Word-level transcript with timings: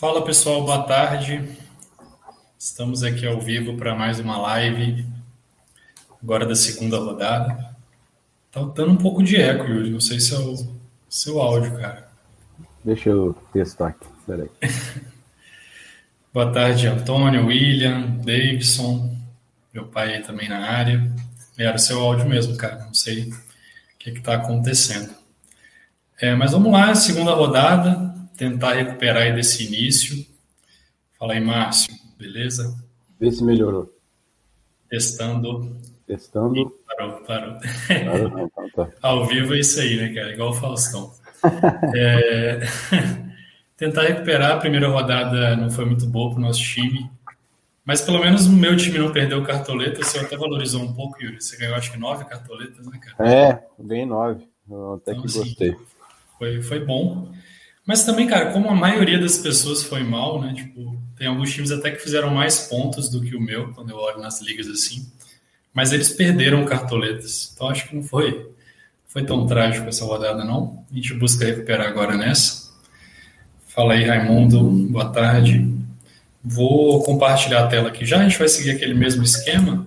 Fala 0.00 0.24
pessoal, 0.24 0.64
boa 0.64 0.82
tarde. 0.84 1.46
Estamos 2.58 3.02
aqui 3.02 3.26
ao 3.26 3.38
vivo 3.38 3.76
para 3.76 3.94
mais 3.94 4.18
uma 4.18 4.38
live, 4.38 5.04
agora 6.22 6.46
da 6.46 6.54
segunda 6.54 6.96
rodada. 6.96 7.76
Tá 8.50 8.62
dando 8.62 8.92
um 8.92 8.96
pouco 8.96 9.22
de 9.22 9.36
eco, 9.36 9.66
Yuri. 9.66 9.90
Não 9.90 10.00
sei 10.00 10.18
se 10.18 10.34
é 10.34 10.38
o 10.38 10.56
seu 11.06 11.38
áudio, 11.38 11.76
cara. 11.76 12.08
Deixa 12.82 13.10
eu 13.10 13.36
testar 13.52 13.88
aqui, 13.88 14.06
peraí. 14.26 14.48
boa 16.32 16.50
tarde, 16.50 16.86
Antônio, 16.86 17.48
William, 17.48 18.16
Davidson, 18.24 19.14
meu 19.70 19.84
pai 19.84 20.14
aí 20.14 20.22
também 20.22 20.48
na 20.48 20.60
área. 20.60 21.12
Era 21.58 21.76
o 21.76 21.78
seu 21.78 22.00
áudio 22.00 22.26
mesmo, 22.26 22.56
cara. 22.56 22.86
Não 22.86 22.94
sei 22.94 23.24
o 23.24 23.34
que 23.98 24.08
está 24.08 24.36
acontecendo. 24.36 25.10
É, 26.18 26.34
mas 26.34 26.52
vamos 26.52 26.72
lá, 26.72 26.94
segunda 26.94 27.34
rodada 27.34 28.09
tentar 28.40 28.72
recuperar 28.72 29.24
aí 29.24 29.34
desse 29.34 29.66
início. 29.66 30.24
Fala 31.18 31.34
aí, 31.34 31.40
Márcio, 31.40 31.92
beleza? 32.18 32.74
Vê 33.20 33.30
se 33.30 33.44
melhorou. 33.44 33.94
Testando. 34.88 35.76
Testando. 36.06 36.56
Ih, 36.58 36.66
parou, 36.86 37.20
parou. 37.20 37.58
parou 37.86 38.28
não, 38.30 38.48
tá, 38.48 38.62
tá. 38.74 38.90
Ao 39.06 39.26
vivo 39.26 39.54
é 39.54 39.58
isso 39.58 39.78
aí, 39.78 39.94
né, 39.98 40.14
cara? 40.14 40.32
Igual 40.32 40.50
o 40.50 40.54
Faustão. 40.54 41.12
é... 41.94 42.60
Tentar 43.76 44.04
recuperar. 44.04 44.52
A 44.52 44.58
primeira 44.58 44.88
rodada 44.88 45.54
não 45.54 45.70
foi 45.70 45.84
muito 45.84 46.06
boa 46.06 46.30
para 46.30 46.38
o 46.38 46.42
nosso 46.42 46.62
time. 46.62 47.10
Mas 47.84 48.00
pelo 48.00 48.20
menos 48.20 48.46
o 48.46 48.52
meu 48.52 48.74
time 48.74 48.98
não 48.98 49.12
perdeu 49.12 49.42
cartoleta. 49.42 50.02
Você 50.02 50.18
até 50.18 50.36
valorizou 50.36 50.80
um 50.80 50.94
pouco, 50.94 51.22
Yuri. 51.22 51.42
Você 51.42 51.58
ganhou 51.58 51.74
acho 51.74 51.92
que 51.92 51.98
nove 51.98 52.24
cartoletas, 52.24 52.86
né, 52.86 52.98
cara? 52.98 53.30
É, 53.30 53.62
ganhei 53.78 54.06
nove. 54.06 54.48
Eu 54.68 54.94
até 54.94 55.12
então, 55.12 55.22
que 55.22 55.28
assim, 55.28 55.38
gostei. 55.40 55.76
foi, 56.38 56.62
foi 56.62 56.84
bom. 56.84 57.30
Mas 57.90 58.04
também, 58.04 58.28
cara, 58.28 58.52
como 58.52 58.70
a 58.70 58.74
maioria 58.76 59.18
das 59.18 59.36
pessoas 59.36 59.82
foi 59.82 60.04
mal, 60.04 60.40
né? 60.40 60.54
Tipo, 60.54 60.96
tem 61.18 61.26
alguns 61.26 61.52
times 61.52 61.72
até 61.72 61.90
que 61.90 61.98
fizeram 61.98 62.32
mais 62.32 62.68
pontos 62.68 63.08
do 63.08 63.20
que 63.20 63.34
o 63.34 63.40
meu, 63.40 63.72
quando 63.72 63.90
eu 63.90 63.96
olho 63.96 64.20
nas 64.20 64.40
ligas 64.40 64.68
assim. 64.68 65.10
Mas 65.74 65.92
eles 65.92 66.08
perderam 66.08 66.64
cartoletas. 66.64 67.50
Então 67.52 67.68
acho 67.68 67.88
que 67.88 67.96
não 67.96 68.04
foi, 68.04 68.48
foi 69.08 69.24
tão 69.24 69.44
trágico 69.44 69.88
essa 69.88 70.04
rodada, 70.04 70.44
não. 70.44 70.84
A 70.88 70.94
gente 70.94 71.14
busca 71.14 71.44
recuperar 71.44 71.88
agora 71.88 72.16
nessa. 72.16 72.70
Fala 73.66 73.94
aí, 73.94 74.04
Raimundo. 74.04 74.62
Boa 74.88 75.08
tarde. 75.08 75.68
Vou 76.44 77.02
compartilhar 77.02 77.64
a 77.64 77.66
tela 77.66 77.88
aqui 77.88 78.06
já. 78.06 78.20
A 78.20 78.22
gente 78.22 78.38
vai 78.38 78.48
seguir 78.48 78.70
aquele 78.70 78.94
mesmo 78.94 79.24
esquema. 79.24 79.84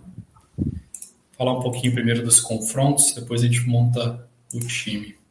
Falar 1.38 1.58
um 1.58 1.62
pouquinho 1.62 1.94
primeiro 1.94 2.22
dos 2.22 2.42
confrontos, 2.42 3.14
depois 3.14 3.42
a 3.42 3.46
gente 3.46 3.66
monta 3.66 4.28
o 4.54 4.60
time. 4.60 5.23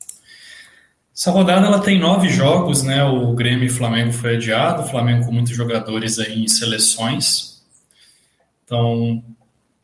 Essa 1.23 1.31
rodada 1.31 1.69
ela 1.69 1.79
tem 1.79 2.01
nove 2.01 2.29
jogos, 2.29 2.83
né? 2.83 3.05
O 3.05 3.33
Grêmio 3.33 3.67
e 3.67 3.71
Flamengo 3.71 4.13
foi 4.13 4.35
adiado, 4.35 4.83
o 4.83 4.89
Flamengo 4.89 5.25
com 5.25 5.31
muitos 5.31 5.55
jogadores 5.55 6.19
aí 6.19 6.43
em 6.43 6.49
seleções. 6.49 7.63
Então, 8.65 9.23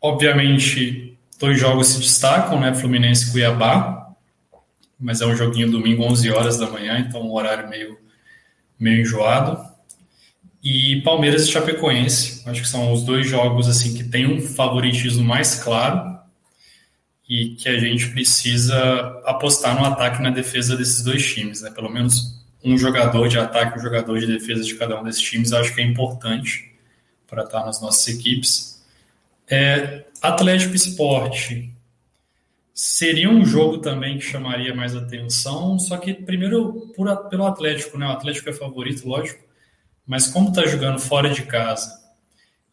obviamente, 0.03 1.17
dois 1.39 1.61
jogos 1.61 1.87
se 1.87 2.01
destacam, 2.01 2.59
né? 2.59 2.75
Fluminense 2.75 3.29
e 3.29 3.31
Cuiabá, 3.31 4.17
mas 4.99 5.21
é 5.21 5.27
um 5.27 5.37
joguinho 5.37 5.71
domingo 5.71 6.03
11 6.03 6.29
horas 6.29 6.59
da 6.59 6.69
manhã, 6.69 6.99
então 6.99 7.23
um 7.23 7.33
horário 7.33 7.69
meio 7.69 7.97
meio 8.77 9.03
enjoado. 9.03 9.65
E 10.61 11.01
Palmeiras 11.03 11.47
e 11.47 11.53
Chapecoense, 11.53 12.43
acho 12.49 12.63
que 12.63 12.69
são 12.69 12.93
os 12.93 13.05
dois 13.05 13.29
jogos 13.29 13.69
assim 13.69 13.95
que 13.95 14.03
tem 14.03 14.27
um 14.27 14.41
favoritismo 14.41 15.23
mais 15.23 15.55
claro 15.55 16.18
e 17.29 17.51
que 17.51 17.69
a 17.69 17.79
gente 17.79 18.09
precisa 18.11 18.79
apostar 19.25 19.79
no 19.79 19.85
ataque 19.85 20.21
e 20.21 20.23
na 20.23 20.31
defesa 20.31 20.77
desses 20.77 21.03
dois 21.03 21.25
times, 21.27 21.61
né? 21.61 21.71
Pelo 21.71 21.91
menos 21.91 22.39
um 22.65 22.77
jogador 22.77 23.29
de 23.29 23.39
ataque 23.39 23.79
um 23.79 23.83
jogador 23.83 24.19
de 24.19 24.27
defesa 24.27 24.65
de 24.65 24.75
cada 24.75 24.99
um 24.99 25.05
desses 25.05 25.21
times, 25.21 25.53
acho 25.53 25.75
que 25.75 25.81
é 25.81 25.85
importante 25.85 26.73
para 27.27 27.45
estar 27.45 27.65
nas 27.65 27.81
nossas 27.83 28.09
equipes. 28.09 28.83
É, 29.49 30.05
Atlético 30.23 30.75
Esporte 30.75 31.71
seria 32.73 33.29
um 33.29 33.45
jogo 33.45 33.79
também 33.79 34.19
que 34.19 34.25
chamaria 34.25 34.75
mais 34.75 34.97
atenção, 34.97 35.79
só 35.79 35.99
que 35.99 36.15
primeiro 36.15 36.93
por, 36.97 37.29
pelo 37.29 37.47
Atlético, 37.47 37.99
né? 37.99 38.07
O 38.07 38.13
Atlético 38.13 38.49
é 38.49 38.53
favorito, 38.55 39.07
lógico, 39.07 39.45
mas 40.07 40.29
como 40.29 40.49
está 40.49 40.67
jogando 40.67 40.99
fora 40.99 41.29
de 41.29 41.43
casa 41.43 42.08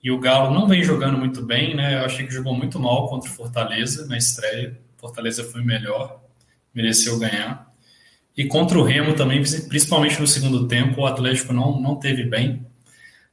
e 0.06 0.12
o 0.12 0.20
Galo 0.20 0.54
não 0.54 0.68
vem 0.68 0.84
jogando 0.84 1.18
muito 1.18 1.42
bem, 1.42 1.76
né? 1.76 1.96
Eu 1.96 2.06
achei 2.06 2.28
que 2.28 2.32
jogou 2.32 2.54
muito 2.54 2.80
mal 2.80 3.10
contra 3.10 3.28
o 3.28 3.34
Fortaleza 3.34 4.06
na 4.06 4.16
estreia. 4.16 4.80
Fortaleza 4.98 5.44
foi 5.44 5.64
melhor, 5.64 6.22
mereceu 6.72 7.18
ganhar. 7.18 7.74
E 8.38 8.46
contra 8.46 8.78
o 8.78 8.84
Remo 8.84 9.16
também, 9.16 9.42
principalmente 9.68 10.22
no 10.22 10.28
segundo 10.28 10.68
tempo, 10.68 11.02
o 11.02 11.08
Atlético 11.08 11.52
não, 11.54 11.82
não 11.82 11.96
teve 11.96 12.24
bem. 12.24 12.64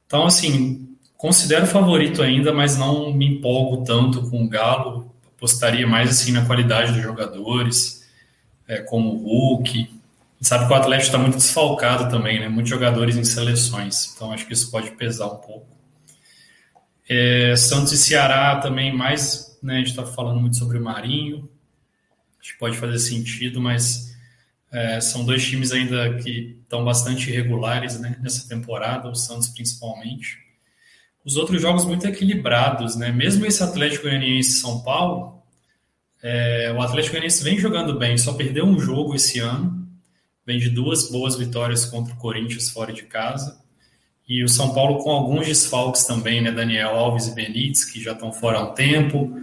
Então, 0.07 0.25
assim, 0.25 0.97
considero 1.15 1.67
favorito 1.67 2.23
ainda, 2.23 2.51
mas 2.51 2.75
não 2.75 3.13
me 3.13 3.27
empolgo 3.27 3.83
tanto 3.83 4.27
com 4.31 4.43
o 4.43 4.49
Galo. 4.49 5.13
Apostaria 5.37 5.85
mais 5.85 6.09
assim 6.09 6.31
na 6.31 6.43
qualidade 6.43 6.93
dos 6.93 7.03
jogadores, 7.03 8.03
é, 8.67 8.79
como 8.79 9.09
o 9.11 9.17
Hulk. 9.17 9.91
sabe 10.41 10.65
que 10.65 10.73
o 10.73 10.75
Atlético 10.75 11.05
está 11.05 11.19
muito 11.19 11.37
desfalcado 11.37 12.09
também, 12.09 12.39
né? 12.39 12.49
Muitos 12.49 12.71
jogadores 12.71 13.15
em 13.15 13.23
seleções. 13.23 14.11
Então, 14.15 14.31
acho 14.31 14.47
que 14.47 14.53
isso 14.53 14.71
pode 14.71 14.89
pesar 14.89 15.27
um 15.27 15.37
pouco. 15.37 15.72
É, 17.07 17.55
Santos 17.55 17.91
e 17.91 17.97
Ceará 17.97 18.59
também, 18.59 18.95
mais, 18.95 19.59
né, 19.61 19.75
a 19.75 19.77
gente 19.77 19.89
está 19.89 20.05
falando 20.05 20.39
muito 20.39 20.57
sobre 20.57 20.77
o 20.77 20.83
Marinho, 20.83 21.49
acho 22.39 22.53
que 22.53 22.59
pode 22.59 22.77
fazer 22.77 22.99
sentido, 22.99 23.61
mas 23.61 24.13
é, 24.71 24.99
são 24.99 25.23
dois 25.23 25.45
times 25.45 25.71
ainda 25.71 26.15
que 26.15 26.57
estão 26.63 26.83
bastante 26.83 27.29
irregulares 27.29 27.99
né, 27.99 28.17
nessa 28.21 28.47
temporada, 28.49 29.07
o 29.07 29.15
Santos 29.15 29.49
principalmente. 29.49 30.39
Os 31.23 31.37
outros 31.37 31.61
jogos 31.61 31.85
muito 31.85 32.05
equilibrados, 32.05 32.97
né? 32.97 33.09
Mesmo 33.09 33.45
esse 33.45 33.63
Atlético 33.63 34.03
Goianiense 34.03 34.59
São 34.59 34.81
Paulo, 34.81 35.41
é, 36.21 36.73
o 36.75 36.81
Atlético 36.81 37.13
Goianiense 37.13 37.43
vem 37.43 37.57
jogando 37.57 37.97
bem, 37.97 38.17
só 38.17 38.33
perdeu 38.33 38.65
um 38.65 38.77
jogo 38.77 39.15
esse 39.15 39.39
ano, 39.39 39.87
vem 40.45 40.59
de 40.59 40.69
duas 40.69 41.09
boas 41.09 41.37
vitórias 41.37 41.85
contra 41.85 42.13
o 42.13 42.17
Corinthians 42.17 42.69
fora 42.69 42.91
de 42.91 43.03
casa. 43.03 43.62
E 44.27 44.43
o 44.43 44.47
São 44.47 44.73
Paulo 44.73 45.03
com 45.03 45.11
alguns 45.11 45.47
desfalques 45.47 46.05
também, 46.05 46.41
né? 46.41 46.51
Daniel 46.51 46.95
Alves 46.95 47.27
e 47.27 47.35
Benítez, 47.35 47.83
que 47.85 48.01
já 48.01 48.13
estão 48.13 48.31
fora 48.31 48.59
há 48.59 48.63
um 48.63 48.73
tempo. 48.73 49.37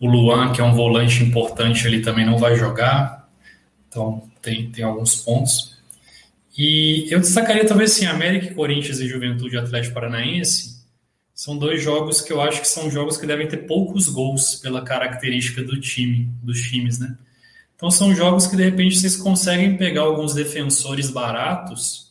O 0.00 0.08
Luan, 0.08 0.52
que 0.52 0.60
é 0.60 0.64
um 0.64 0.74
volante 0.74 1.22
importante 1.22 1.86
ali, 1.86 2.02
também 2.02 2.26
não 2.26 2.36
vai 2.36 2.56
jogar. 2.56 3.28
Então, 3.88 4.28
tem, 4.42 4.70
tem 4.70 4.84
alguns 4.84 5.16
pontos. 5.16 5.76
E 6.58 7.06
eu 7.10 7.20
destacaria 7.20 7.66
talvez 7.66 7.92
assim, 7.92 8.06
América, 8.06 8.54
Corinthians 8.54 8.98
e 8.98 9.06
Juventude 9.06 9.58
Atlético 9.58 9.94
Paranaense 9.94 10.76
são 11.36 11.58
dois 11.58 11.82
jogos 11.82 12.22
que 12.22 12.32
eu 12.32 12.40
acho 12.40 12.62
que 12.62 12.66
são 12.66 12.90
jogos 12.90 13.18
que 13.18 13.26
devem 13.26 13.46
ter 13.46 13.58
poucos 13.66 14.08
gols 14.08 14.54
pela 14.54 14.82
característica 14.82 15.62
do 15.62 15.78
time, 15.78 16.30
dos 16.42 16.62
times, 16.62 16.98
né? 16.98 17.14
Então 17.76 17.90
são 17.90 18.14
jogos 18.14 18.46
que 18.46 18.56
de 18.56 18.64
repente 18.64 18.98
vocês 18.98 19.18
conseguem 19.18 19.76
pegar 19.76 20.00
alguns 20.00 20.32
defensores 20.32 21.10
baratos 21.10 22.05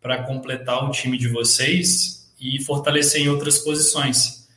para 0.00 0.22
completar 0.22 0.84
o 0.84 0.90
time 0.90 1.18
de 1.18 1.28
vocês 1.28 2.32
e 2.40 2.62
fortalecer 2.62 3.22
em 3.22 3.28
outras 3.28 3.58
posições. 3.58 4.48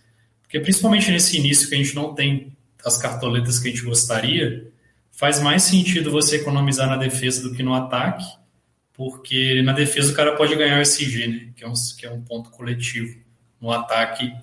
Porque 0.41 0.59
principalmente 0.59 1.09
nesse 1.11 1.37
início 1.37 1.67
que 1.67 1.75
a 1.75 1.77
gente 1.77 1.95
não 1.95 2.13
tem 2.13 2.55
as 2.85 2.97
cartoletas 2.97 3.59
que 3.59 3.67
a 3.67 3.71
gente 3.71 3.83
gostaria, 3.83 4.71
faz 5.11 5.39
mais 5.39 5.63
sentido 5.63 6.11
você 6.11 6.37
economizar 6.37 6.87
na 6.87 6.97
defesa 6.97 7.41
do 7.41 7.55
que 7.55 7.63
no 7.63 7.73
ataque, 7.73 8.25
porque 8.93 9.61
na 9.61 9.73
defesa 9.73 10.11
o 10.11 10.15
cara 10.15 10.35
pode 10.35 10.55
ganhar 10.55 10.79
o 10.79 10.81
SG, 10.81 11.27
né? 11.27 11.51
que, 11.55 11.63
é 11.63 11.67
um, 11.67 11.73
que 11.97 12.05
é 12.05 12.11
um 12.11 12.21
ponto 12.21 12.49
coletivo. 12.51 13.19
No 13.59 13.71
ataque 13.71 14.33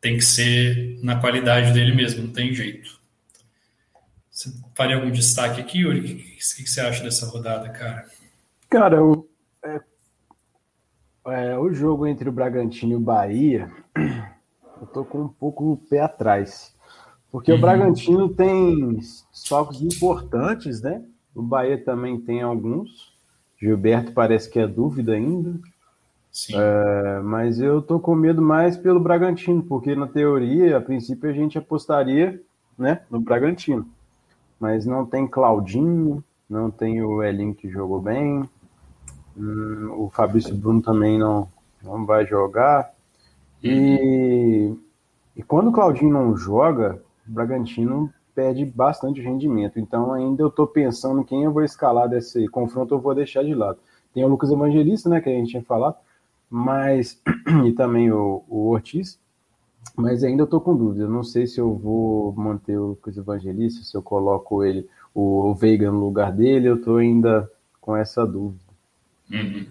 tem 0.00 0.16
que 0.16 0.24
ser 0.24 0.98
na 1.02 1.16
qualidade 1.16 1.72
dele 1.72 1.94
mesmo, 1.94 2.24
não 2.24 2.32
tem 2.32 2.52
jeito. 2.54 2.98
Você 4.30 4.52
faria 4.74 4.96
algum 4.96 5.10
destaque 5.10 5.60
aqui, 5.60 5.78
Yuri? 5.80 5.98
O 5.98 6.02
que, 6.02 6.14
que, 6.14 6.62
que 6.62 6.70
você 6.70 6.80
acha 6.80 7.02
dessa 7.02 7.26
rodada, 7.26 7.68
cara? 7.70 8.06
Cara, 8.70 8.96
eu 8.96 9.28
é, 9.64 9.80
é, 11.30 11.58
o 11.58 11.72
jogo 11.72 12.06
entre 12.06 12.28
o 12.28 12.32
Bragantino 12.32 12.92
e 12.92 12.96
o 12.96 13.00
Bahia, 13.00 13.70
eu 14.80 14.86
tô 14.86 15.04
com 15.04 15.22
um 15.22 15.28
pouco 15.28 15.72
o 15.72 15.76
pé 15.76 16.00
atrás. 16.00 16.74
Porque 17.30 17.52
uhum. 17.52 17.58
o 17.58 17.60
Bragantino 17.60 18.28
tem 18.28 18.98
socos 19.32 19.82
importantes, 19.82 20.80
né? 20.80 21.02
O 21.34 21.42
Bahia 21.42 21.82
também 21.82 22.20
tem 22.20 22.42
alguns. 22.42 23.16
Gilberto 23.60 24.12
parece 24.12 24.50
que 24.50 24.58
é 24.58 24.66
dúvida 24.66 25.12
ainda. 25.12 25.58
É, 26.54 27.20
mas 27.20 27.60
eu 27.60 27.82
tô 27.82 27.98
com 27.98 28.14
medo 28.14 28.40
mais 28.40 28.76
pelo 28.76 29.00
Bragantino, 29.00 29.62
porque 29.62 29.94
na 29.94 30.06
teoria, 30.06 30.76
a 30.76 30.80
princípio, 30.80 31.28
a 31.28 31.32
gente 31.32 31.58
apostaria 31.58 32.40
né, 32.78 33.02
no 33.10 33.20
Bragantino. 33.20 33.86
Mas 34.60 34.86
não 34.86 35.04
tem 35.04 35.26
Claudinho, 35.26 36.22
não 36.48 36.70
tem 36.70 37.02
o 37.02 37.22
Elinho 37.22 37.54
que 37.54 37.68
jogou 37.68 38.00
bem, 38.00 38.48
Hum, 39.38 39.94
o 39.96 40.10
Fabrício 40.10 40.54
Bruno 40.56 40.82
também 40.82 41.18
não, 41.18 41.48
não 41.82 42.04
vai 42.04 42.26
jogar. 42.26 42.92
E, 43.62 44.74
e 45.36 45.42
quando 45.42 45.68
o 45.68 45.72
Claudinho 45.72 46.12
não 46.12 46.36
joga, 46.36 47.00
o 47.26 47.32
Bragantino 47.32 48.12
perde 48.34 48.64
bastante 48.64 49.20
rendimento. 49.20 49.78
Então 49.78 50.12
ainda 50.12 50.42
eu 50.42 50.48
estou 50.48 50.66
pensando 50.66 51.24
quem 51.24 51.44
eu 51.44 51.52
vou 51.52 51.62
escalar 51.62 52.08
desse 52.08 52.48
confronto, 52.48 52.94
eu 52.94 53.00
vou 53.00 53.14
deixar 53.14 53.44
de 53.44 53.54
lado. 53.54 53.78
Tem 54.12 54.24
o 54.24 54.28
Lucas 54.28 54.50
Evangelista, 54.50 55.08
né, 55.08 55.20
que 55.20 55.28
a 55.28 55.32
gente 55.32 55.50
tinha 55.50 55.62
falado, 55.62 55.96
mas 56.50 57.20
e 57.66 57.72
também 57.72 58.10
o, 58.10 58.42
o 58.48 58.70
Ortiz, 58.70 59.20
mas 59.96 60.24
ainda 60.24 60.42
eu 60.42 60.46
tô 60.46 60.60
com 60.60 60.76
dúvida. 60.76 61.04
Eu 61.04 61.10
não 61.10 61.22
sei 61.22 61.46
se 61.46 61.60
eu 61.60 61.74
vou 61.74 62.32
manter 62.32 62.78
o 62.78 62.96
Chris 63.02 63.16
Evangelista, 63.16 63.84
se 63.84 63.96
eu 63.96 64.02
coloco 64.02 64.64
ele, 64.64 64.88
o, 65.14 65.50
o 65.50 65.54
Veiga 65.54 65.90
no 65.90 66.00
lugar 66.00 66.32
dele, 66.32 66.68
eu 66.68 66.80
tô 66.80 66.96
ainda 66.96 67.50
com 67.80 67.96
essa 67.96 68.24
dúvida. 68.24 68.67
Uhum. 69.30 69.66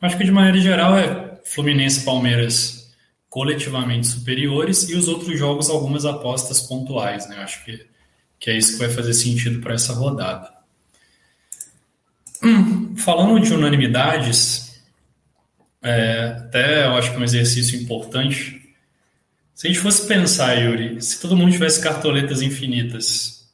Acho 0.00 0.16
que 0.16 0.24
de 0.24 0.30
maneira 0.30 0.58
geral 0.58 0.96
é 0.98 1.40
Fluminense 1.44 2.04
Palmeiras 2.04 2.80
coletivamente 3.28 4.08
superiores 4.08 4.88
e 4.88 4.94
os 4.94 5.06
outros 5.06 5.38
jogos 5.38 5.70
algumas 5.70 6.04
apostas 6.04 6.60
pontuais, 6.60 7.28
né? 7.28 7.36
Acho 7.38 7.64
que, 7.64 7.86
que 8.38 8.50
é 8.50 8.56
isso 8.56 8.72
que 8.72 8.78
vai 8.78 8.88
fazer 8.88 9.14
sentido 9.14 9.60
para 9.60 9.74
essa 9.74 9.92
rodada. 9.92 10.52
Hum, 12.42 12.96
falando 12.96 13.38
de 13.40 13.52
unanimidades, 13.52 14.82
é, 15.82 16.34
até 16.38 16.86
eu 16.86 16.94
acho 16.94 17.10
que 17.10 17.16
é 17.16 17.20
um 17.20 17.24
exercício 17.24 17.80
importante. 17.80 18.74
Se 19.54 19.66
a 19.66 19.70
gente 19.70 19.82
fosse 19.82 20.06
pensar, 20.06 20.54
Yuri, 20.54 21.00
se 21.00 21.20
todo 21.20 21.36
mundo 21.36 21.52
tivesse 21.52 21.80
cartoletas 21.80 22.42
infinitas, 22.42 23.48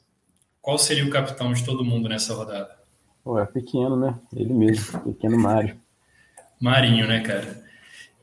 qual 0.63 0.79
seria 0.79 1.05
o 1.05 1.11
capitão 1.11 1.53
de 1.53 1.65
todo 1.65 1.85
mundo 1.85 2.09
nessa 2.09 2.33
rodada? 2.33 2.86
Pô, 3.27 3.41
é 3.41 3.45
pequeno, 3.45 3.97
né? 3.97 4.15
Ele 4.37 4.55
mesmo, 4.55 5.01
pequeno 5.01 5.37
Mário. 5.37 5.77
Marinho, 6.61 7.09
né, 7.09 7.19
cara? 7.19 7.61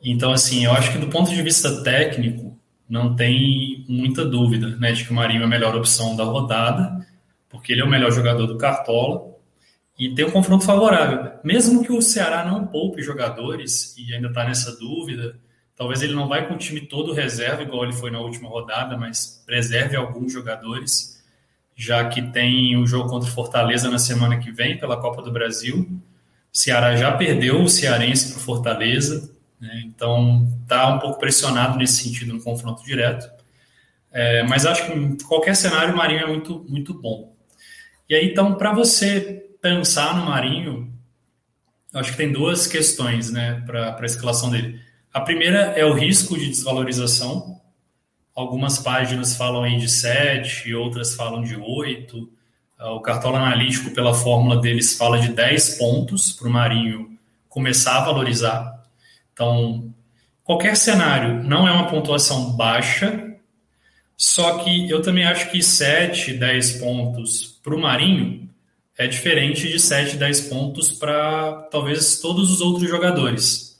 Então, 0.01 0.31
assim, 0.31 0.63
eu 0.63 0.71
acho 0.71 0.93
que 0.93 0.97
do 0.97 1.09
ponto 1.09 1.29
de 1.29 1.41
vista 1.41 1.83
técnico, 1.83 2.57
não 2.87 3.13
tem 3.13 3.83
muita 3.89 4.23
dúvida, 4.23 4.77
né, 4.77 4.93
de 4.93 5.03
que 5.03 5.11
o 5.11 5.13
Marinho 5.13 5.41
é 5.41 5.43
a 5.43 5.47
melhor 5.47 5.75
opção 5.75 6.15
da 6.15 6.23
rodada, 6.23 7.05
porque 7.49 7.73
ele 7.73 7.81
é 7.81 7.83
o 7.83 7.89
melhor 7.89 8.13
jogador 8.13 8.47
do 8.47 8.57
Cartola 8.57 9.35
e 9.99 10.15
tem 10.15 10.23
um 10.23 10.31
confronto 10.31 10.63
favorável. 10.63 11.33
Mesmo 11.43 11.83
que 11.83 11.91
o 11.91 12.01
Ceará 12.01 12.45
não 12.45 12.65
poupe 12.65 13.01
jogadores 13.01 13.97
e 13.97 14.15
ainda 14.15 14.29
está 14.29 14.45
nessa 14.45 14.79
dúvida, 14.79 15.37
talvez 15.75 16.01
ele 16.01 16.15
não 16.15 16.29
vai 16.29 16.47
com 16.47 16.53
o 16.53 16.57
time 16.57 16.79
todo 16.79 17.11
reserva, 17.11 17.61
igual 17.61 17.83
ele 17.83 17.91
foi 17.91 18.09
na 18.09 18.21
última 18.21 18.47
rodada, 18.47 18.97
mas 18.97 19.43
preserve 19.45 19.97
alguns 19.97 20.31
jogadores 20.31 21.12
já 21.75 22.07
que 22.07 22.21
tem 22.21 22.77
o 22.77 22.85
jogo 22.85 23.09
contra 23.09 23.29
Fortaleza 23.29 23.89
na 23.89 23.99
semana 23.99 24.37
que 24.37 24.51
vem 24.51 24.77
pela 24.77 24.97
Copa 24.97 25.21
do 25.21 25.31
Brasil. 25.31 25.89
O 26.53 26.57
Ceará 26.57 26.95
já 26.95 27.11
perdeu 27.11 27.63
o 27.63 27.69
Cearense 27.69 28.31
para 28.31 28.41
Fortaleza, 28.41 29.31
né? 29.59 29.83
então 29.85 30.47
está 30.61 30.93
um 30.93 30.99
pouco 30.99 31.19
pressionado 31.19 31.77
nesse 31.77 32.03
sentido 32.03 32.33
no 32.33 32.41
confronto 32.41 32.83
direto. 32.83 33.29
É, 34.11 34.43
mas 34.43 34.65
acho 34.65 34.85
que 34.85 34.93
em 34.93 35.17
qualquer 35.17 35.55
cenário 35.55 35.93
o 35.93 35.97
Marinho 35.97 36.21
é 36.21 36.27
muito, 36.27 36.63
muito 36.69 36.93
bom. 36.93 37.33
E 38.07 38.13
aí, 38.13 38.29
então, 38.29 38.53
para 38.55 38.71
você 38.71 39.49
pensar 39.59 40.15
no 40.15 40.25
Marinho, 40.25 40.93
acho 41.93 42.11
que 42.11 42.17
tem 42.17 42.31
duas 42.31 42.67
questões 42.67 43.31
né, 43.31 43.63
para 43.65 43.97
a 43.99 44.05
escalação 44.05 44.51
dele. 44.51 44.79
A 45.11 45.21
primeira 45.21 45.73
é 45.77 45.85
o 45.85 45.93
risco 45.93 46.37
de 46.37 46.47
desvalorização, 46.47 47.59
Algumas 48.35 48.79
páginas 48.79 49.35
falam 49.35 49.63
aí 49.63 49.77
de 49.77 49.87
7, 49.87 50.73
outras 50.73 51.13
falam 51.13 51.43
de 51.43 51.55
8. 51.55 52.29
Ah, 52.79 52.91
o 52.93 52.99
cartola 52.99 53.37
analítico, 53.37 53.91
pela 53.91 54.13
fórmula 54.13 54.59
deles, 54.59 54.97
fala 54.97 55.19
de 55.19 55.29
10 55.29 55.77
pontos 55.77 56.31
para 56.31 56.47
o 56.47 56.51
Marinho 56.51 57.17
começar 57.47 57.99
a 57.99 58.05
valorizar. 58.05 58.83
Então, 59.31 59.93
qualquer 60.43 60.75
cenário 60.75 61.43
não 61.43 61.67
é 61.67 61.71
uma 61.71 61.87
pontuação 61.87 62.53
baixa, 62.53 63.37
só 64.17 64.57
que 64.63 64.89
eu 64.89 65.01
também 65.03 65.25
acho 65.25 65.51
que 65.51 65.61
7, 65.61 66.33
10 66.33 66.79
pontos 66.79 67.59
para 67.63 67.75
o 67.75 67.79
Marinho 67.79 68.49
é 68.97 69.05
diferente 69.05 69.67
de 69.67 69.79
7, 69.79 70.17
10 70.17 70.41
pontos 70.41 70.91
para 70.91 71.67
talvez 71.71 72.19
todos 72.19 72.49
os 72.49 72.61
outros 72.61 72.89
jogadores. 72.89 73.79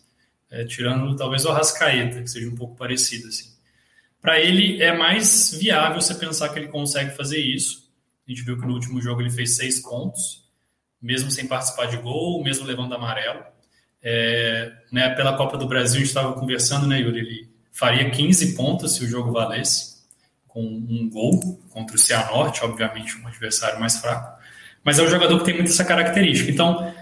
É, 0.51 0.63
tirando 0.63 1.15
talvez 1.15 1.44
o 1.45 1.50
Arrascaeta, 1.50 2.21
que 2.21 2.29
seja 2.29 2.47
um 2.47 2.55
pouco 2.55 2.75
parecido 2.75 3.27
assim 3.27 3.52
para 4.24 4.40
ele 4.40 4.81
é 4.81 4.98
mais 4.98 5.54
viável 5.60 6.00
você 6.00 6.16
pensar 6.16 6.48
que 6.48 6.58
ele 6.58 6.70
consegue 6.70 7.14
fazer 7.14 7.40
isso. 7.40 7.92
A 8.25 8.31
gente 8.31 8.42
viu 8.44 8.58
que 8.58 8.66
no 8.66 8.74
último 8.74 9.02
jogo 9.02 9.22
ele 9.22 9.30
fez 9.30 9.58
seis 9.58 9.81
pontos, 9.81 10.46
mesmo 11.02 11.30
sem 11.30 11.46
participar 11.46 11.88
de 11.88 11.98
gol, 11.98 12.42
mesmo 12.42 12.66
levando 12.66 12.96
amarelo. 12.96 13.44
É, 14.02 14.72
né, 14.90 15.10
pela 15.10 15.36
Copa 15.36 15.58
do 15.58 15.68
Brasil, 15.68 15.98
a 15.98 16.00
gente 16.00 16.08
estava 16.08 16.40
conversando, 16.40 16.88
né, 16.88 17.02
Yuri? 17.02 17.20
Ele 17.20 17.50
faria 17.70 18.10
15 18.10 18.56
pontos 18.56 18.96
se 18.96 19.04
o 19.04 19.08
jogo 19.08 19.30
valesse, 19.30 20.02
com 20.48 20.64
um 20.64 21.10
gol 21.10 21.60
contra 21.72 21.94
o 21.94 22.00
Cianorte, 22.00 22.64
obviamente, 22.64 23.18
um 23.18 23.28
adversário 23.28 23.78
mais 23.78 23.98
fraco. 23.98 24.42
Mas 24.86 25.00
é 25.00 25.04
um 25.04 25.10
jogador 25.10 25.38
que 25.40 25.46
tem 25.46 25.56
muito 25.56 25.70
essa 25.70 25.84
característica. 25.84 26.50
Então, 26.50 26.94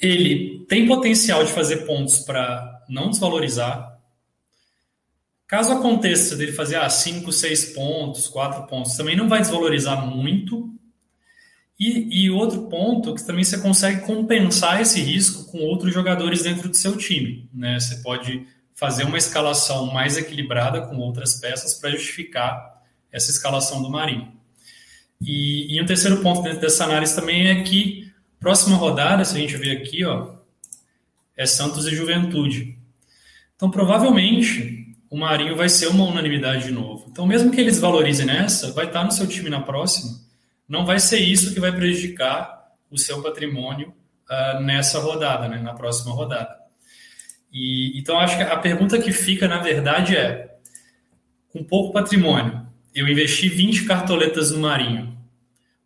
ele 0.00 0.64
tem 0.70 0.86
potencial 0.86 1.44
de 1.44 1.52
fazer 1.52 1.84
pontos 1.84 2.20
para 2.20 2.82
não 2.88 3.10
desvalorizar, 3.10 3.91
Caso 5.52 5.70
aconteça 5.70 6.34
dele 6.34 6.52
fazer 6.52 6.76
ah, 6.76 6.88
5, 6.88 7.30
6 7.30 7.74
pontos, 7.74 8.26
4 8.26 8.66
pontos, 8.66 8.96
também 8.96 9.14
não 9.14 9.28
vai 9.28 9.38
desvalorizar 9.40 10.06
muito. 10.06 10.72
E, 11.78 12.24
e, 12.24 12.30
outro 12.30 12.68
ponto 12.68 13.14
que 13.14 13.22
também 13.22 13.44
você 13.44 13.58
consegue 13.58 14.00
compensar 14.00 14.80
esse 14.80 14.98
risco 15.02 15.52
com 15.52 15.58
outros 15.58 15.92
jogadores 15.92 16.42
dentro 16.42 16.70
do 16.70 16.74
seu 16.74 16.96
time. 16.96 17.50
Né? 17.52 17.78
Você 17.78 17.96
pode 17.96 18.46
fazer 18.74 19.04
uma 19.04 19.18
escalação 19.18 19.92
mais 19.92 20.16
equilibrada 20.16 20.86
com 20.86 20.96
outras 20.96 21.38
peças 21.38 21.74
para 21.74 21.90
justificar 21.90 22.82
essa 23.12 23.30
escalação 23.30 23.82
do 23.82 23.90
Marinho. 23.90 24.32
E, 25.20 25.76
e 25.76 25.82
um 25.82 25.84
terceiro 25.84 26.22
ponto 26.22 26.40
dentro 26.40 26.62
dessa 26.62 26.84
análise 26.84 27.14
também 27.14 27.48
é 27.48 27.62
que 27.62 28.10
próxima 28.40 28.78
rodada, 28.78 29.22
se 29.22 29.36
a 29.36 29.38
gente 29.38 29.58
ver 29.58 29.76
aqui, 29.76 30.02
ó, 30.02 30.34
é 31.36 31.44
Santos 31.44 31.86
e 31.86 31.94
Juventude. 31.94 32.78
Então, 33.54 33.70
provavelmente, 33.70 34.81
o 35.12 35.18
Marinho 35.18 35.54
vai 35.54 35.68
ser 35.68 35.88
uma 35.88 36.04
unanimidade 36.04 36.64
de 36.64 36.70
novo. 36.70 37.04
Então, 37.10 37.26
mesmo 37.26 37.50
que 37.50 37.60
eles 37.60 37.78
valorizem 37.78 38.24
nessa, 38.24 38.72
vai 38.72 38.86
estar 38.86 39.04
no 39.04 39.12
seu 39.12 39.26
time 39.26 39.50
na 39.50 39.60
próxima. 39.60 40.18
Não 40.66 40.86
vai 40.86 40.98
ser 40.98 41.18
isso 41.18 41.52
que 41.52 41.60
vai 41.60 41.70
prejudicar 41.70 42.72
o 42.90 42.96
seu 42.96 43.22
patrimônio 43.22 43.92
uh, 44.30 44.60
nessa 44.62 44.98
rodada, 45.00 45.48
né, 45.48 45.58
na 45.58 45.74
próxima 45.74 46.14
rodada. 46.14 46.56
E, 47.52 47.92
então, 48.00 48.18
acho 48.18 48.38
que 48.38 48.42
a 48.42 48.56
pergunta 48.56 48.98
que 48.98 49.12
fica, 49.12 49.46
na 49.46 49.58
verdade, 49.58 50.16
é: 50.16 50.56
com 51.52 51.62
pouco 51.62 51.92
patrimônio, 51.92 52.66
eu 52.94 53.06
investi 53.06 53.50
20 53.50 53.84
cartoletas 53.84 54.50
no 54.50 54.60
Marinho, 54.60 55.14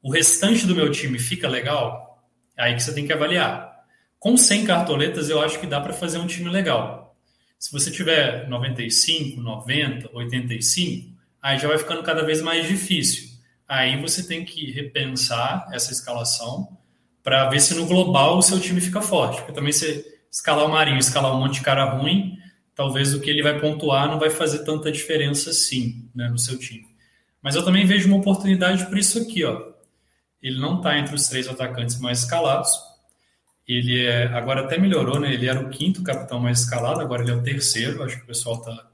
o 0.00 0.08
restante 0.08 0.64
do 0.64 0.76
meu 0.76 0.88
time 0.92 1.18
fica 1.18 1.48
legal? 1.48 2.24
É 2.56 2.66
aí 2.66 2.74
que 2.76 2.82
você 2.84 2.94
tem 2.94 3.04
que 3.04 3.12
avaliar. 3.12 3.74
Com 4.20 4.36
100 4.36 4.66
cartoletas, 4.66 5.28
eu 5.28 5.42
acho 5.42 5.58
que 5.58 5.66
dá 5.66 5.80
para 5.80 5.92
fazer 5.92 6.18
um 6.18 6.28
time 6.28 6.48
legal. 6.48 7.05
Se 7.66 7.72
você 7.72 7.90
tiver 7.90 8.48
95, 8.48 9.40
90, 9.40 10.10
85, 10.12 11.10
aí 11.42 11.58
já 11.58 11.66
vai 11.66 11.76
ficando 11.76 12.00
cada 12.04 12.24
vez 12.24 12.40
mais 12.40 12.68
difícil. 12.68 13.28
Aí 13.66 14.00
você 14.00 14.24
tem 14.24 14.44
que 14.44 14.70
repensar 14.70 15.66
essa 15.72 15.90
escalação 15.90 16.78
para 17.24 17.48
ver 17.48 17.58
se 17.58 17.74
no 17.74 17.84
global 17.84 18.38
o 18.38 18.42
seu 18.42 18.60
time 18.60 18.80
fica 18.80 19.02
forte. 19.02 19.38
Porque 19.38 19.52
também 19.52 19.72
se 19.72 20.06
escalar 20.30 20.64
o 20.64 20.68
Marinho, 20.68 21.00
escalar 21.00 21.34
um 21.34 21.40
monte 21.40 21.54
de 21.54 21.62
cara 21.62 21.84
ruim, 21.86 22.38
talvez 22.72 23.12
o 23.12 23.20
que 23.20 23.28
ele 23.28 23.42
vai 23.42 23.58
pontuar 23.58 24.08
não 24.08 24.20
vai 24.20 24.30
fazer 24.30 24.62
tanta 24.62 24.92
diferença 24.92 25.50
assim 25.50 26.08
né, 26.14 26.28
no 26.28 26.38
seu 26.38 26.56
time. 26.56 26.86
Mas 27.42 27.56
eu 27.56 27.64
também 27.64 27.84
vejo 27.84 28.06
uma 28.06 28.18
oportunidade 28.18 28.86
por 28.86 28.96
isso 28.96 29.18
aqui. 29.18 29.44
Ó. 29.44 29.60
Ele 30.40 30.60
não 30.60 30.76
está 30.76 30.96
entre 30.96 31.16
os 31.16 31.26
três 31.26 31.48
atacantes 31.48 31.98
mais 31.98 32.20
escalados, 32.20 32.70
ele 33.66 34.04
é, 34.04 34.26
agora 34.28 34.62
até 34.64 34.78
melhorou, 34.78 35.18
né? 35.18 35.34
Ele 35.34 35.48
era 35.48 35.60
o 35.60 35.68
quinto 35.68 36.02
capitão 36.02 36.38
mais 36.38 36.60
escalado, 36.60 37.00
agora 37.00 37.22
ele 37.22 37.32
é 37.32 37.34
o 37.34 37.42
terceiro. 37.42 38.02
Acho 38.02 38.16
que 38.16 38.22
o 38.22 38.26
pessoal 38.26 38.56
está 38.56 38.88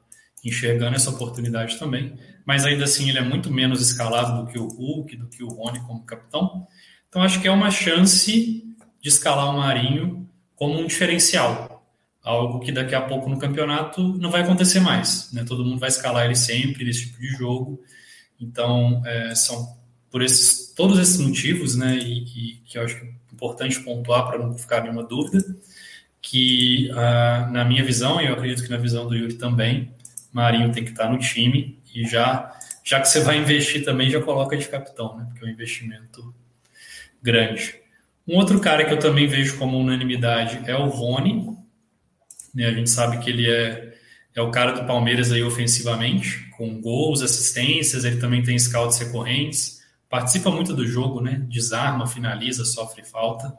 enxergando 0.44 0.96
essa 0.96 1.10
oportunidade 1.10 1.78
também. 1.78 2.14
Mas 2.44 2.64
ainda 2.64 2.84
assim, 2.84 3.08
ele 3.08 3.18
é 3.18 3.22
muito 3.22 3.50
menos 3.50 3.80
escalado 3.80 4.42
do 4.42 4.50
que 4.50 4.58
o 4.58 4.66
Hulk, 4.66 5.16
do 5.16 5.28
que 5.28 5.44
o 5.44 5.48
Rony 5.48 5.80
como 5.80 6.04
capitão. 6.04 6.66
Então, 7.08 7.22
acho 7.22 7.40
que 7.40 7.46
é 7.46 7.50
uma 7.50 7.70
chance 7.70 8.64
de 9.00 9.08
escalar 9.08 9.54
o 9.54 9.58
Marinho 9.58 10.28
como 10.56 10.78
um 10.78 10.86
diferencial. 10.86 11.84
Algo 12.22 12.60
que 12.60 12.72
daqui 12.72 12.94
a 12.94 13.02
pouco 13.02 13.28
no 13.28 13.38
campeonato 13.38 14.02
não 14.18 14.30
vai 14.30 14.40
acontecer 14.40 14.80
mais. 14.80 15.30
Né? 15.32 15.44
Todo 15.44 15.64
mundo 15.64 15.78
vai 15.78 15.90
escalar 15.90 16.24
ele 16.24 16.36
sempre 16.36 16.84
nesse 16.84 17.06
tipo 17.06 17.20
de 17.20 17.28
jogo. 17.28 17.82
Então, 18.40 19.02
é, 19.04 19.34
são 19.34 19.76
por 20.10 20.22
esses, 20.22 20.72
todos 20.74 20.98
esses 20.98 21.18
motivos, 21.18 21.76
né? 21.76 21.96
E, 21.96 22.24
e 22.24 22.54
que 22.64 22.78
eu 22.78 22.84
acho 22.84 22.98
que 22.98 23.21
importante 23.42 23.80
pontuar 23.80 24.28
para 24.28 24.38
não 24.38 24.56
ficar 24.56 24.82
nenhuma 24.82 25.02
dúvida, 25.02 25.44
que 26.20 26.88
uh, 26.92 27.50
na 27.50 27.64
minha 27.64 27.84
visão, 27.84 28.20
e 28.20 28.26
eu 28.26 28.34
acredito 28.34 28.62
que 28.62 28.70
na 28.70 28.76
visão 28.76 29.08
do 29.08 29.16
Yuri 29.16 29.34
também, 29.34 29.92
Marinho 30.32 30.70
tem 30.70 30.84
que 30.84 30.90
estar 30.90 31.10
no 31.10 31.18
time 31.18 31.82
e 31.92 32.06
já, 32.06 32.56
já 32.84 33.00
que 33.00 33.08
você 33.08 33.20
vai 33.20 33.36
investir 33.36 33.84
também, 33.84 34.08
já 34.08 34.20
coloca 34.20 34.56
de 34.56 34.68
capitão, 34.68 35.16
né? 35.18 35.26
Porque 35.28 35.44
é 35.44 35.48
um 35.48 35.50
investimento 35.50 36.32
grande. 37.20 37.74
Um 38.26 38.36
outro 38.36 38.60
cara 38.60 38.84
que 38.84 38.94
eu 38.94 38.98
também 38.98 39.26
vejo 39.26 39.58
como 39.58 39.76
unanimidade 39.76 40.62
é 40.70 40.76
o 40.76 40.86
Rony. 40.86 41.56
Né? 42.54 42.66
A 42.66 42.72
gente 42.72 42.88
sabe 42.88 43.18
que 43.18 43.28
ele 43.28 43.50
é, 43.50 43.94
é 44.34 44.40
o 44.40 44.50
cara 44.50 44.72
do 44.72 44.86
Palmeiras 44.86 45.32
aí 45.32 45.42
ofensivamente, 45.42 46.48
com 46.56 46.80
gols, 46.80 47.20
assistências, 47.20 48.04
ele 48.04 48.18
também 48.18 48.42
tem 48.42 48.56
scouts 48.56 48.98
recorrentes 48.98 49.81
participa 50.12 50.50
muito 50.50 50.74
do 50.74 50.86
jogo, 50.86 51.22
né? 51.22 51.42
Desarma, 51.48 52.06
finaliza, 52.06 52.66
sofre 52.66 53.02
falta. 53.02 53.56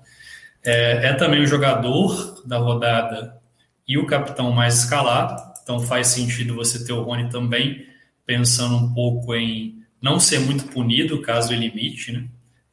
É, 0.63 1.07
é 1.07 1.13
também 1.15 1.41
o 1.41 1.48
jogador 1.48 2.43
da 2.45 2.60
rodada 2.60 3.41
e 3.88 3.98
o 3.98 4.05
capitão 4.05 4.51
mais 4.51 4.77
escalado, 4.77 5.41
então 5.63 5.79
faz 5.79 6.10
sentido 6.10 6.53
você 6.53 6.86
ter 6.86 6.93
o 6.93 7.01
Rony 7.01 7.27
também 7.27 7.88
pensando 8.24 8.75
um 8.77 8.93
pouco 8.93 9.33
em 9.33 9.83
não 10.00 10.19
ser 10.19 10.41
muito 10.41 10.65
punido 10.65 11.24
caso 11.24 11.51
ele 11.51 11.65
imite, 11.65 12.12
né? 12.12 12.27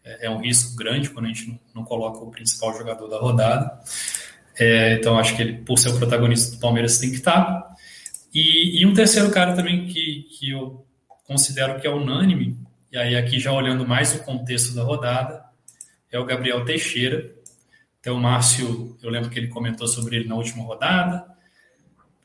É, 0.04 0.26
é 0.26 0.30
um 0.30 0.42
risco 0.42 0.76
grande 0.76 1.08
quando 1.08 1.24
a 1.24 1.28
gente 1.28 1.48
não, 1.48 1.58
não 1.76 1.82
coloca 1.82 2.18
o 2.18 2.30
principal 2.30 2.76
jogador 2.76 3.08
da 3.08 3.18
rodada. 3.18 3.80
É, 4.58 4.96
então 4.96 5.18
acho 5.18 5.34
que 5.34 5.40
ele, 5.40 5.54
por 5.54 5.78
ser 5.78 5.88
o 5.88 5.96
protagonista 5.96 6.54
do 6.54 6.60
Palmeiras, 6.60 6.98
tem 6.98 7.08
que 7.08 7.16
estar. 7.16 7.74
E, 8.34 8.82
e 8.82 8.84
um 8.84 8.92
terceiro 8.92 9.30
cara 9.30 9.56
também 9.56 9.86
que, 9.86 10.26
que 10.38 10.50
eu 10.50 10.84
considero 11.26 11.80
que 11.80 11.86
é 11.86 11.90
unânime, 11.90 12.58
e 12.92 12.98
aí 12.98 13.16
aqui 13.16 13.38
já 13.38 13.52
olhando 13.52 13.86
mais 13.86 14.14
o 14.14 14.22
contexto 14.24 14.74
da 14.74 14.82
rodada, 14.82 15.44
é 16.10 16.18
o 16.18 16.24
Gabriel 16.24 16.64
Teixeira. 16.64 17.32
Então 18.00 18.16
o 18.16 18.20
Márcio, 18.20 18.96
eu 19.02 19.10
lembro 19.10 19.30
que 19.30 19.38
ele 19.38 19.48
comentou 19.48 19.86
sobre 19.86 20.16
ele 20.16 20.28
na 20.28 20.34
última 20.34 20.64
rodada. 20.64 21.24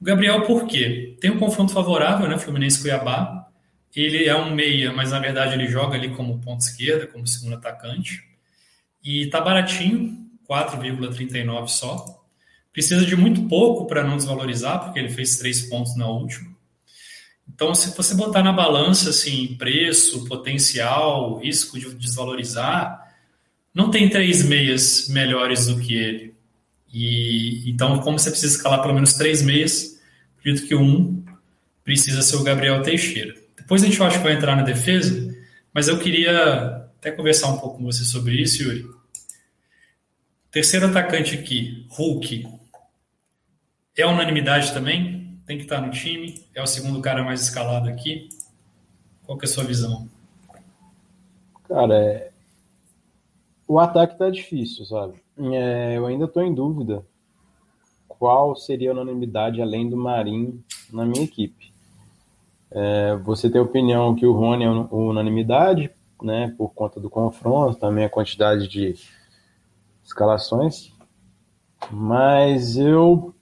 O 0.02 0.04
Gabriel, 0.04 0.42
por 0.44 0.66
quê? 0.66 1.18
Tem 1.22 1.30
um 1.30 1.38
confronto 1.38 1.74
favorável, 1.74 2.28
né? 2.28 2.38
Fluminense-Cuiabá. 2.38 3.48
Ele 3.96 4.26
é 4.26 4.36
um 4.36 4.54
meia, 4.54 4.92
mas 4.92 5.12
na 5.12 5.20
verdade 5.20 5.54
ele 5.54 5.68
joga 5.68 5.96
ali 5.96 6.10
como 6.10 6.40
ponta 6.40 6.66
esquerda, 6.66 7.08
como 7.08 7.28
segundo 7.28 7.56
atacante. 7.56 8.24
E 9.04 9.28
tá 9.28 9.40
baratinho, 9.40 10.30
4,39 10.50 11.68
só. 11.68 12.24
Precisa 12.74 13.06
de 13.06 13.16
muito 13.16 13.48
pouco 13.48 13.88
para 13.88 14.04
não 14.04 14.18
desvalorizar, 14.18 14.84
porque 14.84 15.00
ele 15.00 15.10
fez 15.10 15.38
três 15.38 15.62
pontos 15.70 15.96
na 15.96 16.08
última. 16.08 16.55
Então, 17.56 17.74
se 17.74 17.96
você 17.96 18.14
botar 18.14 18.44
na 18.44 18.52
balança 18.52 19.12
assim, 19.12 19.56
preço, 19.58 20.26
potencial, 20.26 21.38
risco 21.38 21.80
de 21.80 21.96
desvalorizar, 21.96 23.16
não 23.74 23.90
tem 23.90 24.10
três 24.10 24.44
meias 24.44 25.08
melhores 25.08 25.68
do 25.68 25.80
que 25.80 25.96
ele. 25.96 26.36
E 26.94 27.70
então, 27.70 28.00
como 28.00 28.20
você 28.20 28.30
precisa 28.30 28.58
escalar 28.58 28.82
pelo 28.82 28.94
menos 28.94 29.14
três 29.14 29.42
meias, 29.42 30.02
acredito 30.38 30.68
que 30.68 30.76
um 30.76 31.24
precisa 31.82 32.22
ser 32.22 32.36
o 32.36 32.44
Gabriel 32.44 32.82
Teixeira. 32.82 33.34
Depois 33.56 33.82
a 33.82 33.86
gente 33.86 34.04
acho 34.04 34.18
que 34.18 34.24
vai 34.24 34.34
entrar 34.34 34.58
na 34.58 34.64
defesa, 34.64 35.34
mas 35.74 35.88
eu 35.88 35.98
queria 35.98 36.90
até 36.98 37.10
conversar 37.10 37.48
um 37.48 37.58
pouco 37.58 37.78
com 37.78 37.86
você 37.86 38.04
sobre 38.04 38.34
isso, 38.42 38.64
Yuri. 38.64 38.86
Terceiro 40.52 40.88
atacante 40.88 41.36
aqui, 41.36 41.86
Hulk. 41.90 42.46
É 43.96 44.06
unanimidade 44.06 44.74
também? 44.74 45.15
Tem 45.46 45.58
que 45.58 45.64
estar 45.64 45.80
no 45.80 45.92
time? 45.92 46.44
É 46.56 46.62
o 46.62 46.68
segundo 46.68 47.00
cara 47.02 47.24
mais 47.24 47.42
escalado 47.42 47.88
aqui? 47.88 48.30
Qual 49.25 49.38
que 49.38 49.46
é 49.46 49.50
a 49.50 49.52
sua 49.52 49.64
visão? 49.64 50.10
Cara, 51.68 51.96
é... 51.96 52.32
o 53.68 53.80
ataque 53.80 54.18
tá 54.18 54.30
difícil, 54.30 54.86
sabe? 54.86 55.14
É, 55.38 55.98
eu 55.98 56.06
ainda 56.06 56.25
estou 56.25 56.42
em 56.42 56.54
dúvida 56.54 57.06
qual 58.08 58.56
seria 58.56 58.90
a 58.90 58.94
unanimidade 58.94 59.62
além 59.62 59.90
do 59.90 59.98
Marinho 59.98 60.64
na 60.92 61.06
minha 61.06 61.24
equipe. 61.24 61.74
É, 62.72 63.16
você 63.18 63.50
tem 63.50 63.60
a 63.60 63.64
opinião 63.64 64.16
que 64.16 64.25
o 64.25 64.34
Rony 64.34 64.64
é 64.64 64.70
unanimidade, 64.70 65.92
né, 66.22 66.54
por 66.58 66.74
conta 66.74 67.00
do 67.00 67.10
confronto, 67.10 67.78
também 67.78 68.06
a 68.06 68.10
quantidade 68.10 68.68
de 68.68 68.96
escalações, 70.04 70.92
mas 71.92 72.78
eu 72.78 73.35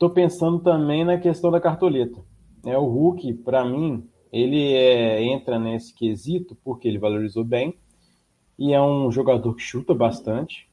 Estou 0.00 0.08
pensando 0.08 0.58
também 0.60 1.04
na 1.04 1.18
questão 1.18 1.50
da 1.50 1.60
cartoleta. 1.60 2.18
É, 2.64 2.78
o 2.78 2.86
Hulk, 2.86 3.34
para 3.34 3.62
mim, 3.66 4.08
ele 4.32 4.72
é, 4.72 5.22
entra 5.22 5.58
nesse 5.58 5.92
quesito 5.92 6.56
porque 6.64 6.88
ele 6.88 6.98
valorizou 6.98 7.44
bem 7.44 7.74
e 8.58 8.72
é 8.72 8.80
um 8.80 9.12
jogador 9.12 9.54
que 9.54 9.60
chuta 9.60 9.92
bastante. 9.92 10.66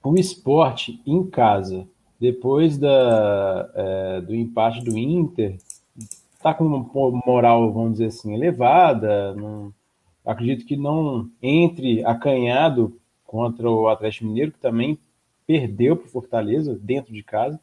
O 0.00 0.16
esporte 0.16 1.02
em 1.04 1.28
casa, 1.28 1.88
depois 2.20 2.78
da, 2.78 3.68
é, 3.74 4.20
do 4.20 4.32
empate 4.32 4.84
do 4.84 4.96
Inter, 4.96 5.58
está 6.34 6.54
com 6.54 6.66
uma 6.66 6.88
moral, 7.26 7.72
vamos 7.72 7.94
dizer 7.94 8.06
assim, 8.06 8.32
elevada. 8.32 9.34
Não, 9.34 9.74
acredito 10.24 10.64
que 10.64 10.76
não 10.76 11.28
entre 11.42 12.04
acanhado 12.04 12.96
contra 13.24 13.68
o 13.68 13.88
Atlético 13.88 14.26
Mineiro, 14.26 14.52
que 14.52 14.60
também 14.60 15.00
perdeu 15.44 15.96
para 15.96 16.06
o 16.06 16.10
Fortaleza 16.10 16.78
dentro 16.80 17.12
de 17.12 17.24
casa. 17.24 17.58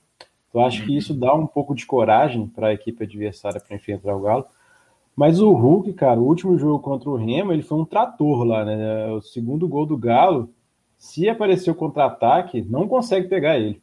Então, 0.52 0.66
acho 0.66 0.86
que 0.86 0.96
isso 0.96 1.14
dá 1.14 1.34
um 1.34 1.48
pouco 1.48 1.74
de 1.74 1.86
coragem 1.86 2.46
para 2.46 2.68
a 2.68 2.74
equipe 2.74 3.06
adversária 3.06 3.60
para 3.60 3.76
enfrentar 3.76 4.14
o 4.14 4.20
Galo. 4.20 4.46
Mas 5.16 5.40
o 5.40 5.52
Hulk, 5.54 5.94
cara, 5.94 6.20
o 6.20 6.28
último 6.28 6.58
jogo 6.58 6.80
contra 6.80 7.10
o 7.10 7.16
Remo, 7.16 7.54
ele 7.54 7.62
foi 7.62 7.80
um 7.80 7.86
trator 7.86 8.44
lá, 8.44 8.66
né? 8.66 9.12
O 9.12 9.22
segundo 9.22 9.68
gol 9.68 9.86
do 9.86 9.98
Galo, 9.98 10.50
se 10.98 11.30
aparecer 11.30 11.72
o 11.72 11.76
contra-ataque, 11.76 12.62
não 12.62 12.86
consegue 12.86 13.30
pegar 13.30 13.58
ele. 13.58 13.82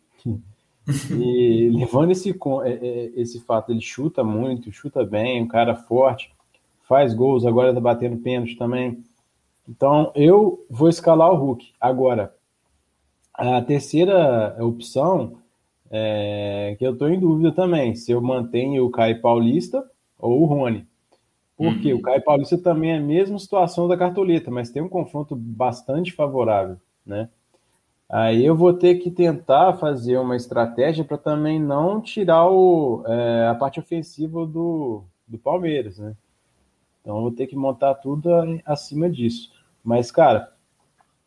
E 1.10 1.70
levando 1.74 2.10
esse, 2.10 2.30
é, 2.30 2.70
é, 2.70 3.12
esse 3.16 3.40
fato, 3.40 3.72
ele 3.72 3.80
chuta 3.80 4.22
muito, 4.22 4.70
chuta 4.70 5.04
bem, 5.04 5.42
um 5.42 5.48
cara 5.48 5.74
forte, 5.74 6.30
faz 6.82 7.14
gols, 7.14 7.46
agora 7.46 7.72
tá 7.72 7.80
batendo 7.80 8.18
pênalti 8.18 8.56
também. 8.56 9.02
Então, 9.66 10.12
eu 10.14 10.66
vou 10.68 10.88
escalar 10.88 11.32
o 11.32 11.36
Hulk. 11.36 11.72
Agora, 11.80 12.34
a 13.32 13.62
terceira 13.62 14.56
opção 14.60 15.37
é, 15.90 16.76
que 16.78 16.86
eu 16.86 16.92
estou 16.92 17.08
em 17.08 17.18
dúvida 17.18 17.52
também 17.52 17.94
se 17.94 18.12
eu 18.12 18.20
mantenho 18.20 18.84
o 18.84 18.90
Caio 18.90 19.20
Paulista 19.20 19.84
ou 20.18 20.42
o 20.42 20.44
Rony. 20.44 20.86
Porque 21.56 21.92
uhum. 21.92 21.98
o 21.98 22.02
Caio 22.02 22.22
Paulista 22.22 22.56
também 22.56 22.92
é 22.92 22.98
a 22.98 23.00
mesma 23.00 23.38
situação 23.38 23.88
da 23.88 23.96
cartoleta, 23.96 24.50
mas 24.50 24.70
tem 24.70 24.80
um 24.80 24.88
confronto 24.88 25.34
bastante 25.34 26.12
favorável, 26.12 26.76
né? 27.04 27.28
Aí 28.08 28.44
eu 28.44 28.56
vou 28.56 28.72
ter 28.72 28.94
que 28.96 29.10
tentar 29.10 29.74
fazer 29.74 30.16
uma 30.16 30.34
estratégia 30.34 31.04
para 31.04 31.18
também 31.18 31.60
não 31.60 32.00
tirar 32.00 32.48
o, 32.48 33.04
é, 33.06 33.48
a 33.48 33.54
parte 33.54 33.78
ofensiva 33.78 34.46
do, 34.46 35.02
do 35.26 35.36
Palmeiras, 35.36 35.98
né? 35.98 36.16
Então 37.00 37.16
eu 37.16 37.22
vou 37.22 37.30
ter 37.32 37.46
que 37.46 37.56
montar 37.56 37.94
tudo 37.94 38.30
acima 38.64 39.10
disso. 39.10 39.52
Mas, 39.84 40.10
cara, 40.10 40.52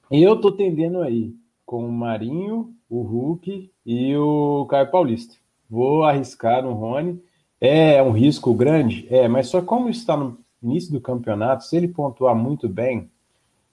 eu 0.10 0.40
tô 0.40 0.52
tendendo 0.52 1.02
aí 1.02 1.36
com 1.66 1.86
o 1.86 1.92
Marinho, 1.92 2.74
o 2.90 3.02
Hulk 3.02 3.71
e 3.86 4.16
o 4.16 4.66
Caio 4.70 4.90
Paulista. 4.92 5.36
Vou 5.70 6.04
arriscar 6.04 6.64
no 6.64 6.74
Rony. 6.74 7.22
É 7.60 8.02
um 8.02 8.12
risco 8.12 8.54
grande? 8.54 9.08
É, 9.10 9.28
mas 9.28 9.48
só 9.48 9.62
como 9.62 9.90
está 9.90 10.18
no 10.18 10.38
início 10.62 10.92
do 10.92 11.02
campeonato, 11.02 11.64
se 11.64 11.76
ele 11.78 11.88
pontuar 11.88 12.36
muito 12.36 12.68
bem, 12.68 13.10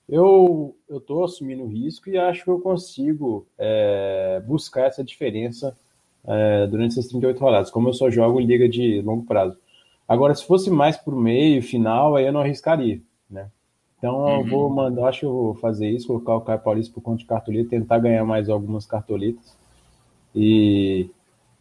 eu 0.07 0.75
estou 0.89 1.23
assumindo 1.23 1.63
o 1.63 1.67
risco 1.67 2.09
e 2.09 2.17
acho 2.17 2.43
que 2.43 2.49
eu 2.49 2.59
consigo 2.59 3.45
é, 3.57 4.41
buscar 4.45 4.87
essa 4.87 5.03
diferença 5.03 5.77
é, 6.25 6.67
durante 6.67 6.93
essas 6.93 7.07
38 7.07 7.39
rodadas, 7.39 7.71
como 7.71 7.89
eu 7.89 7.93
só 7.93 8.09
jogo 8.09 8.39
liga 8.39 8.67
de 8.67 9.01
longo 9.01 9.25
prazo. 9.25 9.57
Agora, 10.07 10.33
se 10.33 10.45
fosse 10.45 10.71
mais 10.71 10.97
para 10.97 11.13
o 11.13 11.19
meio, 11.19 11.61
final, 11.61 12.15
aí 12.15 12.25
eu 12.25 12.33
não 12.33 12.41
arriscaria, 12.41 12.99
né? 13.29 13.49
Então 13.99 14.27
eu 14.29 14.45
vou 14.45 14.67
uhum. 14.67 14.75
mandar, 14.75 15.09
acho 15.09 15.19
que 15.19 15.25
eu 15.25 15.31
vou 15.31 15.55
fazer 15.55 15.89
isso, 15.89 16.07
colocar 16.07 16.37
o 16.37 16.41
Caio 16.41 16.59
Paulista 16.59 16.93
por 16.93 17.01
conta 17.01 17.19
de 17.19 17.25
cartoleta, 17.25 17.69
tentar 17.69 17.99
ganhar 17.99 18.25
mais 18.25 18.49
algumas 18.49 18.85
cartoletas. 18.85 19.58
E, 20.41 21.09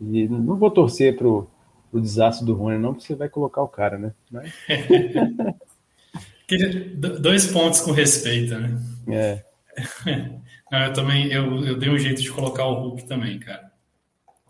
e 0.01 0.29
não 0.29 0.57
vou 0.57 0.71
torcer 0.71 1.17
pro, 1.17 1.51
pro 1.91 2.01
desastre 2.01 2.47
do 2.47 2.55
Rony, 2.55 2.79
não, 2.79 2.95
porque 2.95 3.09
você 3.09 3.17
vai 3.17 3.29
colocar 3.29 3.61
o 3.61 3.69
cara, 3.69 3.99
né? 3.99 4.15
Mas... 4.31 4.55
Dois 7.21 7.49
pontos 7.49 7.81
com 7.81 7.91
respeito, 7.91 8.57
né? 8.57 8.81
É. 9.09 9.45
Não, 10.71 10.85
eu 10.85 10.93
também 10.93 11.31
eu, 11.31 11.65
eu 11.65 11.79
dei 11.79 11.91
um 11.91 11.99
jeito 11.99 12.23
de 12.23 12.31
colocar 12.31 12.65
o 12.65 12.75
Hulk 12.75 13.07
também, 13.07 13.39
cara. 13.39 13.71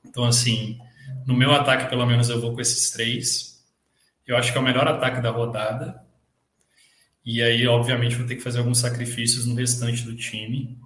Então, 0.05 0.25
assim, 0.25 0.79
no 1.27 1.35
meu 1.35 1.53
ataque, 1.53 1.91
pelo 1.91 2.07
menos, 2.07 2.29
eu 2.29 2.41
vou 2.41 2.55
com 2.55 2.61
esses 2.61 2.91
três. 2.91 3.65
Eu 4.27 4.37
acho 4.37 4.53
que 4.53 4.59
é 4.59 4.61
o 4.61 4.65
melhor 4.65 4.87
ataque 4.87 5.21
da 5.21 5.31
rodada. 5.31 6.01
E 7.25 7.43
aí, 7.43 7.67
obviamente, 7.67 8.15
vou 8.15 8.27
ter 8.27 8.37
que 8.37 8.43
fazer 8.43 8.61
alguns 8.61 8.79
sacrifícios 8.79 9.45
no 9.45 9.55
restante 9.55 10.03
do 10.03 10.15
time. 10.15 10.79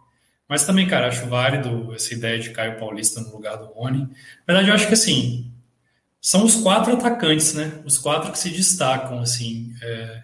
Mas 0.53 0.67
também, 0.67 0.87
cara, 0.87 1.09
acho 1.09 1.27
válido 1.29 1.95
essa 1.95 2.13
ideia 2.13 2.39
de 2.39 2.51
Caio 2.51 2.79
Paulista 2.79 3.23
no 3.23 3.33
lugar 3.33 3.57
do 3.57 3.65
Rony. 3.73 4.01
Na 4.01 4.09
verdade, 4.47 4.69
eu 4.69 4.75
acho 4.75 4.87
que 4.87 4.93
assim, 4.93 5.51
são 6.21 6.45
os 6.45 6.57
quatro 6.57 6.93
atacantes, 6.93 7.55
né? 7.55 7.81
Os 7.87 7.97
quatro 7.97 8.31
que 8.31 8.39
se 8.39 8.51
destacam, 8.51 9.19
assim. 9.19 9.73
É... 9.81 10.23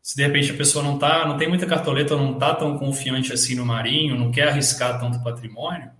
se 0.00 0.14
de 0.14 0.22
repente 0.22 0.52
a 0.52 0.56
pessoa 0.56 0.84
não 0.84 1.00
tá, 1.00 1.26
não 1.26 1.36
tem 1.36 1.48
muita 1.48 1.66
cartoleta, 1.66 2.14
não 2.14 2.38
tá 2.38 2.54
tão 2.54 2.78
confiante 2.78 3.32
assim 3.32 3.56
no 3.56 3.66
Marinho, 3.66 4.16
não 4.16 4.30
quer 4.30 4.46
arriscar 4.46 5.00
tanto 5.00 5.20
patrimônio, 5.20 5.90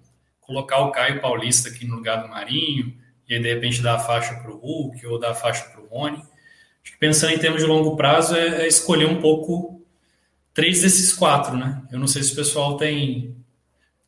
colocar 0.41 0.79
o 0.79 0.93
Caio 0.93 1.21
Paulista 1.21 1.71
aqui 1.71 1.85
no 1.85 1.97
lugar 1.97 2.23
do 2.23 2.29
Marinho, 2.29 2.95
e 3.29 3.35
aí 3.35 3.43
de 3.43 3.53
repente 3.53 3.83
dar 3.83 3.97
a 3.97 3.99
faixa 3.99 4.37
para 4.37 4.53
o 4.53 4.59
Hulk 4.59 5.05
ou 5.09 5.19
dar 5.19 5.33
a 5.33 5.35
faixa 5.35 5.65
para 5.65 5.81
o 5.81 5.89
Rony 5.89 6.23
Acho 6.85 6.93
que 6.93 6.99
pensando 6.99 7.33
em 7.33 7.39
termos 7.39 7.61
de 7.61 7.67
longo 7.67 7.97
prazo 7.97 8.37
é, 8.37 8.63
é, 8.63 8.69
escolher 8.69 9.07
um 9.07 9.21
pouco 9.21 9.85
três 10.55 10.83
desses 10.83 11.13
quatro, 11.13 11.57
né? 11.57 11.83
Eu 11.91 11.99
não 11.99 12.07
sei 12.07 12.23
se 12.23 12.33
o 12.33 12.37
pessoal 12.37 12.77
tem, 12.77 13.40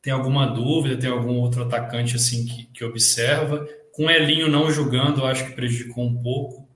tem 0.03 0.13
alguma 0.13 0.47
dúvida, 0.47 0.99
tem 0.99 1.09
algum 1.09 1.39
outro 1.39 1.63
atacante 1.63 2.17
assim 2.17 2.45
que, 2.45 2.65
que 2.65 2.85
observa. 2.85 3.67
Com 3.93 4.07
o 4.07 4.11
Elinho 4.11 4.49
não 4.49 4.71
jogando, 4.71 5.25
acho 5.25 5.47
que 5.47 5.53
prejudicou 5.53 6.05
um 6.05 6.23
pouco. 6.23 6.69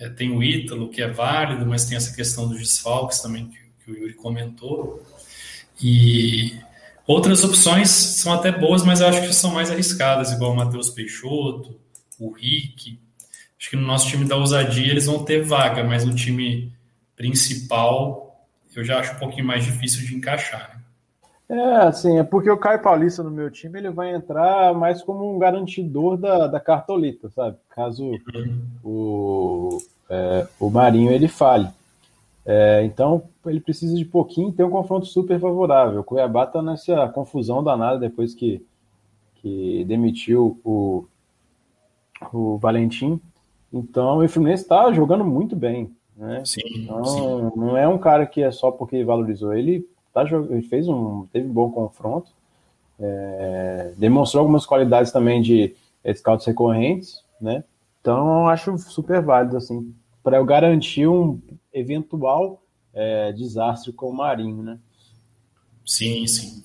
É, 0.00 0.08
tem 0.08 0.30
o 0.30 0.42
Ítalo, 0.42 0.88
que 0.88 1.02
é 1.02 1.08
válido, 1.08 1.66
mas 1.66 1.84
tem 1.84 1.96
essa 1.96 2.14
questão 2.16 2.48
dos 2.48 2.58
desfalques 2.58 3.20
também 3.20 3.48
que, 3.48 3.58
que 3.84 3.90
o 3.92 3.96
Yuri 3.96 4.14
comentou. 4.14 5.04
E 5.80 6.58
Outras 7.06 7.42
opções 7.42 7.90
são 7.90 8.32
até 8.32 8.52
boas, 8.52 8.84
mas 8.84 9.00
eu 9.00 9.08
acho 9.08 9.22
que 9.22 9.32
são 9.32 9.52
mais 9.52 9.70
arriscadas, 9.70 10.30
igual 10.30 10.52
o 10.52 10.56
Matheus 10.56 10.88
Peixoto, 10.90 11.78
o 12.18 12.32
Rick. 12.32 12.98
Acho 13.58 13.70
que 13.70 13.76
no 13.76 13.86
nosso 13.86 14.08
time 14.08 14.24
da 14.24 14.36
ousadia 14.36 14.90
eles 14.90 15.06
vão 15.06 15.24
ter 15.24 15.42
vaga, 15.42 15.82
mas 15.82 16.04
no 16.04 16.14
time 16.14 16.72
principal 17.16 18.46
eu 18.74 18.84
já 18.84 19.00
acho 19.00 19.14
um 19.14 19.18
pouquinho 19.18 19.46
mais 19.46 19.64
difícil 19.64 20.06
de 20.06 20.14
encaixar. 20.14 20.71
É, 21.52 21.76
assim, 21.86 22.18
é 22.18 22.24
porque 22.24 22.50
o 22.50 22.56
Caio 22.56 22.80
Paulista 22.80 23.22
no 23.22 23.30
meu 23.30 23.50
time 23.50 23.78
ele 23.78 23.90
vai 23.90 24.14
entrar 24.14 24.72
mais 24.72 25.02
como 25.02 25.34
um 25.34 25.38
garantidor 25.38 26.16
da, 26.16 26.46
da 26.46 26.58
cartoleta, 26.58 27.28
sabe? 27.28 27.58
Caso 27.68 28.06
uhum. 28.06 28.62
o, 28.82 29.78
é, 30.08 30.48
o 30.58 30.70
Marinho 30.70 31.12
ele 31.12 31.28
fale. 31.28 31.68
É, 32.46 32.82
então 32.84 33.24
ele 33.44 33.60
precisa 33.60 33.94
de 33.94 34.04
pouquinho 34.06 34.50
ter 34.50 34.64
um 34.64 34.70
confronto 34.70 35.04
super 35.04 35.38
favorável. 35.38 36.00
O 36.00 36.04
Cuiabá 36.04 36.44
está 36.44 36.62
nessa 36.62 37.06
confusão 37.10 37.62
danada 37.62 37.98
depois 37.98 38.34
que, 38.34 38.64
que 39.34 39.84
demitiu 39.84 40.58
o, 40.64 41.04
o 42.32 42.56
Valentim. 42.56 43.20
Então 43.70 44.24
o 44.24 44.28
Fluminense 44.28 44.62
está 44.62 44.90
jogando 44.90 45.22
muito 45.22 45.54
bem. 45.54 45.94
Né? 46.16 46.42
Sim, 46.46 46.60
então 46.76 47.04
sim. 47.04 47.60
não 47.60 47.76
é 47.76 47.86
um 47.86 47.98
cara 47.98 48.24
que 48.24 48.42
é 48.42 48.50
só 48.50 48.70
porque 48.70 49.04
valorizou. 49.04 49.52
Ele, 49.52 49.86
tá, 50.12 50.22
ele 50.22 50.62
fez 50.62 50.88
um, 50.88 51.26
teve 51.32 51.46
um 51.46 51.52
bom 51.52 51.70
confronto. 51.70 52.30
É, 53.00 53.92
demonstrou 53.96 54.42
algumas 54.42 54.66
qualidades 54.66 55.10
também 55.10 55.42
de 55.42 55.74
scouts 56.14 56.46
recorrentes, 56.46 57.24
né? 57.40 57.64
Então 58.00 58.48
acho 58.48 58.76
super 58.78 59.22
válido 59.22 59.56
assim 59.56 59.94
para 60.22 60.36
eu 60.36 60.44
garantir 60.44 61.06
um 61.06 61.40
eventual 61.72 62.62
é, 62.94 63.32
desastre 63.32 63.92
com 63.92 64.10
o 64.10 64.14
Marinho, 64.14 64.62
né? 64.62 64.78
Sim, 65.84 66.26
sim. 66.26 66.62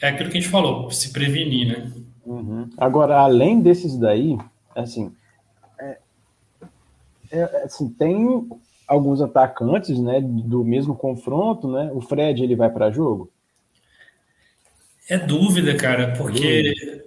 É 0.00 0.08
aquilo 0.08 0.30
que 0.30 0.38
a 0.38 0.40
gente 0.40 0.50
falou, 0.50 0.90
se 0.90 1.12
prevenir, 1.12 1.68
né? 1.68 1.92
Uhum. 2.24 2.70
Agora, 2.76 3.18
além 3.20 3.60
desses 3.60 3.98
daí, 3.98 4.38
assim, 4.74 5.14
é, 5.78 5.98
é, 7.30 7.42
assim, 7.64 7.88
tem 7.90 8.48
alguns 8.86 9.20
atacantes, 9.20 9.98
né, 9.98 10.20
do 10.20 10.64
mesmo 10.64 10.94
confronto, 10.94 11.70
né? 11.70 11.90
O 11.92 12.00
Fred 12.00 12.42
ele 12.42 12.56
vai 12.56 12.70
para 12.70 12.90
jogo? 12.90 13.30
É 15.08 15.18
dúvida, 15.18 15.76
cara, 15.76 16.14
porque 16.16 17.02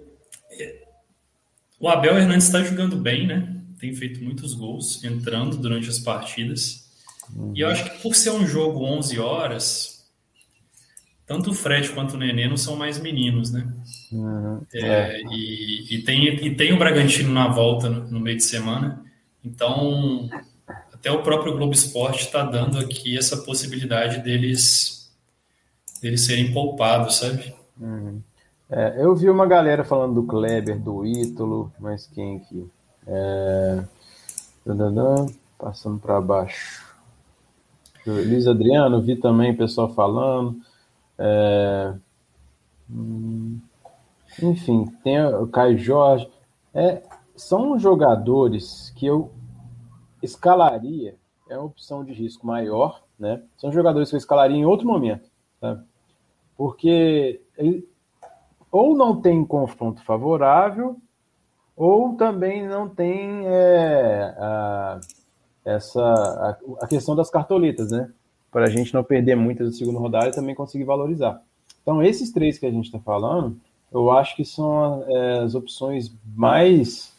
o 1.80 1.88
Abel 1.88 2.16
Hernandes 2.16 2.46
está 2.46 2.62
jogando 2.62 2.96
bem, 2.96 3.26
né? 3.26 3.58
tem 3.78 3.94
feito 3.94 4.22
muitos 4.22 4.54
gols 4.54 5.02
entrando 5.04 5.56
durante 5.56 5.88
as 5.88 5.98
partidas. 5.98 6.88
Uhum. 7.34 7.52
E 7.54 7.60
eu 7.60 7.68
acho 7.68 7.84
que 7.84 8.02
por 8.02 8.14
ser 8.14 8.30
um 8.30 8.46
jogo 8.46 8.84
11 8.84 9.18
horas, 9.18 10.10
tanto 11.26 11.50
o 11.50 11.54
Fred 11.54 11.90
quanto 11.90 12.14
o 12.14 12.18
Nenê 12.18 12.48
não 12.48 12.56
são 12.56 12.76
mais 12.76 12.98
meninos, 12.98 13.52
né? 13.52 13.72
Uhum. 14.12 14.60
É, 14.74 14.80
é. 14.80 15.22
E, 15.30 15.94
e, 15.94 16.02
tem, 16.02 16.26
e 16.26 16.54
tem 16.54 16.72
o 16.72 16.78
Bragantino 16.78 17.32
na 17.32 17.48
volta 17.48 17.88
no, 17.88 18.10
no 18.10 18.20
meio 18.20 18.36
de 18.36 18.44
semana. 18.44 19.04
Então, 19.44 20.28
até 20.98 21.12
o 21.12 21.22
próprio 21.22 21.56
Globo 21.56 21.72
Esporte 21.72 22.24
está 22.24 22.42
dando 22.42 22.78
aqui 22.78 23.16
essa 23.16 23.36
possibilidade 23.36 24.20
deles, 24.22 25.10
deles 26.02 26.24
serem 26.24 26.52
poupados, 26.52 27.16
sabe? 27.16 27.54
Uhum. 27.80 28.20
É, 28.68 29.02
eu 29.02 29.14
vi 29.14 29.30
uma 29.30 29.46
galera 29.46 29.84
falando 29.84 30.14
do 30.14 30.26
Kleber, 30.26 30.78
do 30.78 31.06
Ítalo, 31.06 31.72
mas 31.78 32.06
quem 32.06 32.36
aqui? 32.36 32.70
É... 33.06 33.84
Passando 35.56 35.98
para 35.98 36.20
baixo. 36.20 36.86
Luiz 38.06 38.46
Adriano, 38.46 39.00
vi 39.00 39.16
também 39.16 39.56
pessoal 39.56 39.94
falando. 39.94 40.56
É... 41.18 41.94
Hum, 42.90 43.58
enfim, 44.42 44.84
tem 45.02 45.24
o 45.24 45.46
Caio 45.46 45.78
Jorge. 45.78 46.28
É, 46.74 47.02
são 47.34 47.78
jogadores 47.78 48.92
que 48.96 49.06
eu 49.06 49.30
escalaria, 50.22 51.16
é 51.48 51.56
uma 51.56 51.66
opção 51.66 52.04
de 52.04 52.12
risco 52.12 52.46
maior, 52.46 53.02
né? 53.18 53.42
São 53.56 53.72
jogadores 53.72 54.10
que 54.10 54.16
eu 54.16 54.18
escalaria 54.18 54.56
em 54.56 54.64
outro 54.64 54.86
momento, 54.86 55.28
tá? 55.60 55.82
porque 56.58 57.40
ele, 57.56 57.88
ou 58.70 58.96
não 58.96 59.20
tem 59.20 59.44
confronto 59.44 60.04
favorável, 60.04 60.96
ou 61.76 62.16
também 62.16 62.66
não 62.66 62.88
tem 62.88 63.46
é, 63.46 64.34
a, 64.36 65.00
essa 65.64 66.02
a, 66.02 66.58
a, 66.84 66.88
questão 66.88 67.14
das 67.14 67.30
cartoletas, 67.30 67.92
né? 67.92 68.10
Para 68.50 68.64
a 68.64 68.70
gente 68.70 68.92
não 68.92 69.04
perder 69.04 69.36
muitas 69.36 69.70
da 69.70 69.76
segunda 69.76 70.00
rodada 70.00 70.28
e 70.28 70.32
também 70.32 70.54
conseguir 70.54 70.84
valorizar. 70.84 71.40
Então, 71.80 72.02
esses 72.02 72.32
três 72.32 72.58
que 72.58 72.66
a 72.66 72.70
gente 72.70 72.86
está 72.86 72.98
falando, 72.98 73.56
eu 73.92 74.10
acho 74.10 74.34
que 74.34 74.44
são 74.44 75.04
é, 75.06 75.38
as 75.38 75.54
opções 75.54 76.12
mais 76.34 77.16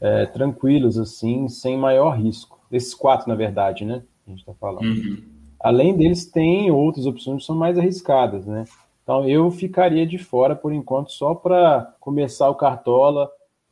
é, 0.00 0.26
tranquilas, 0.26 0.98
assim, 0.98 1.48
sem 1.48 1.76
maior 1.76 2.16
risco. 2.18 2.60
Esses 2.70 2.94
quatro, 2.94 3.28
na 3.28 3.34
verdade, 3.34 3.84
né? 3.84 4.02
A 4.26 4.30
gente 4.30 4.40
está 4.40 4.54
falando. 4.54 4.84
Uhum. 4.84 5.22
Além 5.60 5.96
deles, 5.96 6.26
tem 6.26 6.70
outras 6.70 7.06
opções 7.06 7.38
que 7.38 7.46
são 7.46 7.56
mais 7.56 7.78
arriscadas, 7.78 8.46
né? 8.46 8.64
Então, 9.02 9.28
eu 9.28 9.50
ficaria 9.50 10.06
de 10.06 10.18
fora, 10.18 10.56
por 10.56 10.72
enquanto, 10.72 11.12
só 11.12 11.34
para 11.34 11.94
começar 12.00 12.48
o 12.48 12.54
Cartola, 12.54 13.30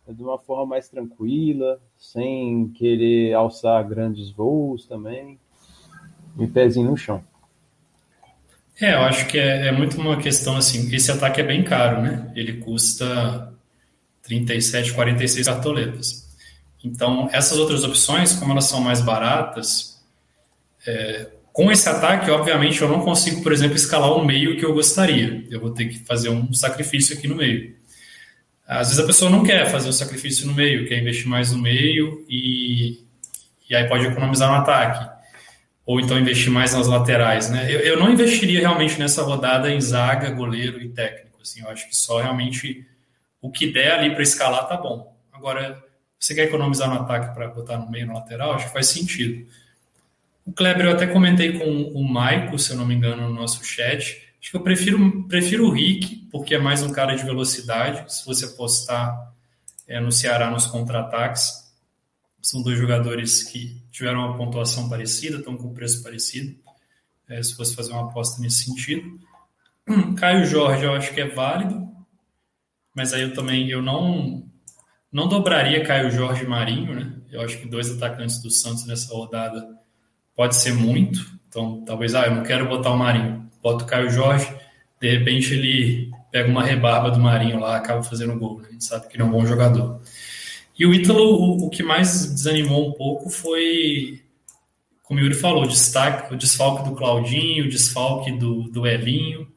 de 0.08 0.22
uma 0.22 0.38
forma 0.38 0.66
mais 0.66 0.88
tranquila, 0.88 1.80
sem 1.96 2.68
querer 2.68 3.32
alçar 3.35 3.87
grandes 3.87 4.30
voos 4.30 4.87
também, 4.87 5.38
e 6.38 6.46
pezinho 6.46 6.90
no 6.90 6.96
chão. 6.96 7.22
É, 8.80 8.94
eu 8.94 9.00
acho 9.00 9.26
que 9.28 9.38
é, 9.38 9.68
é, 9.68 9.72
muito 9.72 10.00
uma 10.00 10.16
questão 10.16 10.56
assim, 10.56 10.92
esse 10.94 11.11
ataque 11.11 11.40
é 11.40 11.44
bem 11.44 11.62
caro, 11.62 12.02
né? 12.02 12.32
Ele 12.35 12.54
custa 12.54 13.51
37, 14.22 14.92
46 14.92 15.46
cartoletas. 15.46 16.28
Então, 16.85 17.28
essas 17.32 17.58
outras 17.58 17.85
opções, 17.85 18.35
como 18.35 18.52
elas 18.52 18.64
são 18.64 18.80
mais 18.80 19.00
baratas, 19.00 20.00
é, 20.87 21.28
com 21.52 21.70
esse 21.70 21.88
ataque, 21.88 22.30
obviamente, 22.30 22.80
eu 22.80 22.88
não 22.88 23.02
consigo, 23.02 23.42
por 23.42 23.52
exemplo, 23.52 23.76
escalar 23.76 24.12
o 24.12 24.24
meio 24.24 24.56
que 24.56 24.64
eu 24.64 24.72
gostaria. 24.72 25.44
Eu 25.50 25.61
vou 25.61 25.70
ter 25.70 25.87
que 25.87 25.98
fazer 26.00 26.30
um 26.30 26.52
sacrifício 26.52 27.16
aqui 27.16 27.28
no 27.28 27.37
meio. 27.37 27.76
Às 28.66 28.88
vezes 28.88 29.04
a 29.04 29.06
pessoa 29.06 29.30
não 29.30 29.42
quer 29.42 29.70
fazer 29.70 29.88
o 29.88 29.92
sacrifício 29.92 30.46
no 30.46 30.54
meio, 30.54 30.88
quer 30.88 30.98
investir 30.98 31.28
mais 31.28 31.52
no 31.52 31.61
meio 31.61 32.24
e, 32.28 33.04
e 33.68 33.76
aí 33.76 33.87
pode 33.87 34.06
economizar 34.06 34.50
no 34.50 34.56
ataque. 34.56 35.11
Ou 35.85 36.00
então 36.00 36.18
investir 36.18 36.50
mais 36.50 36.72
nas 36.72 36.87
laterais, 36.87 37.50
né? 37.50 37.66
Eu, 37.70 37.80
eu 37.80 37.98
não 37.98 38.11
investiria 38.11 38.61
realmente 38.61 38.98
nessa 38.98 39.22
rodada 39.22 39.70
em 39.70 39.80
zaga, 39.80 40.30
goleiro 40.30 40.80
e 40.80 40.88
técnico. 40.88 41.38
Assim, 41.42 41.61
eu 41.61 41.68
acho 41.68 41.88
que 41.88 41.96
só 41.96 42.20
realmente 42.20 42.87
o 43.42 43.50
que 43.50 43.70
der 43.70 43.98
ali 43.98 44.14
para 44.14 44.22
escalar 44.22 44.68
tá 44.68 44.76
bom. 44.76 45.14
Agora, 45.33 45.85
você 46.18 46.35
quer 46.35 46.44
economizar 46.44 46.88
no 46.88 47.00
ataque 47.00 47.35
para 47.35 47.48
botar 47.48 47.76
no 47.76 47.90
meio, 47.90 48.07
no 48.07 48.14
lateral, 48.14 48.55
acho 48.55 48.68
que 48.68 48.72
faz 48.72 48.87
sentido. 48.87 49.44
O 50.46 50.52
Kleber, 50.52 50.87
eu 50.87 50.92
até 50.92 51.07
comentei 51.07 51.59
com 51.59 51.64
o 51.64 52.05
Maico, 52.05 52.59
se 52.59 52.70
eu 52.70 52.76
não 52.76 52.87
me 52.87 52.94
engano, 52.94 53.28
no 53.28 53.35
nosso 53.35 53.64
chat. 53.64 54.22
Acho 54.40 54.50
que 54.50 54.57
eu 54.57 54.62
prefiro, 54.62 55.24
prefiro 55.28 55.66
o 55.66 55.70
Rick, 55.70 56.28
porque 56.31 56.55
é 56.55 56.59
mais 56.59 56.83
um 56.83 56.92
cara 56.92 57.16
de 57.16 57.24
velocidade. 57.24 58.12
Se 58.12 58.24
você 58.24 58.44
apostar 58.44 59.33
é, 59.87 60.00
no 60.00 60.12
Ceará 60.12 60.48
nos 60.48 60.66
contra-ataques, 60.66 61.72
são 62.40 62.62
dois 62.62 62.78
jogadores 62.78 63.42
que 63.42 63.81
tiveram 63.90 64.20
uma 64.20 64.37
pontuação 64.37 64.88
parecida, 64.88 65.38
estão 65.38 65.57
com 65.57 65.74
preço 65.74 66.02
parecido. 66.02 66.57
É, 67.28 67.42
se 67.42 67.57
fosse 67.57 67.74
fazer 67.74 67.92
uma 67.92 68.09
aposta 68.09 68.40
nesse 68.40 68.64
sentido. 68.64 69.18
Caio 70.18 70.44
Jorge, 70.44 70.85
eu 70.85 70.92
acho 70.92 71.12
que 71.14 71.20
é 71.20 71.28
válido, 71.28 71.88
mas 72.94 73.12
aí 73.12 73.22
eu 73.22 73.35
também 73.35 73.68
eu 73.68 73.83
não 73.83 74.44
não 75.11 75.28
dobraria 75.28 75.85
Caio 75.85 76.11
Jorge 76.11 76.46
Marinho, 76.46 76.94
né? 76.94 77.14
Eu 77.31 77.42
acho 77.42 77.59
que 77.59 77.68
dois 77.68 77.90
atacantes 77.90 78.40
do 78.42 78.50
Santos 78.50 78.87
nessa 78.87 79.12
rodada 79.14 79.66
pode 80.35 80.57
ser 80.57 80.72
muito. 80.72 81.20
Então, 81.48 81.85
talvez, 81.85 82.14
ah, 82.14 82.26
eu 82.26 82.35
não 82.35 82.42
quero 82.42 82.66
botar 82.66 82.90
o 82.90 82.96
Marinho 82.96 83.42
bota 83.62 83.85
o 83.85 83.87
Caio 83.87 84.11
Jorge, 84.11 84.52
de 85.00 85.11
repente 85.11 85.55
ele 85.55 86.11
pega 86.31 86.50
uma 86.50 86.64
rebarba 86.64 87.11
do 87.11 87.20
Marinho 87.20 87.61
lá, 87.61 87.76
acaba 87.76 88.02
fazendo 88.02 88.38
gol. 88.38 88.61
Né? 88.61 88.68
A 88.68 88.72
gente 88.72 88.85
sabe 88.85 89.07
que 89.07 89.16
ele 89.16 89.22
é 89.22 89.26
um 89.26 89.31
bom 89.31 89.46
jogador. 89.46 90.00
E 90.76 90.85
o 90.85 90.92
Ítalo, 90.92 91.22
o, 91.22 91.66
o 91.66 91.70
que 91.70 91.83
mais 91.83 92.26
desanimou 92.33 92.88
um 92.88 92.92
pouco 92.92 93.31
foi, 93.31 94.22
como 95.02 95.20
o 95.20 95.22
Yuri 95.22 95.35
falou, 95.35 95.64
o, 95.64 95.68
destaque, 95.68 96.35
o 96.35 96.37
desfalque 96.37 96.88
do 96.88 96.96
Claudinho, 96.96 97.66
o 97.66 97.68
desfalque 97.68 98.33
do, 98.33 98.64
do 98.64 98.87
Elinho. 98.87 99.51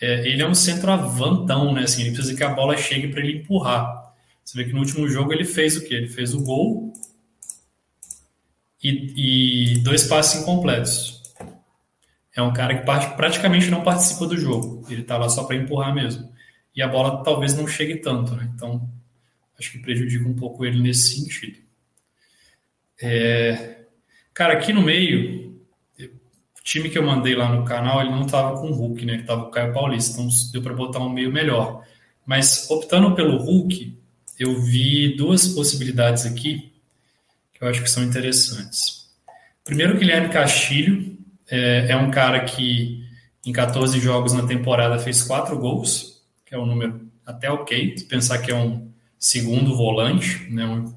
É, 0.00 0.28
ele 0.28 0.42
é 0.42 0.46
um 0.46 0.54
centroavantão, 0.54 1.72
né? 1.72 1.82
Assim, 1.82 2.02
ele 2.02 2.12
precisa 2.12 2.36
que 2.36 2.44
a 2.44 2.48
bola 2.48 2.76
chegue 2.76 3.08
para 3.08 3.20
ele 3.20 3.38
empurrar. 3.38 4.12
Você 4.44 4.58
vê 4.58 4.64
que 4.64 4.72
no 4.72 4.80
último 4.80 5.08
jogo 5.08 5.32
ele 5.32 5.44
fez 5.44 5.76
o 5.76 5.84
quê? 5.84 5.94
Ele 5.94 6.08
fez 6.08 6.34
o 6.34 6.42
gol 6.42 6.92
e, 8.82 9.74
e 9.74 9.78
dois 9.78 10.04
passes 10.04 10.42
incompletos 10.42 11.14
é 12.34 12.42
um 12.42 12.52
cara 12.52 12.76
que 12.76 12.84
praticamente 13.16 13.70
não 13.70 13.82
participa 13.82 14.26
do 14.26 14.36
jogo. 14.36 14.84
Ele 14.90 15.02
está 15.02 15.16
lá 15.16 15.28
só 15.28 15.44
para 15.44 15.56
empurrar 15.56 15.94
mesmo. 15.94 16.32
E 16.74 16.82
a 16.82 16.88
bola 16.88 17.22
talvez 17.22 17.54
não 17.54 17.66
chegue 17.66 17.96
tanto, 17.96 18.34
né? 18.34 18.50
Então, 18.54 18.90
acho 19.58 19.70
que 19.70 19.78
prejudica 19.78 20.28
um 20.28 20.34
pouco 20.34 20.64
ele 20.64 20.80
nesse 20.80 21.14
sentido. 21.14 21.58
É... 23.00 23.84
Cara, 24.32 24.54
aqui 24.54 24.72
no 24.72 24.82
meio, 24.82 25.53
time 26.64 26.88
que 26.88 26.98
eu 26.98 27.02
mandei 27.02 27.36
lá 27.36 27.54
no 27.54 27.64
canal, 27.64 28.00
ele 28.00 28.10
não 28.10 28.24
estava 28.24 28.58
com 28.58 28.70
o 28.70 28.74
Hulk, 28.74 29.04
né? 29.04 29.12
Ele 29.12 29.22
estava 29.22 29.42
o 29.42 29.50
Caio 29.50 29.72
Paulista, 29.72 30.20
então 30.20 30.28
deu 30.50 30.62
para 30.62 30.72
botar 30.72 30.98
um 30.98 31.10
meio 31.10 31.30
melhor. 31.30 31.84
Mas 32.26 32.68
optando 32.70 33.14
pelo 33.14 33.36
Hulk, 33.36 33.96
eu 34.38 34.60
vi 34.60 35.14
duas 35.14 35.46
possibilidades 35.48 36.24
aqui 36.24 36.72
que 37.52 37.62
eu 37.62 37.68
acho 37.68 37.82
que 37.82 37.90
são 37.90 38.02
interessantes. 38.02 39.10
Primeiro, 39.62 39.98
Guilherme 39.98 40.30
Castilho 40.30 41.16
é, 41.48 41.90
é 41.90 41.96
um 41.96 42.10
cara 42.10 42.44
que 42.44 43.04
em 43.44 43.52
14 43.52 44.00
jogos 44.00 44.32
na 44.32 44.46
temporada 44.46 44.98
fez 44.98 45.22
quatro 45.22 45.58
gols, 45.58 46.22
que 46.46 46.54
é 46.54 46.58
um 46.58 46.66
número 46.66 47.08
até 47.26 47.50
ok, 47.50 47.94
pensar 48.08 48.38
que 48.38 48.50
é 48.50 48.54
um 48.54 48.90
segundo 49.18 49.76
volante, 49.76 50.46
né? 50.50 50.64
Um, 50.64 50.94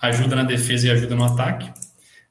ajuda 0.00 0.36
na 0.36 0.44
defesa 0.44 0.86
e 0.86 0.90
ajuda 0.90 1.16
no 1.16 1.24
ataque. 1.24 1.72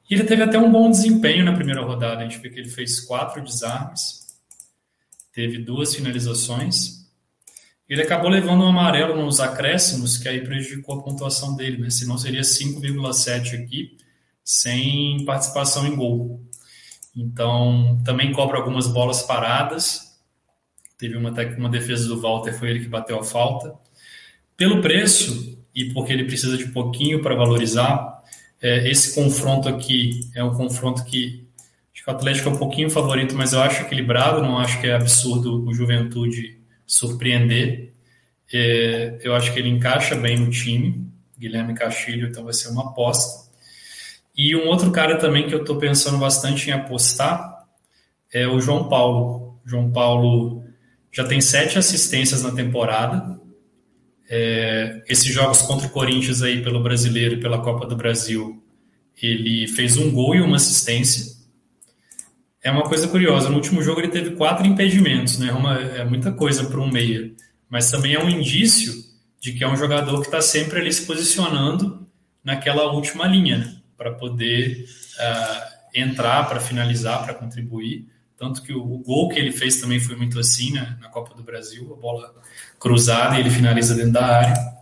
E 0.10 0.14
ele 0.14 0.24
teve 0.24 0.44
até 0.44 0.58
um 0.58 0.72
bom 0.72 0.90
desempenho 0.90 1.44
na 1.44 1.54
primeira 1.54 1.82
rodada. 1.84 2.22
A 2.22 2.24
gente 2.24 2.38
vê 2.38 2.50
que 2.50 2.60
ele 2.60 2.70
fez 2.70 3.00
quatro 3.00 3.44
desarmes, 3.44 4.38
teve 5.34 5.58
duas 5.60 5.96
finalizações. 5.96 7.06
Ele 7.88 8.02
acabou 8.02 8.30
levando 8.30 8.64
um 8.64 8.68
amarelo 8.68 9.16
nos 9.24 9.40
acréscimos, 9.40 10.18
que 10.18 10.28
aí 10.28 10.42
prejudicou 10.42 11.00
a 11.00 11.04
pontuação 11.04 11.56
dele, 11.56 11.78
né? 11.78 11.90
Senão 11.90 12.18
seria 12.18 12.42
5,7 12.42 13.64
aqui, 13.64 13.98
sem 14.44 15.24
participação 15.26 15.86
em 15.86 15.96
gol. 15.96 16.42
Então, 17.16 18.02
também 18.04 18.32
cobra 18.32 18.58
algumas 18.58 18.88
bolas 18.88 19.22
paradas. 19.24 20.20
Teve 20.98 21.16
uma, 21.16 21.32
uma 21.58 21.70
defesa 21.70 22.08
do 22.08 22.20
Walter, 22.20 22.54
foi 22.54 22.70
ele 22.70 22.80
que 22.82 22.90
bateu 22.90 23.20
a 23.20 23.24
falta. 23.24 23.76
Pelo 24.58 24.82
preço, 24.82 25.58
e 25.74 25.94
porque 25.94 26.14
ele 26.14 26.26
precisa 26.26 26.58
de 26.58 26.68
pouquinho 26.68 27.22
para 27.22 27.36
valorizar, 27.36 28.15
é, 28.66 28.90
esse 28.90 29.14
confronto 29.14 29.70
aqui 29.70 30.22
é 30.34 30.44
um 30.44 30.52
confronto 30.56 31.06
que 31.06 31.48
acho 31.94 32.04
que 32.04 32.10
o 32.10 32.14
Atlético 32.16 32.50
é 32.50 32.52
um 32.52 32.58
pouquinho 32.58 32.90
favorito, 32.90 33.36
mas 33.36 33.54
eu 33.54 33.62
acho 33.62 33.84
equilibrado, 33.84 34.42
não 34.42 34.58
acho 34.58 34.82
que 34.82 34.88
é 34.88 34.96
absurdo 34.96 35.64
o 35.64 35.72
Juventude 35.72 36.60
surpreender. 36.84 37.94
É, 38.52 39.20
eu 39.22 39.36
acho 39.36 39.54
que 39.54 39.60
ele 39.60 39.70
encaixa 39.70 40.16
bem 40.16 40.40
no 40.40 40.50
time, 40.50 41.08
Guilherme 41.38 41.76
Castilho, 41.76 42.28
então 42.28 42.44
vai 42.44 42.54
ser 42.54 42.70
uma 42.70 42.90
aposta. 42.90 43.52
E 44.36 44.56
um 44.56 44.68
outro 44.68 44.90
cara 44.92 45.20
também 45.20 45.48
que 45.48 45.54
eu 45.54 45.62
estou 45.62 45.78
pensando 45.78 46.18
bastante 46.18 46.68
em 46.68 46.74
apostar 46.74 47.68
é 48.34 48.48
o 48.48 48.60
João 48.60 48.90
Paulo. 48.90 49.60
João 49.64 49.92
Paulo 49.92 50.66
já 51.12 51.24
tem 51.24 51.40
sete 51.40 51.78
assistências 51.78 52.42
na 52.42 52.52
temporada, 52.52 53.40
é, 54.30 55.04
esses 55.08 55.26
jogos 55.26 55.62
contra 55.62 55.88
o 55.88 55.90
Corinthians 55.90 56.42
aí 56.42 56.64
pelo 56.64 56.82
Brasileiro 56.82 57.36
e 57.36 57.40
pela 57.40 57.62
Copa 57.62 57.86
do 57.86 57.96
Brasil, 57.96 58.62
ele 59.22 59.68
fez 59.68 59.98
um 59.98 60.12
gol 60.12 60.36
e 60.36 60.42
uma 60.42 60.58
assistência. 60.58 61.36
É 62.64 62.72
uma 62.72 62.84
coisa 62.84 63.08
curiosa, 63.08 63.50
no 63.50 63.56
último 63.56 63.82
jogo 63.82 64.02
ele 64.02 64.08
teve 64.08 64.32
quatro 64.32 64.66
impedimentos, 64.66 65.38
né? 65.38 65.52
Uma, 65.52 65.80
é 65.80 66.04
muita 66.04 66.32
coisa 66.32 66.66
para 66.66 66.80
um 66.80 66.92
meia, 66.92 67.32
mas 67.70 67.92
também 67.92 68.16
é 68.16 68.24
um 68.24 68.30
indício 68.30 68.94
de 69.40 69.54
que 69.54 69.64
é 69.64 69.68
um 69.68 69.78
jogador 69.78 70.20
que 70.22 70.28
está 70.28 70.42
sempre 70.42 70.80
ali 70.80 70.92
se 70.92 71.06
posicionando 71.06 72.08
naquela 72.44 72.92
última 72.92 73.28
linha, 73.28 73.60
né? 73.60 73.76
para 73.96 74.12
poder 74.12 74.86
uh, 75.20 75.76
entrar, 75.94 76.48
para 76.50 76.60
finalizar, 76.60 77.24
para 77.24 77.34
contribuir. 77.34 78.08
Tanto 78.38 78.62
que 78.62 78.74
o, 78.74 78.82
o, 78.82 78.98
gol 79.00 79.30
que 79.30 79.40
ele 79.40 79.52
fez 79.52 79.80
também 79.80 80.00
foi 80.00 80.16
muito 80.16 80.40
assim 80.40 80.72
né? 80.72 80.98
na 81.02 81.08
Copa 81.08 81.34
do 81.34 81.44
Brasil, 81.44 81.94
a 81.98 82.02
bola 82.02 82.34
cruzada 82.80 83.38
e 83.38 83.40
ele 83.40 83.50
finaliza 83.50 83.96
dentro 83.96 84.12
da 84.12 84.26
área. 84.26 84.76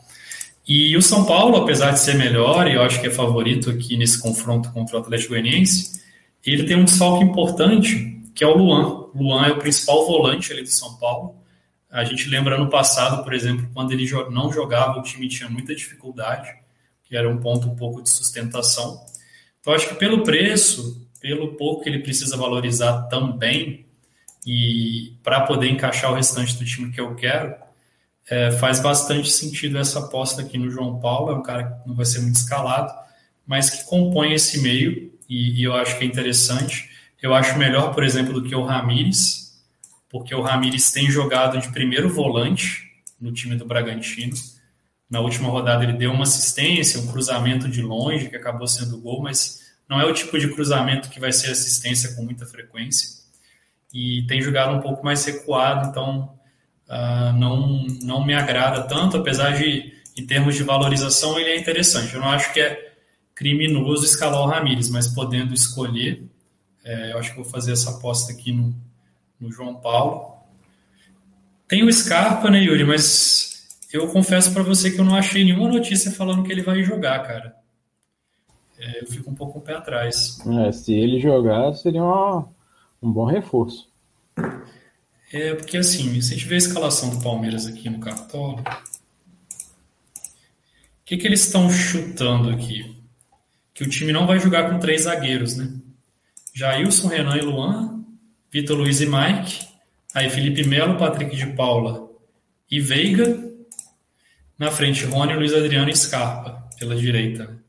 E 0.67 0.95
o 0.95 1.01
São 1.01 1.25
Paulo, 1.25 1.57
apesar 1.57 1.91
de 1.91 1.99
ser 1.99 2.15
melhor, 2.15 2.67
e 2.67 2.75
eu 2.75 2.81
acho 2.81 2.99
que 2.99 3.07
é 3.07 3.11
favorito 3.11 3.69
aqui 3.69 3.97
nesse 3.97 4.19
confronto 4.19 4.71
contra 4.71 4.97
o 4.97 4.99
Atlético 4.99 5.31
Goianiense, 5.31 6.01
ele 6.45 6.63
tem 6.63 6.77
um 6.77 6.87
salto 6.87 7.23
importante, 7.23 8.21
que 8.33 8.43
é 8.43 8.47
o 8.47 8.57
Luan. 8.57 9.09
O 9.13 9.23
Luan 9.23 9.45
é 9.45 9.51
o 9.51 9.59
principal 9.59 10.05
volante 10.05 10.51
ali 10.51 10.63
do 10.63 10.69
São 10.69 10.95
Paulo. 10.95 11.35
A 11.91 12.03
gente 12.03 12.27
lembra 12.27 12.57
no 12.57 12.69
passado, 12.69 13.23
por 13.23 13.33
exemplo, 13.33 13.69
quando 13.73 13.91
ele 13.91 14.09
não 14.31 14.51
jogava, 14.51 14.99
o 14.99 15.03
time 15.03 15.27
tinha 15.27 15.49
muita 15.49 15.75
dificuldade, 15.75 16.49
que 17.03 17.15
era 17.15 17.29
um 17.29 17.37
ponto 17.37 17.67
um 17.67 17.75
pouco 17.75 18.01
de 18.01 18.09
sustentação. 18.09 19.05
Então, 19.59 19.73
acho 19.73 19.89
que 19.89 19.95
pelo 19.95 20.23
preço, 20.23 21.02
pelo 21.23 21.55
pouco 21.55 21.83
que 21.83 21.89
ele 21.89 21.99
precisa 21.99 22.36
valorizar 22.36 23.03
também, 23.03 23.86
e 24.45 25.13
para 25.23 25.39
poder 25.39 25.69
encaixar 25.69 26.12
o 26.12 26.15
restante 26.15 26.57
do 26.57 26.65
time 26.65 26.91
que 26.91 26.99
eu 26.99 27.15
quero, 27.15 27.55
é, 28.29 28.51
faz 28.51 28.81
bastante 28.81 29.31
sentido 29.31 29.77
essa 29.77 29.99
aposta 29.99 30.41
aqui 30.41 30.57
no 30.57 30.69
João 30.69 30.99
Paulo. 30.99 31.31
É 31.31 31.36
um 31.36 31.41
cara 31.41 31.63
que 31.63 31.88
não 31.88 31.95
vai 31.95 32.05
ser 32.05 32.19
muito 32.19 32.36
escalado, 32.36 32.93
mas 33.47 33.69
que 33.69 33.86
compõe 33.86 34.33
esse 34.33 34.59
meio 34.59 35.13
e, 35.29 35.62
e 35.62 35.63
eu 35.63 35.73
acho 35.73 35.97
que 35.97 36.03
é 36.03 36.07
interessante. 36.07 36.89
Eu 37.21 37.33
acho 37.33 37.57
melhor, 37.57 37.93
por 37.93 38.03
exemplo, 38.03 38.33
do 38.33 38.43
que 38.43 38.53
o 38.53 38.65
Ramires, 38.65 39.63
porque 40.09 40.36
o 40.36 40.41
Ramires 40.41 40.91
tem 40.91 41.09
jogado 41.09 41.57
de 41.57 41.71
primeiro 41.71 42.09
volante 42.09 42.83
no 43.17 43.31
time 43.31 43.55
do 43.55 43.65
Bragantino. 43.65 44.33
Na 45.09 45.21
última 45.21 45.47
rodada 45.47 45.86
ele 45.86 45.93
deu 45.93 46.12
uma 46.12 46.23
assistência, 46.23 46.99
um 46.99 47.07
cruzamento 47.07 47.69
de 47.69 47.81
longe 47.81 48.27
que 48.27 48.36
acabou 48.36 48.67
sendo 48.67 48.99
gol, 48.99 49.21
mas 49.21 49.62
não 49.93 50.01
é 50.01 50.06
o 50.06 50.13
tipo 50.13 50.39
de 50.39 50.51
cruzamento 50.51 51.10
que 51.10 51.19
vai 51.19 51.32
ser 51.32 51.51
assistência 51.51 52.15
com 52.15 52.23
muita 52.23 52.47
frequência. 52.47 53.21
E 53.93 54.25
tem 54.27 54.41
jogado 54.41 54.75
um 54.75 54.82
pouco 54.82 55.06
mais 55.06 55.23
recuado, 55.23 55.89
então 55.89 56.36
uh, 56.89 57.38
não, 57.38 57.86
não 58.01 58.25
me 58.25 58.34
agrada 58.34 58.88
tanto, 58.88 59.17
apesar 59.17 59.51
de, 59.51 59.93
em 60.17 60.25
termos 60.25 60.56
de 60.56 60.63
valorização, 60.63 61.39
ele 61.39 61.51
é 61.51 61.60
interessante. 61.60 62.15
Eu 62.15 62.21
não 62.21 62.29
acho 62.29 62.51
que 62.51 62.60
é 62.60 62.93
criminoso 63.36 64.03
escalar 64.03 64.41
o 64.41 64.47
Ramires, 64.47 64.89
mas 64.89 65.08
podendo 65.08 65.53
escolher, 65.53 66.23
é, 66.84 67.12
eu 67.12 67.19
acho 67.19 67.29
que 67.29 67.36
vou 67.36 67.45
fazer 67.45 67.73
essa 67.73 67.91
aposta 67.91 68.32
aqui 68.32 68.51
no, 68.51 68.75
no 69.39 69.51
João 69.51 69.75
Paulo. 69.75 70.34
Tem 71.67 71.84
o 71.84 71.93
Scarpa, 71.93 72.49
né, 72.49 72.63
Yuri? 72.63 72.84
Mas 72.84 73.77
eu 73.91 74.08
confesso 74.08 74.51
para 74.53 74.63
você 74.63 74.89
que 74.89 74.99
eu 74.99 75.06
não 75.06 75.15
achei 75.15 75.43
nenhuma 75.43 75.69
notícia 75.69 76.12
falando 76.12 76.43
que 76.43 76.51
ele 76.51 76.63
vai 76.63 76.82
jogar, 76.82 77.19
cara. 77.19 77.62
É, 78.77 79.01
eu 79.01 79.07
fico 79.07 79.29
um 79.29 79.36
pouco 79.36 79.53
com 79.53 79.59
o 79.59 79.62
pé 79.62 79.75
atrás. 79.75 80.39
É, 80.47 80.71
se 80.71 80.93
ele 80.93 81.19
jogar, 81.19 81.73
seria 81.73 82.03
uma, 82.03 82.47
um 83.01 83.12
bom 83.12 83.25
reforço. 83.25 83.89
É 85.31 85.53
porque 85.55 85.77
assim, 85.77 86.21
se 86.21 86.33
a 86.33 86.38
gente 86.38 86.47
vê 86.47 86.55
a 86.55 86.59
escalação 86.59 87.09
do 87.09 87.21
Palmeiras 87.21 87.65
aqui 87.65 87.89
no 87.89 87.99
Cartola, 87.99 88.62
o 88.62 88.63
que, 91.05 91.17
que 91.17 91.27
eles 91.27 91.45
estão 91.45 91.69
chutando 91.69 92.49
aqui? 92.49 92.95
Que 93.73 93.83
o 93.83 93.89
time 93.89 94.13
não 94.13 94.27
vai 94.27 94.39
jogar 94.39 94.69
com 94.69 94.79
três 94.79 95.01
zagueiros, 95.01 95.57
né? 95.57 95.73
Jailson, 96.53 97.07
Renan 97.07 97.38
e 97.38 97.41
Luan, 97.41 98.05
Vitor 98.51 98.77
Luiz 98.77 99.01
e 99.01 99.07
Mike, 99.07 99.67
aí 100.13 100.29
Felipe 100.29 100.67
Melo, 100.67 100.99
Patrick 100.99 101.36
de 101.36 101.47
Paula 101.47 102.07
e 102.69 102.79
Veiga, 102.79 103.51
na 104.57 104.69
frente 104.69 105.05
Rony, 105.05 105.33
Luiz 105.33 105.53
Adriano 105.53 105.89
e 105.89 105.95
Scarpa, 105.95 106.69
pela 106.77 106.95
direita. 106.95 107.62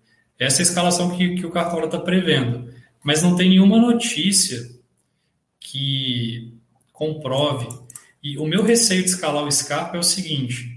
Essa 0.45 0.61
é 0.61 0.63
a 0.63 0.69
escalação 0.69 1.17
que, 1.17 1.37
que 1.37 1.47
o 1.47 1.51
Cartola 1.51 1.87
está 1.87 1.99
prevendo. 1.99 2.73
Mas 3.03 3.23
não 3.23 3.37
tem 3.37 3.51
nenhuma 3.51 3.79
notícia 3.79 4.71
que 5.61 6.55
comprove. 6.93 7.69
E 8.23 8.39
o 8.39 8.47
meu 8.47 8.63
receio 8.63 9.03
de 9.03 9.11
escalar 9.11 9.45
o 9.45 9.53
Scarpa 9.53 9.97
é 9.97 10.01
o 10.01 10.05
seguinte: 10.05 10.75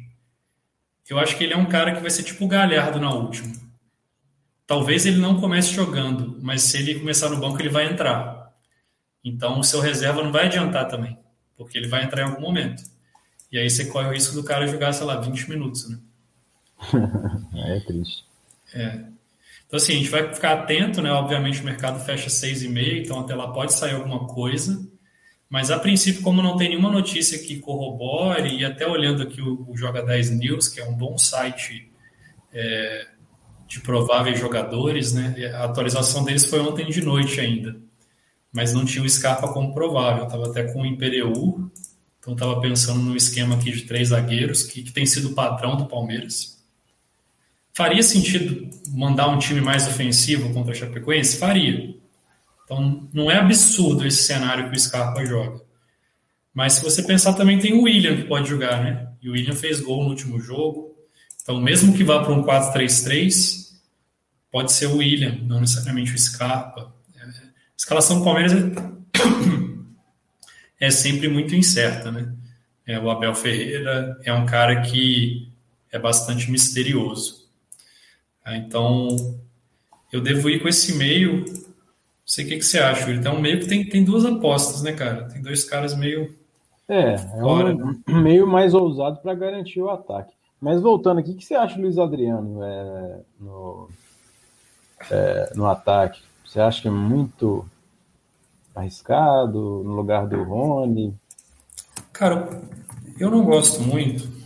eu 1.10 1.18
acho 1.18 1.38
que 1.38 1.44
ele 1.44 1.54
é 1.54 1.58
um 1.58 1.68
cara 1.68 1.96
que 1.96 2.02
vai 2.02 2.10
ser 2.10 2.24
tipo 2.24 2.44
o 2.44 2.48
Galhardo 2.48 3.00
na 3.00 3.14
última. 3.14 3.54
Talvez 4.66 5.06
ele 5.06 5.18
não 5.18 5.40
comece 5.40 5.74
jogando, 5.74 6.38
mas 6.42 6.64
se 6.64 6.78
ele 6.78 7.00
começar 7.00 7.30
no 7.30 7.40
banco, 7.40 7.62
ele 7.62 7.70
vai 7.70 7.90
entrar. 7.90 8.54
Então 9.24 9.60
o 9.60 9.64
seu 9.64 9.80
reserva 9.80 10.22
não 10.22 10.32
vai 10.32 10.48
adiantar 10.48 10.90
também, 10.90 11.18
porque 11.56 11.78
ele 11.78 11.88
vai 11.88 12.04
entrar 12.04 12.24
em 12.24 12.30
algum 12.30 12.42
momento. 12.42 12.84
E 13.50 13.58
aí 13.58 13.70
você 13.70 13.86
corre 13.86 14.10
o 14.10 14.12
risco 14.12 14.36
do 14.36 14.44
cara 14.44 14.68
jogar, 14.68 14.92
sei 14.92 15.06
lá, 15.06 15.22
20 15.22 15.50
minutos, 15.50 15.90
né? 15.90 16.00
é 17.56 17.80
triste. 17.80 18.26
É. 18.74 19.17
Então, 19.68 19.78
assim, 19.78 19.94
a 19.94 19.98
gente 19.98 20.10
vai 20.10 20.34
ficar 20.34 20.54
atento, 20.54 21.02
né? 21.02 21.12
Obviamente 21.12 21.62
o 21.62 21.66
mercado 21.66 22.04
fecha 22.04 22.30
seis 22.30 22.64
e 22.64 22.70
meia, 22.70 23.00
então 23.00 23.20
até 23.20 23.36
lá 23.36 23.52
pode 23.52 23.74
sair 23.74 23.96
alguma 23.96 24.26
coisa. 24.26 24.88
Mas 25.50 25.70
a 25.72 25.78
princípio, 25.78 26.22
como 26.22 26.42
não 26.42 26.58
tem 26.58 26.70
nenhuma 26.70 26.92
notícia 26.92 27.38
que 27.38 27.60
corrobore, 27.60 28.58
e 28.58 28.66
até 28.66 28.88
olhando 28.88 29.24
aqui 29.24 29.42
o, 29.42 29.70
o 29.70 29.78
Joga 29.78 30.02
10 30.02 30.32
News, 30.32 30.70
que 30.70 30.80
é 30.80 30.86
um 30.86 30.94
bom 30.94 31.18
site 31.18 31.92
é, 32.54 33.08
de 33.68 33.82
prováveis 33.82 34.40
jogadores, 34.40 35.14
né? 35.14 35.36
A 35.54 35.66
atualização 35.66 36.24
deles 36.24 36.46
foi 36.46 36.60
ontem 36.60 36.88
de 36.88 37.02
noite 37.02 37.40
ainda. 37.40 37.76
Mas 38.54 38.74
não 38.74 38.86
tinha 38.86 39.04
o 39.04 39.10
Scarpa 39.10 39.50
como 39.50 39.74
provável. 39.74 40.24
Estava 40.24 40.50
até 40.50 40.64
com 40.64 40.82
o 40.82 40.86
Impereu, 40.86 41.70
então 42.20 42.34
estava 42.34 42.60
pensando 42.62 43.02
no 43.02 43.16
esquema 43.16 43.56
aqui 43.56 43.72
de 43.72 43.82
três 43.84 44.10
zagueiros, 44.10 44.64
que, 44.64 44.82
que 44.84 44.92
tem 44.94 45.06
sido 45.06 45.30
o 45.30 45.34
padrão 45.34 45.76
do 45.76 45.86
Palmeiras. 45.86 46.57
Faria 47.78 48.02
sentido 48.02 48.68
mandar 48.90 49.28
um 49.28 49.38
time 49.38 49.62
mais 49.62 49.88
ofensivo 49.88 50.52
contra 50.52 50.72
a 50.72 50.76
Chapecoense? 50.76 51.38
Faria. 51.38 51.94
Então, 52.66 53.08
não 53.14 53.30
é 53.30 53.38
absurdo 53.38 54.08
esse 54.08 54.24
cenário 54.24 54.68
que 54.68 54.76
o 54.76 54.80
Scarpa 54.80 55.24
joga. 55.24 55.62
Mas 56.52 56.74
se 56.74 56.84
você 56.84 57.04
pensar, 57.04 57.34
também 57.34 57.60
tem 57.60 57.74
o 57.74 57.84
William 57.84 58.16
que 58.16 58.24
pode 58.24 58.50
jogar, 58.50 58.84
né? 58.84 59.10
E 59.22 59.30
o 59.30 59.34
William 59.34 59.54
fez 59.54 59.80
gol 59.80 60.04
no 60.04 60.10
último 60.10 60.40
jogo. 60.40 60.98
Então, 61.40 61.62
mesmo 61.62 61.96
que 61.96 62.04
vá 62.04 62.24
para 62.24 62.34
um 62.34 62.44
4-3-3, 62.44 63.74
pode 64.52 64.72
ser 64.72 64.88
o 64.88 64.98
William, 64.98 65.38
não 65.44 65.62
necessariamente 65.62 66.16
o 66.16 66.18
Scarpa. 66.18 66.92
É, 67.16 67.30
escalação 67.78 68.18
do 68.18 68.24
Palmeiras 68.24 68.54
é, 68.54 68.72
é 70.88 70.90
sempre 70.90 71.28
muito 71.28 71.54
incerta, 71.54 72.12
né? 72.12 72.34
É, 72.88 72.98
o 72.98 73.08
Abel 73.08 73.36
Ferreira 73.36 74.20
é 74.24 74.34
um 74.34 74.48
cara 74.48 74.82
que 74.82 75.54
é 75.92 76.00
bastante 76.00 76.50
misterioso. 76.50 77.46
Ah, 78.48 78.56
então, 78.56 79.10
eu 80.10 80.22
devo 80.22 80.50
ir 80.50 80.62
com 80.62 80.70
esse 80.70 80.96
meio. 80.96 81.44
Não 81.44 81.54
sei 82.26 82.46
o 82.46 82.48
que, 82.48 82.56
que 82.56 82.64
você 82.64 82.80
acha, 82.80 83.10
Ele 83.10 83.20
Então, 83.20 83.36
um 83.36 83.42
meio 83.42 83.60
que 83.60 83.68
tem, 83.68 83.84
tem 83.84 84.06
duas 84.06 84.24
apostas, 84.24 84.82
né, 84.82 84.94
cara? 84.94 85.26
Tem 85.26 85.42
dois 85.42 85.66
caras 85.66 85.94
meio. 85.94 86.34
É, 86.88 87.16
é 87.16 87.44
um 87.44 87.76
né? 87.76 87.96
meio 88.08 88.48
mais 88.48 88.74
ousado 88.74 89.20
para 89.20 89.36
garantir 89.36 89.82
o 89.82 89.90
ataque. 89.90 90.34
Mas 90.62 90.82
voltando 90.82 91.20
aqui, 91.20 91.32
o 91.32 91.36
que 91.36 91.44
você 91.44 91.56
acha, 91.56 91.78
Luiz 91.78 91.98
Adriano, 91.98 92.64
é, 92.64 93.20
no, 93.38 93.90
é, 95.12 95.52
no 95.54 95.66
ataque? 95.66 96.22
Você 96.46 96.62
acha 96.62 96.82
que 96.82 96.88
é 96.88 96.92
muito 96.92 97.66
arriscado 98.74 99.84
no 99.84 99.94
lugar 99.94 100.26
do 100.26 100.42
Rony? 100.42 101.14
Cara, 102.14 102.62
eu 103.20 103.30
não 103.30 103.44
gosto 103.44 103.82
muito. 103.82 104.37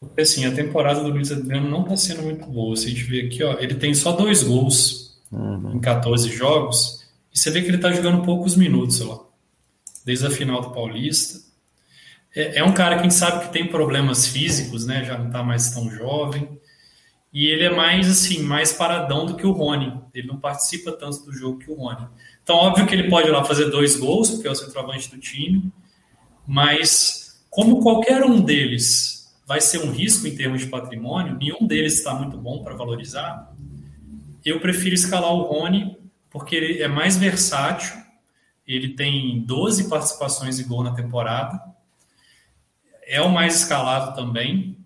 Porque, 0.00 0.20
assim, 0.22 0.46
a 0.46 0.54
temporada 0.54 1.02
do 1.02 1.10
Luiz 1.10 1.32
Adriano 1.32 1.68
não 1.68 1.82
está 1.82 1.96
sendo 1.96 2.22
muito 2.22 2.46
boa. 2.46 2.76
Se 2.76 2.86
a 2.86 2.90
gente 2.90 3.02
vê 3.04 3.22
aqui, 3.22 3.42
ó, 3.42 3.58
ele 3.58 3.74
tem 3.74 3.92
só 3.94 4.12
dois 4.12 4.42
gols 4.42 5.20
uhum. 5.32 5.74
em 5.74 5.80
14 5.80 6.30
jogos. 6.30 7.04
E 7.34 7.38
você 7.38 7.50
vê 7.50 7.62
que 7.62 7.68
ele 7.68 7.76
está 7.76 7.90
jogando 7.90 8.24
poucos 8.24 8.56
minutos 8.56 9.00
lá. 9.00 9.18
Desde 10.04 10.26
a 10.26 10.30
final 10.30 10.60
do 10.60 10.70
Paulista. 10.70 11.40
É, 12.34 12.60
é, 12.60 12.64
um 12.64 12.72
cara 12.72 12.94
que 12.94 13.00
a 13.00 13.02
gente 13.04 13.14
sabe 13.14 13.46
que 13.46 13.52
tem 13.52 13.66
problemas 13.66 14.26
físicos, 14.28 14.86
né? 14.86 15.04
Já 15.04 15.18
não 15.18 15.26
está 15.26 15.42
mais 15.42 15.70
tão 15.70 15.90
jovem. 15.90 16.48
E 17.32 17.46
ele 17.46 17.64
é 17.64 17.74
mais 17.74 18.08
assim, 18.08 18.40
mais 18.40 18.72
paradão 18.72 19.26
do 19.26 19.34
que 19.34 19.46
o 19.46 19.52
Rony. 19.52 20.00
Ele 20.14 20.28
não 20.28 20.38
participa 20.38 20.92
tanto 20.92 21.24
do 21.24 21.32
jogo 21.32 21.58
que 21.58 21.70
o 21.70 21.74
Rony. 21.74 22.06
Então, 22.42 22.54
óbvio 22.54 22.86
que 22.86 22.94
ele 22.94 23.10
pode 23.10 23.28
ir 23.28 23.32
lá 23.32 23.44
fazer 23.44 23.68
dois 23.68 23.96
gols, 23.96 24.30
porque 24.30 24.46
é 24.46 24.50
o 24.50 24.54
centroavante 24.54 25.10
do 25.10 25.18
time. 25.18 25.72
Mas, 26.46 27.42
como 27.50 27.82
qualquer 27.82 28.22
um 28.22 28.40
deles 28.40 29.17
vai 29.48 29.62
ser 29.62 29.78
um 29.78 29.90
risco 29.90 30.26
em 30.26 30.36
termos 30.36 30.60
de 30.60 30.66
patrimônio, 30.66 31.38
nenhum 31.38 31.66
deles 31.66 31.94
está 31.94 32.12
muito 32.12 32.36
bom 32.36 32.62
para 32.62 32.76
valorizar, 32.76 33.50
eu 34.44 34.60
prefiro 34.60 34.94
escalar 34.94 35.32
o 35.32 35.44
Rony, 35.44 35.96
porque 36.28 36.54
ele 36.54 36.82
é 36.82 36.86
mais 36.86 37.16
versátil, 37.16 37.96
ele 38.66 38.90
tem 38.90 39.40
12 39.40 39.88
participações 39.88 40.60
em 40.60 40.68
gol 40.68 40.84
na 40.84 40.92
temporada, 40.92 41.58
é 43.06 43.22
o 43.22 43.30
mais 43.30 43.56
escalado 43.56 44.14
também, 44.14 44.76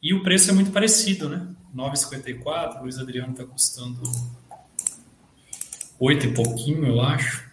e 0.00 0.14
o 0.14 0.22
preço 0.22 0.50
é 0.50 0.54
muito 0.54 0.70
parecido, 0.70 1.28
né? 1.28 1.48
9,54, 1.74 2.78
o 2.78 2.82
Luiz 2.82 2.98
Adriano 3.00 3.32
está 3.32 3.44
custando 3.44 4.02
8 5.98 6.26
e 6.26 6.34
pouquinho, 6.34 6.86
eu 6.86 7.00
acho. 7.00 7.44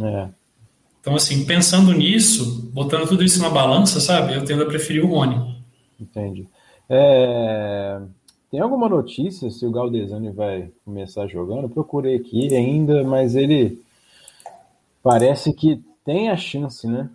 É. 0.00 0.28
Então, 1.00 1.14
assim, 1.14 1.44
pensando 1.44 1.92
nisso, 1.92 2.72
botando 2.72 3.06
tudo 3.06 3.22
isso 3.22 3.40
na 3.40 3.48
balança, 3.48 4.00
sabe? 4.00 4.34
Eu 4.34 4.44
tendo 4.44 4.64
a 4.64 4.66
preferir 4.66 5.04
o 5.04 5.08
Rony. 5.08 5.57
Entendi. 6.00 6.48
É... 6.88 8.00
Tem 8.50 8.60
alguma 8.60 8.88
notícia 8.88 9.50
se 9.50 9.66
o 9.66 9.70
Galdesani 9.70 10.30
vai 10.30 10.70
começar 10.84 11.26
jogando? 11.26 11.64
Eu 11.64 11.68
procurei 11.68 12.16
aqui 12.16 12.54
ainda, 12.54 13.04
mas 13.04 13.36
ele 13.36 13.82
parece 15.02 15.52
que 15.52 15.82
tem 16.04 16.30
a 16.30 16.36
chance, 16.36 16.86
né? 16.86 17.10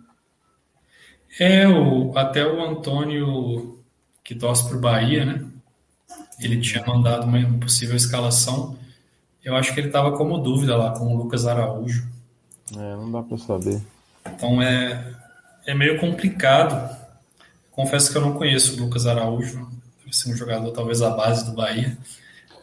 É, 1.40 1.66
o, 1.66 2.16
até 2.16 2.46
o 2.46 2.62
Antônio, 2.62 3.80
que 4.22 4.36
torce 4.36 4.68
para 4.68 4.76
o 4.76 4.80
Bahia, 4.80 5.24
né? 5.24 5.44
Ele 6.40 6.60
tinha 6.60 6.84
mandado 6.86 7.26
uma 7.26 7.58
possível 7.58 7.96
escalação. 7.96 8.76
Eu 9.42 9.56
acho 9.56 9.74
que 9.74 9.80
ele 9.80 9.88
estava 9.88 10.16
como 10.16 10.38
dúvida 10.38 10.76
lá 10.76 10.92
com 10.92 11.12
o 11.12 11.16
Lucas 11.16 11.46
Araújo. 11.46 12.06
É, 12.72 12.96
não 12.96 13.10
dá 13.10 13.22
para 13.22 13.36
saber. 13.38 13.82
Então 14.26 14.62
é, 14.62 15.14
é 15.66 15.74
meio 15.74 15.98
complicado. 16.00 17.03
Confesso 17.74 18.12
que 18.12 18.16
eu 18.18 18.22
não 18.22 18.34
conheço 18.34 18.76
o 18.76 18.84
Lucas 18.84 19.06
Araújo, 19.06 19.68
deve 19.98 20.16
ser 20.16 20.30
um 20.30 20.36
jogador 20.36 20.70
talvez 20.70 21.02
à 21.02 21.10
base 21.10 21.44
do 21.46 21.52
Bahia, 21.52 21.98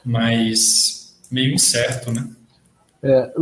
mas 0.06 1.20
meio 1.30 1.54
incerto, 1.54 2.12
né? 2.12 2.30
É, 3.04 3.34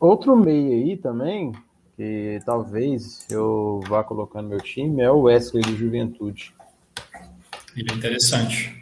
outro 0.00 0.36
meio 0.36 0.72
aí 0.72 0.96
também, 0.96 1.52
que 1.96 2.40
talvez 2.44 3.24
eu 3.30 3.80
vá 3.88 4.02
colocar 4.02 4.42
no 4.42 4.48
meu 4.48 4.60
time, 4.60 5.02
é 5.02 5.10
o 5.10 5.22
Wesley 5.22 5.62
do 5.62 5.76
Juventude. 5.76 6.54
Ele 7.76 7.90
é 7.92 7.94
interessante. 7.94 8.80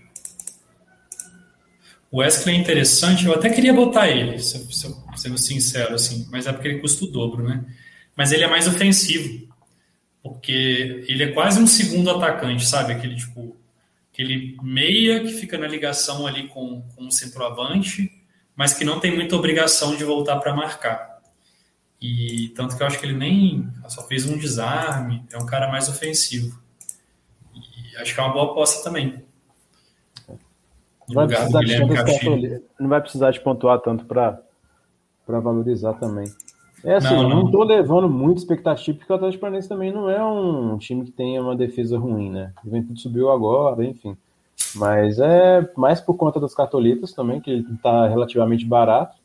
O 2.11 2.19
Wesley 2.21 2.57
é 2.57 2.59
interessante, 2.59 3.27
eu 3.27 3.35
até 3.35 3.51
queria 3.51 3.75
botar 3.75 4.09
ele, 4.09 4.39
sendo 4.39 5.37
sincero, 5.37 5.95
assim, 5.95 6.27
mas 6.31 6.47
é 6.47 6.53
porque 6.53 6.69
ele 6.69 6.81
custa 6.81 7.05
o 7.05 7.09
dobro, 7.09 7.43
né? 7.47 7.67
Mas 8.17 8.33
ele 8.33 8.45
é 8.45 8.49
mais 8.49 8.67
ofensivo, 8.67 9.47
porque 10.29 11.05
ele 11.09 11.23
é 11.23 11.33
quase 11.33 11.61
um 11.61 11.67
segundo 11.67 12.11
atacante, 12.11 12.67
sabe? 12.67 12.93
Aquele 12.93 13.17
tipo, 13.17 13.57
aquele 14.13 14.57
meia 14.63 15.21
que 15.21 15.33
fica 15.33 15.57
na 15.57 15.67
ligação 15.67 16.27
ali 16.27 16.49
com, 16.49 16.83
com 16.95 17.07
o 17.07 17.13
centroavante, 17.13 18.11
mas 18.55 18.75
que 18.75 18.85
não 18.85 19.01
tem 19.01 19.15
muita 19.15 19.37
obrigação 19.37 19.97
de 19.97 20.05
voltar 20.05 20.37
para 20.39 20.55
marcar. 20.55 21.19
E 22.01 22.51
tanto 22.51 22.77
que 22.77 22.83
eu 22.83 22.87
acho 22.87 22.99
que 22.99 23.07
ele 23.07 23.17
nem 23.17 23.69
só 23.89 24.07
fez 24.07 24.27
um 24.27 24.37
desarme, 24.39 25.25
é 25.33 25.39
um 25.39 25.47
cara 25.47 25.69
mais 25.69 25.89
ofensivo. 25.89 26.61
E 27.55 27.97
acho 27.97 28.15
que 28.15 28.21
é 28.21 28.23
uma 28.23 28.33
boa 28.33 28.53
aposta 28.53 28.85
também. 28.85 29.25
Vai 31.09 31.27
de 31.27 32.63
não 32.79 32.89
vai 32.89 33.01
precisar 33.01 33.31
de 33.31 33.41
pontuar 33.41 33.81
tanto 33.81 34.05
para 34.05 34.43
valorizar 35.27 35.95
também. 35.95 36.27
É 36.85 36.95
assim, 36.95 37.15
não, 37.15 37.29
não. 37.29 37.51
tô 37.51 37.65
levando 37.65 38.09
muita 38.09 38.41
expectativa, 38.41 38.97
porque 38.97 39.13
o 39.13 39.17
Atlético 39.17 39.41
Paranaense 39.41 39.69
também 39.69 39.93
não 39.93 40.09
é 40.09 40.23
um 40.23 40.79
time 40.79 41.05
que 41.05 41.11
tenha 41.11 41.43
uma 41.43 41.57
defesa 41.57 41.99
ruim, 41.99 42.31
né? 42.31 42.53
O 42.63 42.67
Juventude 42.67 43.01
subiu 43.01 43.31
agora, 43.31 43.85
enfim. 43.85 44.17
Mas 44.75 45.19
é 45.19 45.69
mais 45.77 46.01
por 46.01 46.15
conta 46.15 46.39
das 46.39 46.55
cartolitas 46.55 47.13
também, 47.13 47.41
que 47.41 47.51
ele 47.51 47.65
tá 47.83 48.07
relativamente 48.07 48.65
barato. 48.65 49.17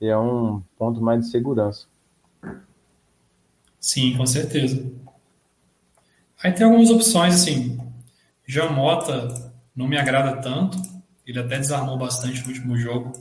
E 0.00 0.06
é 0.06 0.16
um 0.16 0.62
ponto 0.78 1.00
mais 1.00 1.20
de 1.20 1.30
segurança. 1.30 1.86
Sim, 3.80 4.16
com 4.16 4.26
certeza. 4.26 4.90
Aí 6.42 6.52
tem 6.52 6.66
algumas 6.66 6.90
opções, 6.90 7.34
assim. 7.34 7.78
Jamota 8.46 9.52
não 9.74 9.88
me 9.88 9.98
agrada 9.98 10.40
tanto. 10.40 10.78
Ele 11.26 11.40
até 11.40 11.58
desarmou 11.58 11.98
bastante 11.98 12.42
no 12.42 12.48
último 12.48 12.76
jogo, 12.76 13.12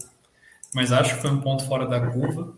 mas 0.73 0.91
acho 0.91 1.15
que 1.15 1.21
foi 1.21 1.31
um 1.31 1.41
ponto 1.41 1.65
fora 1.65 1.87
da 1.87 1.99
curva. 2.11 2.53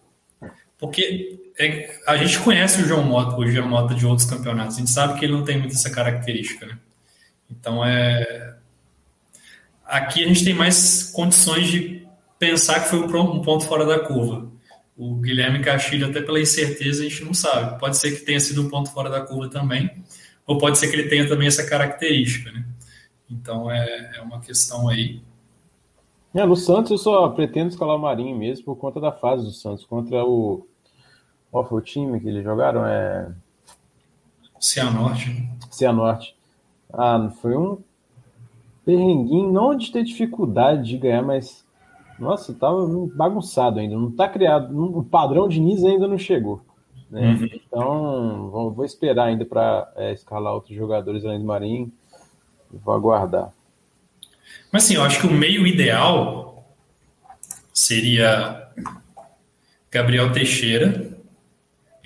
Porque 0.77 1.39
é, 1.57 1.99
a 2.05 2.15
gente 2.17 2.39
conhece 2.39 2.81
o 2.81 2.85
João 2.85 3.03
Mota, 3.03 3.35
o 3.35 3.47
João 3.47 3.67
Mota 3.67 3.95
de 3.95 4.05
outros 4.05 4.29
campeonatos, 4.29 4.75
a 4.75 4.79
gente 4.79 4.91
sabe 4.91 5.17
que 5.17 5.25
ele 5.25 5.33
não 5.33 5.43
tem 5.43 5.57
muito 5.57 5.73
essa 5.73 5.89
característica, 5.89 6.65
né? 6.65 6.77
Então 7.49 7.83
é. 7.83 8.55
Aqui 9.83 10.23
a 10.23 10.27
gente 10.27 10.43
tem 10.43 10.53
mais 10.53 11.03
condições 11.13 11.67
de 11.67 12.05
pensar 12.37 12.81
que 12.81 12.89
foi 12.89 12.99
um 12.99 13.41
ponto 13.41 13.65
fora 13.65 13.85
da 13.85 13.99
curva. 13.99 14.51
O 14.95 15.15
Guilherme 15.15 15.61
Castilho, 15.61 16.07
até 16.07 16.21
pela 16.21 16.39
incerteza, 16.39 17.01
a 17.01 17.07
gente 17.07 17.23
não 17.23 17.33
sabe. 17.33 17.79
Pode 17.79 17.97
ser 17.97 18.11
que 18.11 18.25
tenha 18.25 18.39
sido 18.39 18.61
um 18.63 18.69
ponto 18.69 18.91
fora 18.91 19.09
da 19.09 19.21
curva 19.21 19.49
também, 19.49 19.89
ou 20.45 20.57
pode 20.57 20.77
ser 20.77 20.89
que 20.89 20.95
ele 20.95 21.07
tenha 21.07 21.27
também 21.27 21.47
essa 21.47 21.65
característica, 21.65 22.51
né? 22.51 22.65
Então 23.29 23.71
é, 23.71 24.11
é 24.17 24.21
uma 24.21 24.39
questão 24.41 24.89
aí. 24.89 25.21
É, 26.33 26.45
no 26.45 26.55
Santos 26.55 26.91
eu 26.91 26.97
só 26.97 27.29
pretendo 27.29 27.69
escalar 27.69 27.95
o 27.95 27.99
Marinho 27.99 28.37
mesmo 28.37 28.65
por 28.65 28.75
conta 28.75 28.99
da 28.99 29.11
fase 29.11 29.43
do 29.43 29.51
Santos. 29.51 29.85
Contra 29.85 30.23
o. 30.23 30.67
Qual 31.51 31.65
foi 31.65 31.79
o 31.79 31.83
time 31.83 32.19
que 32.19 32.27
eles 32.27 32.43
jogaram? 32.43 32.85
É. 32.85 33.31
Cianorte. 34.59 35.49
Cianorte. 35.71 36.35
Ah, 36.93 37.29
foi 37.41 37.55
um 37.55 37.79
perrenguinho, 38.85 39.51
não 39.51 39.75
de 39.75 39.91
ter 39.91 40.03
dificuldade 40.03 40.89
de 40.89 40.97
ganhar, 40.97 41.23
mas. 41.23 41.65
Nossa, 42.19 42.53
tava 42.53 42.85
bagunçado 43.13 43.79
ainda. 43.79 43.95
Não 43.95 44.11
tá 44.11 44.27
criado. 44.27 44.75
O 44.97 45.03
padrão 45.03 45.47
de 45.47 45.59
Nis 45.59 45.83
ainda 45.83 46.07
não 46.07 46.17
chegou. 46.17 46.61
Né? 47.09 47.31
Uhum. 47.31 47.49
Então, 47.53 48.49
vou, 48.49 48.71
vou, 48.71 48.85
esperar 48.85 49.25
ainda 49.25 49.45
para 49.45 49.91
é, 49.95 50.13
escalar 50.13 50.53
outros 50.53 50.75
jogadores 50.75 51.23
além 51.23 51.39
do 51.39 51.45
Marinho. 51.45 51.91
Vou 52.71 52.93
aguardar. 52.93 53.53
Mas 54.71 54.85
assim, 54.85 54.95
eu 54.95 55.03
acho 55.03 55.19
que 55.19 55.27
o 55.27 55.31
meio 55.31 55.65
ideal 55.65 56.75
seria 57.73 58.69
Gabriel 59.91 60.31
Teixeira, 60.31 61.17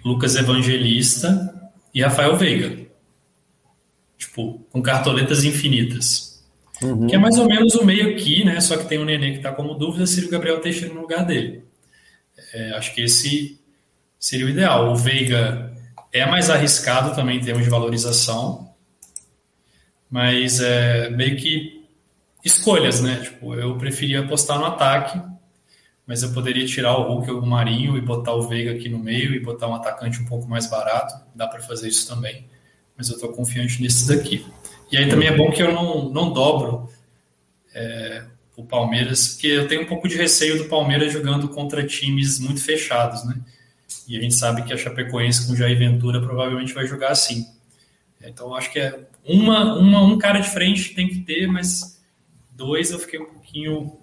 Lucas 0.04 0.36
Evangelista 0.36 1.72
e 1.94 2.02
Rafael 2.02 2.36
Veiga. 2.38 2.86
Tipo, 4.18 4.60
com 4.72 4.82
cartoletas 4.82 5.44
infinitas. 5.44 6.44
Uhum. 6.82 7.08
Que 7.08 7.16
é 7.16 7.18
mais 7.18 7.38
ou 7.38 7.48
menos 7.48 7.76
o 7.76 7.86
meio 7.86 8.12
aqui, 8.12 8.44
né? 8.44 8.60
Só 8.60 8.78
que 8.78 8.86
tem 8.86 8.98
o 8.98 9.06
Nenê 9.06 9.32
que 9.32 9.38
está 9.38 9.52
como 9.52 9.76
dúvida, 9.76 10.06
seria 10.08 10.28
o 10.28 10.32
Gabriel 10.32 10.60
Teixeira 10.60 10.94
no 10.94 11.02
lugar 11.02 11.26
dele. 11.26 11.64
É, 12.54 12.72
acho 12.72 12.94
que 12.94 13.02
esse 13.02 13.60
seria 14.20 14.46
o 14.46 14.50
ideal. 14.50 14.92
O 14.92 14.96
Veiga 14.96 15.74
é 16.12 16.26
mais 16.26 16.50
arriscado 16.50 17.16
também 17.16 17.38
em 17.38 17.44
termos 17.44 17.64
de 17.64 17.70
valorização, 17.70 18.74
mas 20.10 20.60
é 20.60 21.10
meio 21.10 21.38
que 21.38 21.81
escolhas, 22.44 23.02
né? 23.02 23.22
Tipo, 23.24 23.56
eu 23.56 23.78
preferia 23.78 24.22
apostar 24.22 24.60
no 24.60 24.66
ataque, 24.66 25.22
mas 26.06 26.24
eu 26.24 26.34
poderia 26.34 26.66
tirar 26.66 26.98
o 26.98 27.04
Hulk 27.04 27.32
ou 27.32 27.42
o 27.42 27.46
Marinho 27.46 27.98
e 27.98 28.02
botar 28.02 28.34
o 28.34 28.48
Veiga 28.48 28.72
aqui 28.72 28.90
no 28.90 29.00
meio 29.00 29.34
e 29.34 29.40
botar 29.40 29.68
um 29.68 29.76
atacante 29.76 30.20
um 30.20 30.26
pouco 30.26 30.48
mais 30.48 30.68
barato. 30.68 31.14
Dá 31.36 31.48
para 31.48 31.62
fazer 31.62 31.88
isso 31.88 32.08
também, 32.08 32.46
mas 32.98 33.10
eu 33.10 33.16
estou 33.16 33.32
confiante 33.32 33.82
nesses 33.82 34.08
daqui. 34.08 34.46
E 34.92 34.98
aí 34.98 35.08
também 35.08 35.28
é 35.28 35.36
bom 35.36 35.52
que 35.52 35.62
eu 35.62 35.72
não, 35.72 36.10
não 36.10 36.34
dobro 36.34 36.90
é, 37.74 38.26
o 38.58 38.66
Palmeiras, 38.66 39.30
porque 39.30 39.48
eu 39.48 39.68
tenho 39.68 39.84
um 39.84 39.86
pouco 39.86 40.08
de 40.08 40.16
receio 40.16 40.58
do 40.58 40.66
Palmeiras 40.66 41.14
jogando 41.14 41.48
contra 41.48 41.86
times 41.86 42.40
muito 42.40 42.62
fechados, 42.62 43.24
né? 43.24 43.36
E 44.08 44.18
a 44.18 44.22
gente 44.22 44.36
sabe 44.36 44.64
que 44.64 44.74
a 44.74 44.78
Chapecoense 44.78 45.48
com 45.48 45.56
Jair 45.56 45.78
Ventura 45.78 46.22
provavelmente 46.22 46.74
vai 46.74 46.86
jogar 46.86 47.12
assim. 47.12 47.46
Então 48.22 48.54
acho 48.54 48.72
que 48.72 48.80
é 48.80 49.00
uma, 49.26 49.78
uma, 49.78 50.02
um 50.04 50.18
cara 50.18 50.40
de 50.40 50.50
frente 50.50 50.94
tem 50.94 51.08
que 51.08 51.20
ter, 51.20 51.48
mas 51.48 52.01
dois 52.62 52.92
eu 52.92 53.00
fiquei 53.00 53.20
um 53.20 53.26
pouquinho 53.26 53.98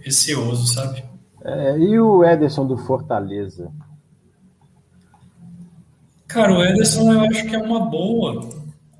receoso, 0.00 0.66
sabe? 0.66 1.04
É, 1.44 1.78
e 1.78 1.98
o 2.00 2.24
Ederson 2.24 2.66
do 2.66 2.76
Fortaleza? 2.76 3.72
Cara, 6.26 6.52
o 6.52 6.64
Ederson 6.64 7.12
eu 7.12 7.20
acho 7.20 7.46
que 7.46 7.54
é 7.54 7.58
uma 7.58 7.80
boa. 7.80 8.48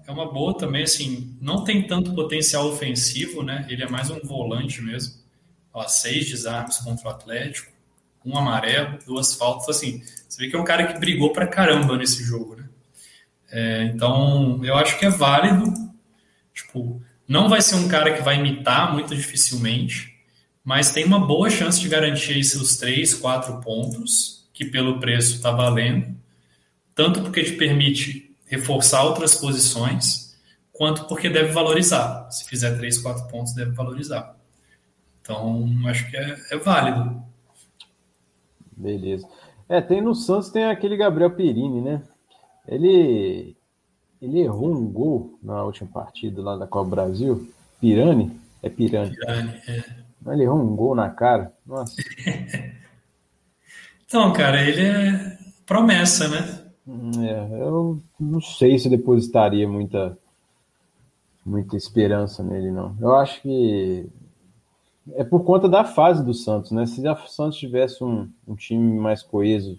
É 0.07 0.13
uma 0.13 0.31
boa 0.31 0.57
também, 0.57 0.85
assim, 0.85 1.37
não 1.41 1.65
tem 1.65 1.87
tanto 1.87 2.15
potencial 2.15 2.69
ofensivo, 2.69 3.43
né? 3.43 3.67
Ele 3.69 3.83
é 3.83 3.89
mais 3.89 4.11
um 4.11 4.21
volante 4.21 4.81
mesmo. 4.81 5.15
Ó, 5.73 5.83
seis 5.89 6.29
desarmes 6.29 6.77
contra 6.77 7.09
o 7.09 7.11
Atlético, 7.11 7.73
um 8.25 8.39
amarelo, 8.39 8.99
duas 9.05 9.35
faltas, 9.35 9.77
assim. 9.77 10.03
Você 10.29 10.43
vê 10.43 10.49
que 10.49 10.55
é 10.55 10.61
um 10.61 10.65
cara 10.65 10.93
que 10.93 11.01
brigou 11.01 11.33
pra 11.33 11.49
caramba 11.49 11.97
nesse 11.97 12.23
jogo, 12.23 12.55
né? 12.55 12.69
É, 13.51 13.85
então, 13.85 14.63
eu 14.63 14.77
acho 14.77 14.99
que 14.99 15.07
é 15.07 15.11
válido. 15.11 15.73
Tipo, 16.53 17.03
não 17.27 17.49
vai 17.49 17.63
ser 17.63 17.77
um 17.77 17.89
cara 17.89 18.15
que 18.15 18.23
vai 18.23 18.37
imitar 18.37 18.93
muito 18.93 19.15
dificilmente, 19.15 20.15
mas 20.65 20.93
tem 20.93 21.05
uma 21.05 21.25
boa 21.27 21.51
chance 21.51 21.81
de 21.81 21.89
garantir 21.89 22.43
seus 22.45 22.77
três, 22.77 23.15
quatro 23.15 23.61
pontos, 23.61 24.49
que 24.53 24.65
pelo 24.65 25.01
preço 25.01 25.37
está 25.37 25.51
valendo, 25.51 26.15
tanto 26.95 27.21
porque 27.23 27.43
te 27.43 27.53
permite 27.53 28.35
reforçar 28.47 29.03
outras 29.05 29.35
posições, 29.35 30.37
quanto 30.73 31.07
porque 31.07 31.29
deve 31.29 31.53
valorizar. 31.53 32.31
Se 32.31 32.45
fizer 32.49 32.77
três, 32.77 32.99
quatro 32.99 33.27
pontos, 33.29 33.55
deve 33.55 33.73
valorizar. 33.73 34.37
Então, 35.21 35.69
acho 35.87 36.11
que 36.11 36.17
é, 36.17 36.37
é 36.51 36.57
válido. 36.59 37.23
Beleza. 38.77 39.27
É, 39.69 39.81
tem 39.81 40.03
no 40.03 40.15
Santos 40.15 40.51
tem 40.51 40.65
aquele 40.65 40.97
Gabriel 40.97 41.31
Perini, 41.31 41.81
né? 41.81 42.03
Ele, 42.69 43.54
ele 44.25 44.41
errou 44.41 44.75
um 44.75 44.87
gol 44.91 45.39
na 45.43 45.63
última 45.63 45.89
partida 45.91 46.41
lá 46.43 46.57
da 46.57 46.67
Copa 46.67 46.91
Brasil. 46.91 47.49
Pirani? 47.81 48.41
É 48.63 48.71
Pirani. 48.71 49.15
Pirani, 49.15 49.53
é. 49.69 49.85
Ele 50.33 50.45
errou 50.45 50.59
um 50.59 50.75
gol 50.75 50.95
na 50.95 51.11
cara. 51.11 51.53
Nossa. 51.67 51.95
então, 54.07 54.33
cara, 54.33 54.63
ele 54.63 54.81
é 54.81 55.39
promessa, 55.67 56.29
né? 56.29 56.61
É, 56.87 57.61
eu 57.61 58.01
não 58.19 58.41
sei 58.41 58.79
se 58.79 58.89
depositaria 58.89 59.69
muita, 59.69 60.17
muita 61.45 61.77
esperança 61.77 62.43
nele, 62.43 62.71
não. 62.71 62.97
Eu 63.01 63.15
acho 63.15 63.43
que 63.43 64.07
é 65.13 65.25
por 65.25 65.45
conta 65.45 65.69
da 65.69 65.85
fase 65.85 66.25
do 66.25 66.33
Santos, 66.33 66.71
né? 66.71 66.87
Se 66.87 67.07
o 67.07 67.29
Santos 67.29 67.59
tivesse 67.59 68.03
um, 68.03 68.29
um 68.49 68.55
time 68.55 68.99
mais 68.99 69.23
coeso, 69.23 69.79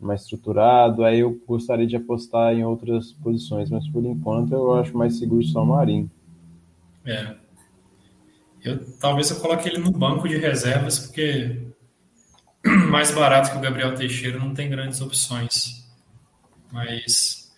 mais 0.00 0.22
estruturado, 0.22 1.04
aí 1.04 1.20
eu 1.20 1.40
gostaria 1.46 1.86
de 1.86 1.96
apostar 1.96 2.54
em 2.54 2.64
outras 2.64 3.12
posições, 3.12 3.70
mas 3.70 3.86
por 3.88 4.04
enquanto 4.04 4.52
eu 4.52 4.74
acho 4.74 4.96
mais 4.96 5.18
seguro 5.18 5.42
só 5.44 5.62
o 5.62 5.66
Marinho. 5.66 6.10
É. 7.04 7.36
Eu, 8.62 8.84
talvez 8.98 9.30
eu 9.30 9.40
coloque 9.40 9.68
ele 9.68 9.78
no 9.78 9.90
banco 9.90 10.28
de 10.28 10.36
reservas, 10.36 10.98
porque 10.98 11.66
mais 12.90 13.10
barato 13.10 13.50
que 13.50 13.56
o 13.56 13.60
Gabriel 13.60 13.94
Teixeira 13.94 14.38
não 14.38 14.54
tem 14.54 14.68
grandes 14.68 15.00
opções. 15.00 15.88
Mas 16.70 17.52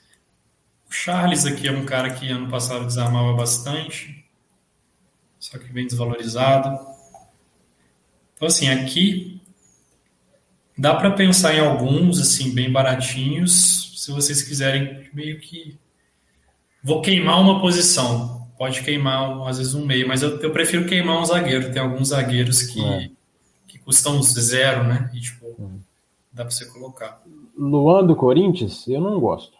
o 0.88 0.92
Charles 0.92 1.44
aqui 1.44 1.68
é 1.68 1.72
um 1.72 1.84
cara 1.84 2.14
que 2.14 2.30
ano 2.30 2.48
passado 2.48 2.86
desarmava 2.86 3.34
bastante, 3.34 4.24
só 5.38 5.58
que 5.58 5.72
bem 5.72 5.86
desvalorizado. 5.86 6.78
Então 8.34 8.46
assim, 8.48 8.68
aqui 8.68 9.41
Dá 10.82 10.96
para 10.96 11.12
pensar 11.12 11.54
em 11.54 11.60
alguns, 11.60 12.20
assim, 12.20 12.52
bem 12.52 12.68
baratinhos, 12.68 14.02
se 14.02 14.10
vocês 14.10 14.42
quiserem 14.42 15.08
meio 15.14 15.38
que. 15.38 15.78
Vou 16.82 17.00
queimar 17.00 17.40
uma 17.40 17.60
posição. 17.60 18.48
Pode 18.58 18.82
queimar, 18.82 19.46
às 19.46 19.58
vezes, 19.58 19.74
um 19.74 19.86
meio, 19.86 20.08
mas 20.08 20.22
eu, 20.22 20.40
eu 20.40 20.50
prefiro 20.50 20.84
queimar 20.84 21.20
um 21.20 21.24
zagueiro. 21.24 21.72
Tem 21.72 21.80
alguns 21.80 22.08
zagueiros 22.08 22.62
que, 22.62 22.84
é. 22.84 23.10
que 23.68 23.78
custam 23.78 24.20
zero, 24.24 24.82
né? 24.82 25.08
E, 25.14 25.20
tipo, 25.20 25.54
hum. 25.56 25.78
dá 26.32 26.42
para 26.44 26.50
você 26.50 26.66
colocar. 26.66 27.22
Luan 27.56 28.04
do 28.04 28.16
Corinthians, 28.16 28.84
eu 28.88 29.00
não 29.00 29.20
gosto. 29.20 29.56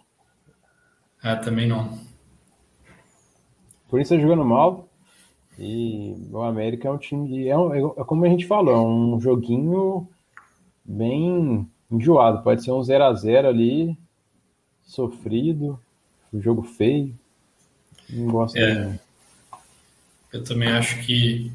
Ah, 1.23 1.37
também 1.37 1.69
não. 1.69 2.01
O 3.87 3.91
Corinthians 3.91 4.21
tá 4.21 4.27
jogando 4.27 4.45
mal. 4.45 4.89
E 5.57 6.17
o 6.33 6.43
América 6.43 6.89
é 6.89 6.91
um 6.91 6.99
time 6.99 7.29
de. 7.29 7.49
É, 7.49 7.57
um, 7.57 7.73
é 7.73 8.05
como 8.05 8.25
a 8.25 8.29
gente 8.29 8.45
falou, 8.45 8.75
é 8.75 8.81
um 8.81 9.21
joguinho 9.21 10.09
bem 10.85 11.69
enjoado. 11.91 12.43
Pode 12.43 12.63
ser 12.65 12.73
um 12.73 12.83
0 12.83 13.05
a 13.05 13.15
0 13.15 13.49
ali, 13.49 13.97
sofrido, 14.83 15.79
um 16.33 16.41
jogo 16.41 16.63
feio. 16.63 17.15
Não 18.09 18.27
gosto 18.27 18.57
é, 18.57 18.99
Eu 20.33 20.45
também 20.45 20.69
acho 20.69 21.05
que 21.05 21.53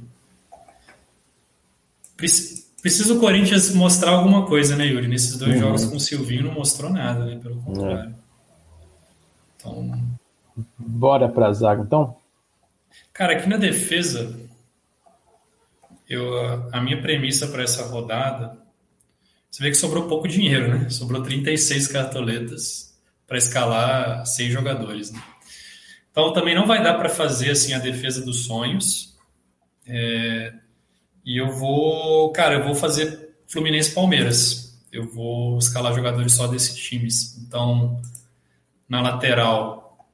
precisa 2.82 3.14
o 3.14 3.20
Corinthians 3.20 3.74
mostrar 3.76 4.12
alguma 4.12 4.46
coisa, 4.46 4.76
né, 4.76 4.86
Yuri? 4.88 5.08
Nesses 5.08 5.38
dois 5.38 5.54
uhum. 5.54 5.60
jogos 5.60 5.86
com 5.86 5.98
o 5.98 6.00
Silvinho 6.00 6.46
não 6.46 6.54
mostrou 6.54 6.92
nada, 6.92 7.26
né? 7.26 7.40
Pelo 7.42 7.62
contrário. 7.62 8.10
É. 8.10 8.14
Então. 9.56 10.18
Bora 10.78 11.30
pra 11.30 11.54
zaga, 11.54 11.84
então? 11.84 12.16
Cara, 13.14 13.34
aqui 13.34 13.48
na 13.48 13.58
defesa, 13.58 14.40
eu, 16.10 16.26
a 16.72 16.82
minha 16.82 17.02
premissa 17.02 17.48
para 17.48 17.64
essa 17.64 17.86
rodada 17.86 18.58
você 19.58 19.64
vê 19.64 19.72
que 19.72 19.78
sobrou 19.78 20.08
pouco 20.08 20.28
dinheiro, 20.28 20.78
né? 20.78 20.88
Sobrou 20.88 21.24
36 21.24 21.88
cartoletas 21.88 22.96
para 23.26 23.40
escalar 23.40 24.24
seis 24.24 24.54
jogadores. 24.54 25.12
Né? 25.12 25.20
Então 26.12 26.32
também 26.32 26.54
não 26.54 26.68
vai 26.68 26.84
dar 26.84 26.94
para 26.94 27.10
fazer 27.10 27.50
assim 27.50 27.74
a 27.74 27.80
defesa 27.80 28.24
dos 28.24 28.46
sonhos. 28.46 29.18
É... 29.88 30.54
E 31.26 31.42
eu 31.42 31.50
vou, 31.50 32.32
cara, 32.34 32.54
eu 32.54 32.66
vou 32.66 32.76
fazer 32.76 33.32
Fluminense 33.48 33.96
Palmeiras. 33.96 34.80
Eu 34.92 35.12
vou 35.12 35.58
escalar 35.58 35.92
jogadores 35.96 36.34
só 36.34 36.46
desses 36.46 36.76
times. 36.76 37.36
Então, 37.40 38.00
na 38.88 39.02
lateral, 39.02 40.08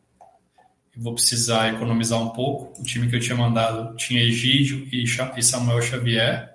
eu 0.96 1.04
vou 1.04 1.16
precisar 1.16 1.74
economizar 1.74 2.18
um 2.18 2.30
pouco. 2.30 2.80
O 2.80 2.84
time 2.86 3.10
que 3.10 3.16
eu 3.18 3.20
tinha 3.20 3.36
mandado 3.36 3.94
tinha 3.98 4.24
Egídio 4.24 4.88
e 4.90 5.44
Samuel 5.44 5.82
Xavier 5.82 6.53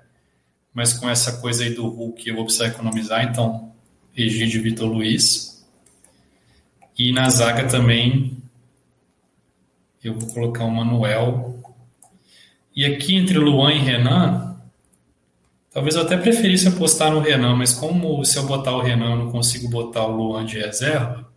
mas 0.79 0.93
com 0.93 1.11
essa 1.11 1.39
coisa 1.39 1.65
aí 1.65 1.71
do 1.71 1.89
Hulk 1.89 2.29
eu 2.29 2.37
vou 2.37 2.45
precisar 2.45 2.69
economizar, 2.69 3.25
então 3.25 3.73
Egídio 4.17 4.63
Vitor 4.63 4.87
Luiz. 4.89 5.67
E 6.97 7.11
na 7.11 7.29
zaga 7.29 7.67
também 7.67 8.39
eu 10.05 10.15
vou 10.15 10.33
colocar 10.33 10.63
o 10.65 10.71
Manuel. 10.71 11.61
E 12.77 12.85
aqui 12.85 13.17
entre 13.17 13.39
Luan 13.39 13.73
e 13.73 13.79
Renan, 13.81 14.57
talvez 15.73 15.97
eu 15.97 16.03
até 16.03 16.17
preferisse 16.17 16.69
apostar 16.69 17.11
no 17.11 17.19
Renan, 17.19 17.57
mas 17.57 17.73
como 17.73 18.25
se 18.25 18.39
eu 18.39 18.47
botar 18.47 18.77
o 18.77 18.81
Renan 18.81 19.11
eu 19.11 19.25
não 19.25 19.33
consigo 19.33 19.69
botar 19.69 20.07
o 20.07 20.17
Luan 20.17 20.47
de 20.47 20.61
reserva, 20.61 21.29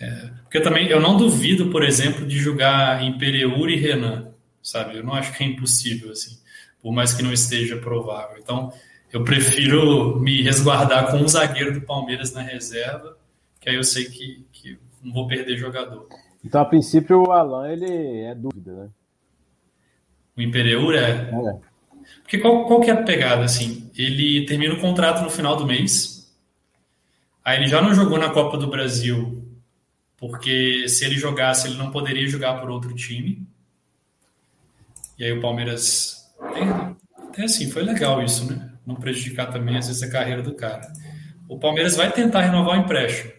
é, 0.00 0.30
porque 0.42 0.60
também 0.60 0.86
eu 0.86 1.00
não 1.00 1.16
duvido, 1.16 1.68
por 1.72 1.82
exemplo, 1.82 2.24
de 2.24 2.38
jogar 2.38 3.02
em 3.02 3.18
Pereur 3.18 3.68
e 3.68 3.74
Renan, 3.74 4.28
sabe? 4.62 4.98
Eu 4.98 5.02
não 5.02 5.14
acho 5.14 5.36
que 5.36 5.42
é 5.42 5.48
impossível 5.48 6.12
assim 6.12 6.38
por 6.82 6.92
mais 6.92 7.12
que 7.12 7.22
não 7.22 7.32
esteja 7.32 7.76
provável. 7.76 8.38
Então, 8.38 8.72
eu 9.12 9.24
prefiro 9.24 10.18
me 10.20 10.42
resguardar 10.42 11.10
com 11.10 11.18
um 11.18 11.28
zagueiro 11.28 11.74
do 11.74 11.80
Palmeiras 11.80 12.32
na 12.32 12.42
reserva, 12.42 13.16
que 13.60 13.68
aí 13.68 13.76
eu 13.76 13.84
sei 13.84 14.04
que, 14.04 14.44
que 14.52 14.78
não 15.02 15.12
vou 15.12 15.26
perder 15.26 15.56
jogador. 15.56 16.08
Então, 16.44 16.60
a 16.60 16.64
princípio, 16.64 17.22
o 17.22 17.32
Alan 17.32 17.68
ele 17.70 18.20
é 18.22 18.34
dúvida, 18.34 18.72
né? 18.72 18.90
O 20.36 20.40
Imperiur 20.40 20.94
é. 20.94 21.10
é. 21.10 21.70
Porque 22.22 22.38
qual, 22.38 22.64
qual 22.66 22.80
que 22.80 22.90
é 22.90 22.94
a 22.94 23.02
pegada, 23.02 23.44
assim? 23.44 23.90
Ele 23.96 24.46
termina 24.46 24.74
o 24.74 24.80
contrato 24.80 25.22
no 25.22 25.30
final 25.30 25.56
do 25.56 25.66
mês, 25.66 26.32
aí 27.44 27.58
ele 27.58 27.66
já 27.66 27.82
não 27.82 27.92
jogou 27.92 28.18
na 28.18 28.30
Copa 28.30 28.56
do 28.56 28.70
Brasil, 28.70 29.44
porque 30.16 30.88
se 30.88 31.04
ele 31.04 31.16
jogasse, 31.16 31.66
ele 31.66 31.76
não 31.76 31.90
poderia 31.90 32.26
jogar 32.26 32.60
por 32.60 32.70
outro 32.70 32.94
time. 32.94 33.46
E 35.18 35.24
aí 35.24 35.32
o 35.32 35.40
Palmeiras 35.40 36.19
até 37.16 37.44
assim, 37.44 37.70
foi 37.70 37.82
legal 37.82 38.22
isso, 38.22 38.50
né? 38.50 38.72
Não 38.86 38.96
prejudicar 38.96 39.50
também, 39.50 39.76
às 39.76 39.86
vezes, 39.86 40.02
a 40.02 40.10
carreira 40.10 40.42
do 40.42 40.54
cara. 40.54 40.92
O 41.48 41.58
Palmeiras 41.58 41.96
vai 41.96 42.10
tentar 42.12 42.42
renovar 42.42 42.78
o 42.78 42.82
empréstimo. 42.82 43.32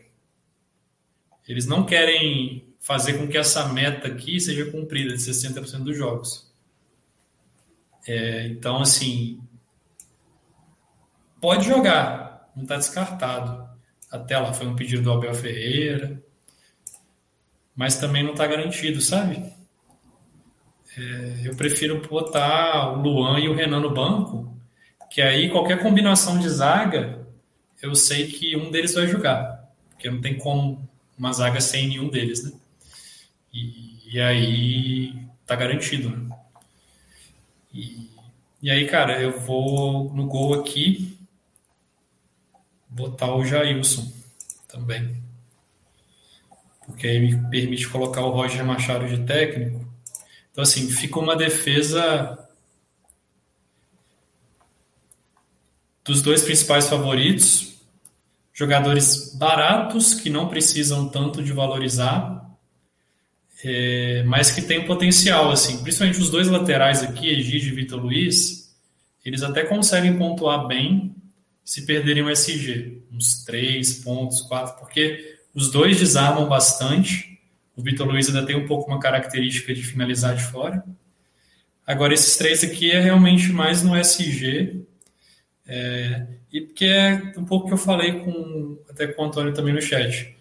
Eles 1.48 1.66
não 1.66 1.86
querem 1.86 2.66
fazer 2.80 3.14
com 3.14 3.28
que 3.28 3.38
essa 3.38 3.68
meta 3.70 4.08
aqui 4.08 4.40
seja 4.40 4.70
cumprida 4.72 5.16
de 5.16 5.22
60% 5.22 5.84
dos 5.84 5.98
jogos. 5.98 6.52
É, 8.08 8.48
então, 8.48 8.82
assim, 8.82 9.40
pode 11.40 11.68
jogar, 11.68 12.52
não 12.56 12.64
está 12.64 12.78
descartado. 12.78 13.70
Até 14.10 14.38
lá 14.38 14.54
foi 14.54 14.68
um 14.68 14.76
pedido 14.76 15.04
do 15.04 15.12
Abel 15.12 15.34
Ferreira, 15.34 16.22
mas 17.76 17.98
também 17.98 18.24
não 18.24 18.32
está 18.32 18.46
garantido, 18.48 19.00
sabe? 19.02 19.44
É, 20.98 21.48
eu 21.48 21.56
prefiro 21.56 22.02
botar 22.08 22.92
o 22.92 23.02
Luan 23.02 23.40
e 23.40 23.48
o 23.48 23.56
Renan 23.56 23.80
no 23.80 23.94
banco, 23.94 24.52
que 25.10 25.22
aí 25.22 25.50
qualquer 25.50 25.82
combinação 25.82 26.38
de 26.38 26.50
zaga, 26.50 27.26
eu 27.82 27.96
sei 27.96 28.28
que 28.28 28.56
um 28.58 28.70
deles 28.70 28.94
vai 28.94 29.08
jogar, 29.08 29.72
porque 29.90 30.10
não 30.10 30.20
tem 30.20 30.38
como 30.38 30.88
uma 31.18 31.32
zaga 31.32 31.62
sem 31.62 31.88
nenhum 31.88 32.10
deles, 32.10 32.44
né? 32.44 32.52
E, 33.54 34.16
e 34.16 34.20
aí 34.20 35.26
tá 35.46 35.56
garantido, 35.56 36.10
né? 36.10 36.36
E, 37.74 38.10
e 38.62 38.70
aí, 38.70 38.86
cara, 38.88 39.22
eu 39.22 39.40
vou 39.40 40.14
no 40.14 40.28
gol 40.28 40.54
aqui 40.54 41.18
botar 42.90 43.34
o 43.34 43.46
Jailson 43.46 44.12
também. 44.68 45.16
Porque 46.86 47.08
aí 47.08 47.20
me 47.20 47.50
permite 47.50 47.88
colocar 47.88 48.22
o 48.22 48.32
Roger 48.32 48.66
Machado 48.66 49.08
de 49.08 49.26
técnico 49.26 49.91
então, 50.52 50.64
assim, 50.64 50.90
fica 50.90 51.18
uma 51.18 51.36
defesa 51.36 52.38
dos 56.04 56.22
dois 56.22 56.42
principais 56.42 56.90
favoritos, 56.90 57.76
jogadores 58.54 59.34
baratos 59.36 60.14
que 60.14 60.30
não 60.30 60.50
precisam 60.50 61.08
tanto 61.08 61.42
de 61.42 61.54
valorizar, 61.54 62.50
é, 63.64 64.24
mas 64.24 64.52
que 64.52 64.62
tem 64.62 64.86
potencial, 64.86 65.52
assim, 65.52 65.82
principalmente 65.84 66.20
os 66.20 66.30
dois 66.30 66.48
laterais 66.48 67.02
aqui, 67.02 67.30
Egide 67.30 67.70
e 67.70 67.76
Vitor 67.76 68.02
Luiz, 68.02 68.76
eles 69.24 69.44
até 69.44 69.64
conseguem 69.64 70.18
pontuar 70.18 70.68
bem 70.68 71.16
se 71.64 71.86
perderem 71.86 72.24
o 72.24 72.30
SG, 72.30 73.04
uns 73.14 73.46
3 73.46 74.04
pontos, 74.04 74.42
4, 74.42 74.80
porque 74.80 75.38
os 75.54 75.72
dois 75.72 75.98
desarmam 75.98 76.50
bastante 76.50 77.31
o 77.76 77.82
Vitor 77.82 78.08
Luiz 78.08 78.28
ainda 78.28 78.46
tem 78.46 78.56
um 78.56 78.68
pouco 78.68 78.90
uma 78.90 79.00
característica 79.00 79.74
de 79.74 79.84
finalizar 79.84 80.36
de 80.36 80.44
fora. 80.44 80.84
Agora, 81.86 82.14
esses 82.14 82.38
três 82.38 82.64
aqui 82.64 82.92
é 82.92 83.00
realmente 83.00 83.52
mais 83.52 83.82
no 83.84 83.96
SG. 83.96 84.86
É, 85.68 86.28
e 86.52 86.62
porque 86.62 86.86
é 86.86 87.34
um 87.38 87.46
pouco 87.46 87.68
que 87.68 87.74
eu 87.74 87.78
falei 87.78 88.20
com, 88.20 88.78
até 88.90 89.08
com 89.08 89.22
o 89.22 89.26
Antônio 89.26 89.54
também 89.54 89.74
no 89.74 89.82
chat. 89.82 90.36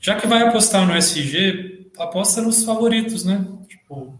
Já 0.00 0.18
que 0.18 0.26
vai 0.26 0.42
apostar 0.42 0.86
no 0.86 0.96
SG, 0.96 1.90
aposta 1.98 2.40
nos 2.40 2.64
favoritos, 2.64 3.24
né? 3.24 3.46
Tipo, 3.68 4.18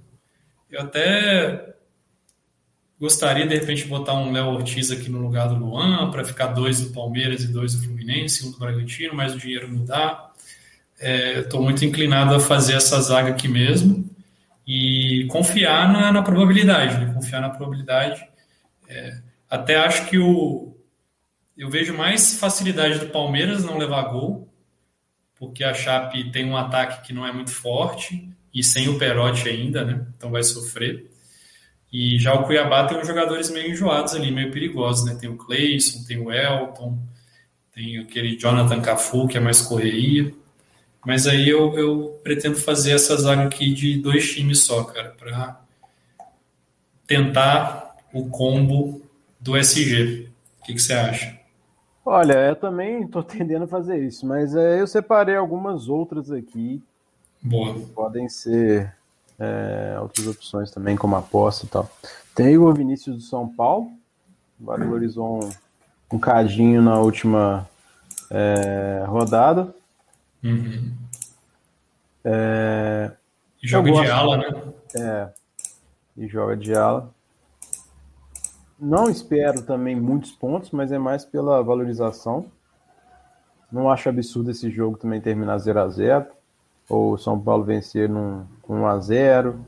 eu 0.70 0.80
até 0.80 1.74
gostaria 3.01 3.47
de 3.47 3.55
repente 3.57 3.87
botar 3.87 4.14
um 4.14 4.30
Léo 4.30 4.47
Ortiz 4.47 4.91
aqui 4.93 5.11
no 5.11 5.20
lugar 5.20 5.49
do 5.49 5.57
Luan, 5.57 6.11
para 6.11 6.24
ficar 6.24 6.49
dois 6.49 6.80
do 6.80 6.93
Palmeiras 6.93 7.43
e 7.43 7.49
dois 7.49 7.74
do 7.74 7.85
Fluminense, 7.85 8.47
um 8.47 8.53
do 8.53 8.59
Bragantino, 8.59 9.14
mas 9.14 9.35
o 9.35 9.39
dinheiro 9.39 9.70
não 9.70 9.85
dá. 9.85 10.32
Estou 11.03 11.61
é, 11.61 11.65
muito 11.65 11.85
inclinado 11.85 12.35
a 12.35 12.41
fazer 12.41 12.75
essa 12.75 13.01
zaga 13.01 13.31
aqui 13.31 13.49
mesmo 13.49 14.09
e 14.67 15.27
confiar 15.29 15.93
na, 15.93 16.13
na 16.13 16.23
probabilidade, 16.23 16.99
né? 16.99 17.13
confiar 17.13 17.41
na 17.41 17.51
probabilidade. 17.51 18.25
É, 18.89 19.19
até 19.51 19.77
acho 19.77 20.07
que 20.07 20.19
o 20.19 20.73
eu 21.57 21.69
vejo 21.69 21.95
mais 21.95 22.39
facilidade 22.39 22.99
do 22.99 23.07
Palmeiras 23.07 23.63
não 23.63 23.77
levar 23.77 24.05
gol, 24.05 24.49
porque 25.37 25.63
a 25.63 25.75
Chape 25.75 26.31
tem 26.31 26.47
um 26.47 26.57
ataque 26.57 27.07
que 27.07 27.13
não 27.13 27.27
é 27.27 27.33
muito 27.33 27.51
forte 27.51 28.29
e 28.55 28.65
sem 28.65 28.89
o 28.89 28.99
Perotti 28.99 29.49
ainda, 29.49 29.85
né? 29.85 30.07
Então 30.17 30.31
vai 30.31 30.43
sofrer. 30.43 31.11
E 31.93 32.19
já 32.19 32.33
o 32.33 32.45
Cuiabá 32.45 32.87
tem 32.87 32.99
uns 32.99 33.07
jogadores 33.07 33.51
meio 33.51 33.71
enjoados 33.71 34.15
ali, 34.15 34.31
meio 34.31 34.51
perigosos, 34.51 35.05
né? 35.05 35.15
Tem 35.15 35.29
o 35.29 35.37
Cleison, 35.37 36.05
tem 36.05 36.19
o 36.19 36.33
Elton, 36.33 36.99
tem 37.73 37.99
aquele 37.99 38.37
Jonathan 38.39 38.81
Cafu, 38.81 39.29
que 39.29 39.37
é 39.37 39.41
mais 39.41 39.61
correria. 39.61 40.33
Mas 41.05 41.27
aí 41.27 41.49
eu, 41.49 41.77
eu 41.77 42.21
pretendo 42.23 42.57
fazer 42.57 42.93
essa 42.93 43.17
zaga 43.17 43.45
aqui 43.45 43.73
de 43.75 44.01
dois 44.01 44.33
times 44.33 44.61
só, 44.61 44.85
cara, 44.85 45.15
para 45.19 45.61
tentar 47.07 47.97
o 48.13 48.29
combo 48.29 49.03
do 49.41 49.57
SG. 49.57 50.29
O 50.61 50.65
que, 50.65 50.75
que 50.75 50.79
você 50.81 50.93
acha? 50.93 51.39
Olha, 52.05 52.35
eu 52.49 52.57
também 52.57 53.03
estou 53.03 53.23
tendendo 53.25 53.65
a 53.65 53.69
fazer 53.69 54.03
isso, 54.03 54.27
mas 54.27 54.55
é, 54.55 54.81
eu 54.81 54.87
separei 54.87 55.37
algumas 55.37 55.89
outras 55.89 56.31
aqui. 56.31 56.83
Boa. 57.45 57.75
podem 57.93 58.29
ser 58.29 58.95
é, 59.37 59.99
outras 60.01 60.29
opções 60.29 60.71
também, 60.71 60.97
como 60.97 61.17
aposta 61.17 61.67
e 61.67 61.69
tal. 61.69 61.91
Tem 62.35 62.57
o 62.57 62.73
Vinícius 62.73 63.17
do 63.17 63.23
São 63.23 63.49
Paulo, 63.49 63.91
valorizou 64.59 65.43
um, 65.43 65.51
um 66.13 66.19
cadinho 66.21 66.81
na 66.81 67.01
última 67.01 67.69
é, 68.31 69.05
rodada. 69.07 69.75
Uhum. 70.43 70.93
É, 72.24 73.12
joga 73.62 73.93
de 73.93 74.11
ala, 74.11 74.36
né? 74.36 74.72
É, 74.97 75.28
e 76.16 76.28
joga 76.28 76.57
de 76.57 76.74
ala. 76.74 77.12
Não 78.78 79.09
espero 79.09 79.62
também 79.62 79.95
muitos 79.95 80.32
pontos, 80.32 80.70
mas 80.72 80.90
é 80.90 80.99
mais 80.99 81.24
pela 81.24 81.62
valorização. 81.62 82.47
Não 83.70 83.90
acho 83.90 84.09
absurdo 84.09 84.51
esse 84.51 84.70
jogo 84.70 84.99
também 84.99 85.20
terminar 85.20 85.57
0 85.59 85.80
a 85.80 85.88
0 85.88 86.26
ou 86.88 87.16
São 87.16 87.40
Paulo 87.40 87.64
vencer 87.64 88.09
num, 88.09 88.45
com 88.61 88.80
1 88.80 88.86
a 88.86 88.99
0 88.99 89.66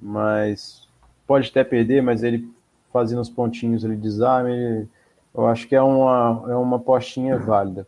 mas 0.00 0.86
pode 1.26 1.48
até 1.48 1.64
perder, 1.64 2.02
mas 2.02 2.22
ele 2.22 2.48
fazendo 2.92 3.20
os 3.20 3.30
pontinhos 3.30 3.84
ali 3.84 3.96
de 3.96 4.02
desarme, 4.02 4.88
eu 5.34 5.46
acho 5.46 5.66
que 5.66 5.74
é 5.74 5.82
uma, 5.82 6.44
é 6.48 6.54
uma 6.54 6.78
postinha 6.78 7.36
válida. 7.38 7.86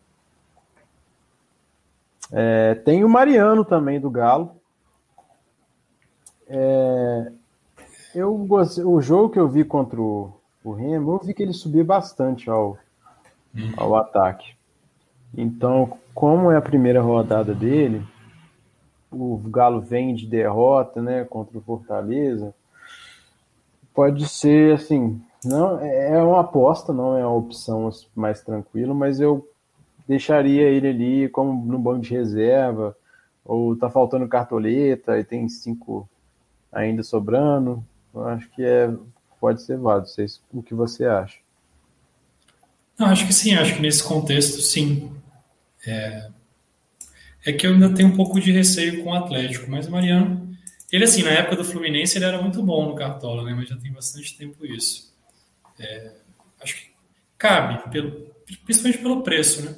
É, 2.33 2.75
tem 2.75 3.05
o 3.05 3.09
Mariano 3.09 3.65
também 3.65 4.01
do 4.01 4.11
Galo. 4.11 4.53
É, 6.47 7.33
eu 8.15 8.37
gostei, 8.39 8.85
o 8.85 9.01
jogo 9.01 9.31
que 9.31 9.39
eu 9.39 9.49
vi 9.49 9.65
contra 9.65 10.01
o, 10.01 10.33
o 10.65 10.73
Remo, 10.73 11.13
eu 11.13 11.19
vi 11.19 11.35
que 11.35 11.43
ele 11.43 11.53
subia 11.53 11.85
bastante 11.85 12.49
ao, 12.49 12.79
uhum. 13.55 13.73
ao 13.77 13.97
ataque. 13.97 14.57
Então, 15.37 15.99
como 16.15 16.51
é 16.51 16.57
a 16.57 16.63
primeira 16.63 17.03
rodada 17.03 17.55
dele, 17.55 18.03
o 19.11 19.39
Galo 19.39 19.81
vem 19.81 20.15
de 20.15 20.27
derrota, 20.27 21.01
né, 21.03 21.25
contra 21.25 21.59
o 21.59 21.63
Fortaleza. 21.63 22.55
Pode 23.95 24.29
ser 24.29 24.75
assim, 24.75 25.21
não 25.45 25.81
é 25.81 26.23
uma 26.23 26.41
aposta, 26.41 26.93
não 26.93 27.17
é 27.17 27.27
uma 27.27 27.37
opção 27.37 27.91
mais 28.15 28.43
tranquila, 28.43 28.95
mas 28.95 29.21
eu 29.21 29.47
deixaria 30.09 30.63
ele 30.63 30.89
ali 30.89 31.29
como 31.29 31.71
no 31.71 31.79
banco 31.79 32.01
de 32.01 32.15
reserva, 32.15 32.97
ou 33.45 33.77
tá 33.77 33.91
faltando 33.91 34.27
cartoleta 34.27 35.19
e 35.19 35.25
tem 35.25 35.49
cinco 35.49 36.09
ainda 36.73 37.03
sobrando. 37.03 37.85
Eu 38.15 38.27
acho 38.27 38.49
que 38.51 38.65
é, 38.65 38.91
pode 39.39 39.63
ser 39.63 39.77
válido. 39.79 40.09
Sei 40.09 40.27
o 40.53 40.63
que 40.63 40.75
você 40.75 41.05
acha. 41.05 41.39
Não, 42.99 43.07
acho 43.07 43.27
que 43.27 43.33
sim, 43.33 43.55
acho 43.55 43.75
que 43.75 43.83
nesse 43.83 44.03
contexto, 44.03 44.61
sim. 44.61 45.13
É, 45.87 46.31
é 47.47 47.53
que 47.53 47.67
eu 47.67 47.73
ainda 47.73 47.95
tenho 47.95 48.09
um 48.09 48.17
pouco 48.17 48.41
de 48.41 48.51
receio 48.51 49.05
com 49.05 49.11
o 49.11 49.15
Atlético, 49.15 49.71
mas 49.71 49.87
o 49.87 49.91
Mariano, 49.91 50.51
ele 50.91 51.05
assim, 51.05 51.23
na 51.23 51.31
época 51.31 51.57
do 51.57 51.65
Fluminense 51.65 52.19
ele 52.19 52.25
era 52.25 52.43
muito 52.43 52.63
bom 52.63 52.89
no 52.89 52.95
Cartola, 52.97 53.45
né? 53.45 53.55
Mas 53.55 53.69
já 53.69 53.77
tem 53.77 53.93
bastante 53.93 54.37
tempo 54.37 54.67
isso. 54.67 55.15
É, 55.79 56.13
acho 56.61 56.75
que 56.75 56.91
cabe, 57.37 57.89
pelo, 57.91 58.35
principalmente 58.65 58.99
pelo 58.99 59.23
preço, 59.23 59.65
né? 59.65 59.77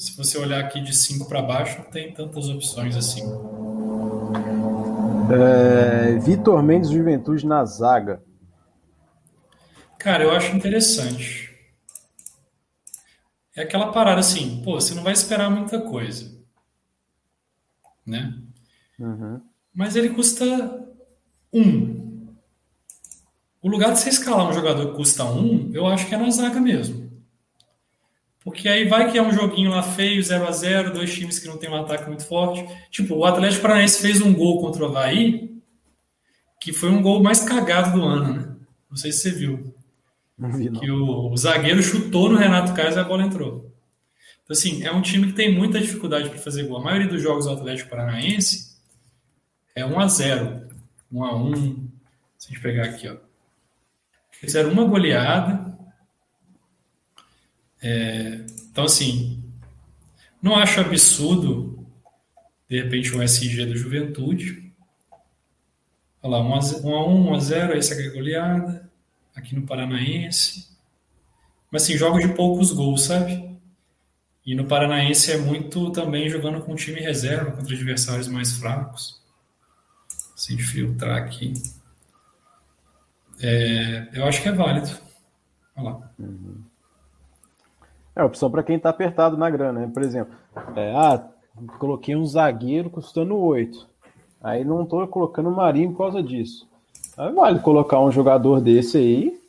Se 0.00 0.16
você 0.16 0.38
olhar 0.38 0.60
aqui 0.60 0.80
de 0.80 0.96
5 0.96 1.28
para 1.28 1.42
baixo, 1.42 1.82
não 1.82 1.90
tem 1.90 2.10
tantas 2.14 2.48
opções 2.48 2.96
assim. 2.96 3.20
É, 5.30 6.18
Vitor 6.20 6.62
Mendes 6.62 6.88
Juventude 6.88 7.46
na 7.46 7.62
zaga. 7.66 8.22
Cara, 9.98 10.24
eu 10.24 10.30
acho 10.30 10.56
interessante. 10.56 11.54
É 13.54 13.60
aquela 13.60 13.92
parada 13.92 14.20
assim, 14.20 14.62
pô, 14.64 14.80
você 14.80 14.94
não 14.94 15.02
vai 15.02 15.12
esperar 15.12 15.50
muita 15.50 15.78
coisa. 15.82 16.34
Né? 18.06 18.40
Uhum. 18.98 19.42
Mas 19.74 19.96
ele 19.96 20.08
custa 20.08 20.46
um. 21.52 22.26
O 23.60 23.68
lugar 23.68 23.92
de 23.92 23.98
você 23.98 24.08
escalar 24.08 24.48
um 24.48 24.54
jogador 24.54 24.92
que 24.92 24.96
custa 24.96 25.24
um, 25.24 25.70
eu 25.74 25.86
acho 25.86 26.06
que 26.06 26.14
é 26.14 26.18
na 26.18 26.30
zaga 26.30 26.58
mesmo. 26.58 26.99
Porque 28.42 28.68
aí 28.68 28.88
vai 28.88 29.10
que 29.10 29.18
é 29.18 29.22
um 29.22 29.32
joguinho 29.32 29.70
lá 29.70 29.82
feio, 29.82 30.22
0 30.22 30.48
a 30.48 30.50
0 30.50 30.92
dois 30.92 31.12
times 31.12 31.38
que 31.38 31.46
não 31.46 31.58
tem 31.58 31.68
um 31.68 31.76
ataque 31.76 32.08
muito 32.08 32.24
forte. 32.24 32.66
Tipo, 32.90 33.16
o 33.16 33.24
Atlético 33.24 33.62
Paranaense 33.62 34.00
fez 34.00 34.22
um 34.22 34.32
gol 34.32 34.60
contra 34.60 34.82
o 34.82 34.86
Havaí, 34.86 35.60
que 36.60 36.72
foi 36.72 36.90
um 36.90 37.02
gol 37.02 37.22
mais 37.22 37.40
cagado 37.40 37.98
do 37.98 38.04
ano, 38.04 38.34
né? 38.34 38.56
Não 38.88 38.96
sei 38.96 39.12
se 39.12 39.20
você 39.20 39.30
viu. 39.30 39.74
Não 40.38 40.50
vi, 40.50 40.70
não. 40.70 40.80
Que 40.80 40.90
o, 40.90 41.30
o 41.30 41.36
zagueiro 41.36 41.82
chutou 41.82 42.30
no 42.30 42.38
Renato 42.38 42.72
Kaiser 42.72 42.98
e 42.98 43.00
a 43.00 43.04
bola 43.04 43.24
entrou. 43.24 43.70
Então, 44.42 44.56
assim, 44.56 44.82
é 44.84 44.90
um 44.90 45.02
time 45.02 45.28
que 45.28 45.34
tem 45.34 45.54
muita 45.54 45.78
dificuldade 45.78 46.30
para 46.30 46.38
fazer 46.38 46.64
gol. 46.64 46.78
A 46.78 46.82
maioria 46.82 47.08
dos 47.08 47.22
jogos 47.22 47.44
do 47.44 47.52
Atlético 47.52 47.90
Paranaense 47.90 48.76
é 49.76 49.84
1 49.84 50.00
a 50.00 50.08
0 50.08 50.68
1 51.12 51.24
a 51.24 51.36
1 51.36 51.54
Se 52.38 52.48
a 52.48 52.52
gente 52.52 52.62
pegar 52.62 52.84
aqui, 52.84 53.08
ó. 53.08 53.16
fizeram 54.32 54.72
uma 54.72 54.84
goleada. 54.84 55.78
É, 57.82 58.44
então, 58.70 58.84
assim, 58.84 59.42
não 60.42 60.56
acho 60.56 60.80
absurdo, 60.80 61.86
de 62.68 62.82
repente, 62.82 63.14
um 63.14 63.22
SG 63.22 63.66
do 63.66 63.76
Juventude. 63.76 64.72
Olha 66.22 66.38
lá, 66.38 66.58
1x1, 66.58 66.82
1x0, 66.82 67.76
essa 67.76 67.94
aqui 67.94 68.04
é 68.04 68.06
a 68.08 68.12
goleada. 68.12 68.90
Aqui 69.34 69.54
no 69.54 69.66
Paranaense. 69.66 70.68
Mas, 71.70 71.82
assim, 71.82 71.96
jogos 71.96 72.26
de 72.26 72.34
poucos 72.34 72.72
gols, 72.72 73.04
sabe? 73.04 73.50
E 74.44 74.54
no 74.54 74.66
Paranaense 74.66 75.32
é 75.32 75.36
muito 75.36 75.90
também 75.92 76.28
jogando 76.28 76.60
com 76.62 76.74
time 76.74 77.00
reserva 77.00 77.52
contra 77.52 77.74
adversários 77.74 78.28
mais 78.28 78.52
fracos. 78.52 79.20
Se 80.34 80.56
filtrar 80.56 81.22
aqui. 81.22 81.52
É, 83.40 84.08
eu 84.12 84.24
acho 84.24 84.42
que 84.42 84.48
é 84.48 84.52
válido. 84.52 84.90
Olha 85.76 85.90
lá. 85.90 86.12
Uhum. 86.18 86.69
É 88.14 88.22
opção 88.22 88.50
para 88.50 88.62
quem 88.62 88.76
está 88.76 88.90
apertado 88.90 89.36
na 89.36 89.48
grana, 89.48 89.80
né? 89.80 89.90
Por 89.92 90.02
exemplo, 90.02 90.34
é, 90.76 90.92
ah, 90.94 91.24
coloquei 91.78 92.16
um 92.16 92.26
zagueiro 92.26 92.90
custando 92.90 93.36
8. 93.36 93.88
Aí 94.42 94.64
não 94.64 94.82
estou 94.82 95.06
colocando 95.06 95.48
o 95.48 95.54
Marinho 95.54 95.92
por 95.92 95.98
causa 95.98 96.22
disso. 96.22 96.68
Aí 97.16 97.32
vale 97.32 97.60
colocar 97.60 98.00
um 98.00 98.10
jogador 98.10 98.60
desse 98.60 98.96
aí, 98.96 99.40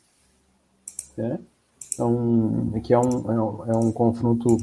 né? 1.16 1.38
É 1.98 2.04
um, 2.04 2.80
que 2.82 2.92
é 2.92 2.98
um, 2.98 3.32
é 3.32 3.40
um, 3.40 3.72
é 3.72 3.76
um 3.76 3.92
confronto 3.92 4.56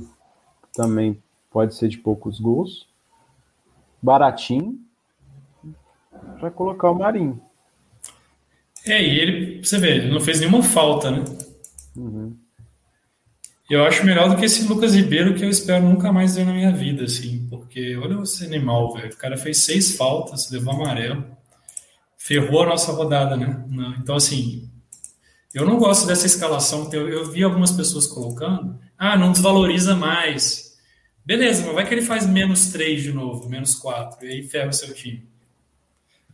também 0.74 1.22
pode 1.52 1.76
ser 1.76 1.88
de 1.88 1.98
poucos 1.98 2.40
gols. 2.40 2.88
Baratinho. 4.02 4.80
Para 6.40 6.50
colocar 6.52 6.90
o 6.90 6.96
Marinho. 6.96 7.42
É, 8.86 9.02
e 9.04 9.20
ele, 9.20 9.64
você 9.64 9.78
vê, 9.78 9.98
ele 9.98 10.14
não 10.14 10.22
fez 10.22 10.40
nenhuma 10.40 10.64
falta, 10.64 11.12
né? 11.12 11.24
Uhum. 11.96 12.36
Eu 13.70 13.84
acho 13.84 14.04
melhor 14.04 14.30
do 14.30 14.36
que 14.36 14.46
esse 14.46 14.68
Lucas 14.68 14.96
Ribeiro 14.96 15.36
que 15.36 15.46
eu 15.46 15.50
espero 15.50 15.86
nunca 15.86 16.12
mais 16.12 16.36
ver 16.36 16.44
na 16.44 16.54
minha 16.54 16.72
vida, 16.72 17.04
assim, 17.04 17.46
porque 17.50 17.96
olha 17.98 18.20
esse 18.24 18.44
animal, 18.44 18.94
velho. 18.94 19.14
O 19.14 19.18
cara 19.18 19.38
fez 19.38 19.60
seis 19.60 19.96
faltas, 19.96 20.50
levou 20.50 20.74
amarelo, 20.74 21.24
ferrou 22.18 22.64
a 22.64 22.70
nossa 22.70 22.92
rodada, 22.92 23.38
né? 23.38 23.64
Então, 24.02 24.16
assim, 24.16 24.68
eu 25.54 25.68
não 25.68 25.78
gosto 25.78 26.08
dessa 26.08 26.26
escalação. 26.26 26.90
Eu, 26.92 27.08
eu 27.10 27.32
vi 27.32 27.44
algumas 27.44 27.72
pessoas 27.72 28.08
colocando, 28.08 28.80
ah, 28.98 29.16
não 29.16 29.32
desvaloriza 29.32 29.96
mais. 29.96 30.76
Beleza, 31.24 31.64
mas 31.64 31.76
vai 31.76 31.88
que 31.88 31.94
ele 31.94 32.02
faz 32.02 32.26
menos 32.26 32.72
três 32.72 33.04
de 33.04 33.14
novo, 33.14 33.48
menos 33.48 33.76
quatro, 33.76 34.26
e 34.26 34.32
aí 34.32 34.44
ferra 34.48 34.70
o 34.70 34.74
seu 34.74 34.92
time. 34.96 35.28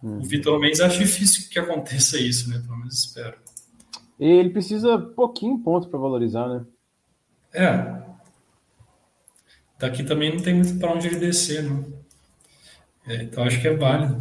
Hum. 0.02 0.20
O 0.20 0.24
Vitor 0.24 0.58
Mendes 0.58 0.80
acho 0.80 1.00
difícil 1.00 1.50
que 1.50 1.60
aconteça 1.60 2.18
isso, 2.18 2.50
né? 2.50 2.62
Pelo 2.66 2.78
menos 2.78 3.06
espero. 3.06 3.36
Ele 4.18 4.52
precisa 4.52 4.98
pouquinho 4.98 5.60
ponto 5.60 5.90
para 5.90 6.00
valorizar, 6.00 6.48
né? 6.48 6.66
É. 7.56 7.96
Daqui 9.80 10.04
também 10.04 10.34
não 10.34 10.42
tem 10.42 10.56
muito 10.56 10.78
para 10.78 10.92
onde 10.92 11.08
ele 11.08 11.20
descer, 11.20 11.64
não. 11.64 11.86
É, 13.08 13.24
então 13.24 13.44
acho 13.44 13.62
que 13.62 13.68
é 13.68 13.76
válido. 13.76 14.18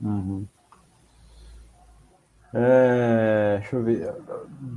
Uhum. 0.00 0.46
É, 2.52 3.58
deixa 3.60 3.76
eu 3.76 3.82
ver. 3.82 4.14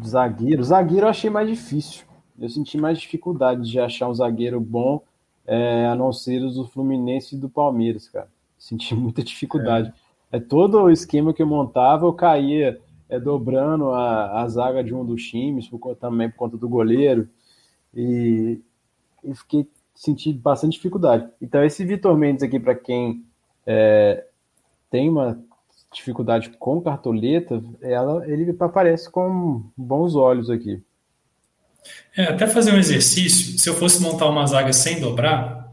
Zagueiro. 0.05 0.63
Zagueiro 0.63 1.05
eu 1.05 1.09
achei 1.09 1.29
mais 1.29 1.47
difícil. 1.47 2.05
Eu 2.39 2.49
senti 2.49 2.77
mais 2.77 2.99
dificuldade 2.99 3.69
de 3.69 3.79
achar 3.79 4.09
um 4.09 4.13
zagueiro 4.13 4.59
bom, 4.59 5.01
é, 5.45 5.85
a 5.85 5.95
não 5.95 6.11
ser 6.11 6.43
os 6.43 6.55
do 6.55 6.67
Fluminense 6.67 7.35
e 7.35 7.39
do 7.39 7.49
Palmeiras, 7.49 8.07
cara. 8.09 8.27
Senti 8.57 8.93
muita 8.95 9.23
dificuldade. 9.23 9.93
É. 10.31 10.37
é 10.37 10.39
todo 10.39 10.81
o 10.81 10.91
esquema 10.91 11.33
que 11.33 11.41
eu 11.41 11.47
montava, 11.47 12.05
eu 12.05 12.13
caía 12.13 12.79
é, 13.07 13.19
dobrando 13.19 13.91
a, 13.91 14.41
a 14.41 14.47
zaga 14.47 14.83
de 14.83 14.93
um 14.93 15.05
dos 15.05 15.23
times, 15.23 15.67
por, 15.67 15.95
também 15.95 16.29
por 16.29 16.37
conta 16.37 16.57
do 16.57 16.67
goleiro. 16.67 17.29
E, 17.95 18.59
e 19.23 19.35
fiquei 19.35 19.67
senti 19.95 20.33
bastante 20.33 20.73
dificuldade. 20.73 21.29
Então, 21.41 21.63
esse 21.63 21.85
Vitor 21.85 22.17
Mendes 22.17 22.43
aqui, 22.43 22.59
para 22.59 22.75
quem 22.75 23.23
é, 23.65 24.25
tem 24.89 25.09
uma 25.09 25.39
dificuldade 25.93 26.49
com 26.57 26.81
cartoleta, 26.81 27.63
ela, 27.81 28.27
ele 28.27 28.55
aparece 28.59 29.09
com 29.09 29.63
bons 29.77 30.15
olhos 30.15 30.49
aqui. 30.49 30.81
É, 32.17 32.23
até 32.23 32.47
fazer 32.47 32.73
um 32.73 32.77
exercício, 32.77 33.59
se 33.59 33.69
eu 33.69 33.75
fosse 33.75 34.01
montar 34.01 34.27
uma 34.29 34.45
zaga 34.47 34.73
sem 34.73 34.99
dobrar, 34.99 35.71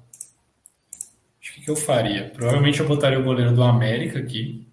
acho 1.41 1.55
que, 1.55 1.63
que 1.63 1.71
eu 1.71 1.77
faria? 1.77 2.31
Provavelmente 2.31 2.81
eu 2.81 2.89
botaria 2.89 3.19
o 3.19 3.25
goleiro 3.25 3.55
do 3.55 3.63
América 3.63 4.19
aqui. 4.19 4.67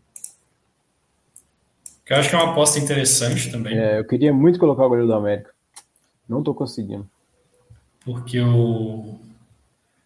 Que 2.05 2.13
eu 2.13 2.17
acho 2.17 2.29
que 2.29 2.35
é 2.35 2.39
uma 2.39 2.51
aposta 2.51 2.79
interessante 2.79 3.51
também. 3.51 3.77
É, 3.77 3.99
eu 3.99 4.05
queria 4.05 4.33
muito 4.33 4.59
colocar 4.59 4.85
o 4.85 4.89
goleiro 4.89 5.07
do 5.07 5.13
América. 5.13 5.51
Não 6.27 6.39
estou 6.39 6.53
conseguindo. 6.53 7.07
Porque 8.07 8.39
o 8.39 9.19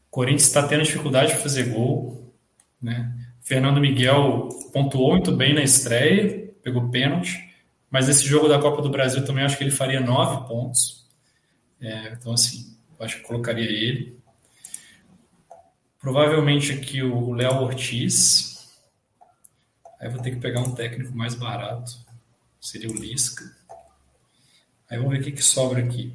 Corinthians 0.10 0.47
está 0.47 0.68
tendo 0.68 0.82
dificuldade 0.82 1.34
de 1.34 1.38
fazer 1.38 1.70
gol. 1.70 2.34
Né? 2.82 3.16
Fernando 3.41 3.80
Miguel 3.80 4.49
pontuou 4.74 5.12
muito 5.12 5.32
bem 5.32 5.54
na 5.54 5.62
estreia, 5.62 6.52
pegou 6.64 6.89
pênalti. 6.89 7.54
Mas 7.91 8.10
esse 8.10 8.26
jogo 8.26 8.47
da 8.47 8.58
Copa 8.58 8.82
do 8.82 8.89
Brasil 8.89 9.24
também 9.24 9.43
acho 9.43 9.56
que 9.56 9.64
ele 9.64 9.70
faria 9.70 9.99
nove 9.99 10.47
pontos. 10.47 11.08
É, 11.80 12.14
então, 12.14 12.34
assim, 12.34 12.76
acho 12.99 13.18
que 13.18 13.22
colocaria 13.22 13.70
ele. 13.70 14.18
Provavelmente 15.99 16.72
aqui 16.72 17.04
o 17.04 17.34
Léo 17.34 17.62
Ortiz. 17.62 18.68
Aí 19.99 20.10
vou 20.10 20.24
ter 20.24 20.32
que 20.32 20.39
pegar 20.39 20.62
um 20.62 20.74
técnico 20.74 21.16
mais 21.16 21.36
barato. 21.36 21.99
Seria 22.60 22.89
o 22.89 22.95
Lisca. 22.95 23.43
Aí 24.89 24.97
vamos 24.97 25.14
ver 25.14 25.22
o 25.22 25.24
que, 25.24 25.34
que 25.34 25.43
sobra 25.43 25.84
aqui. 25.84 26.12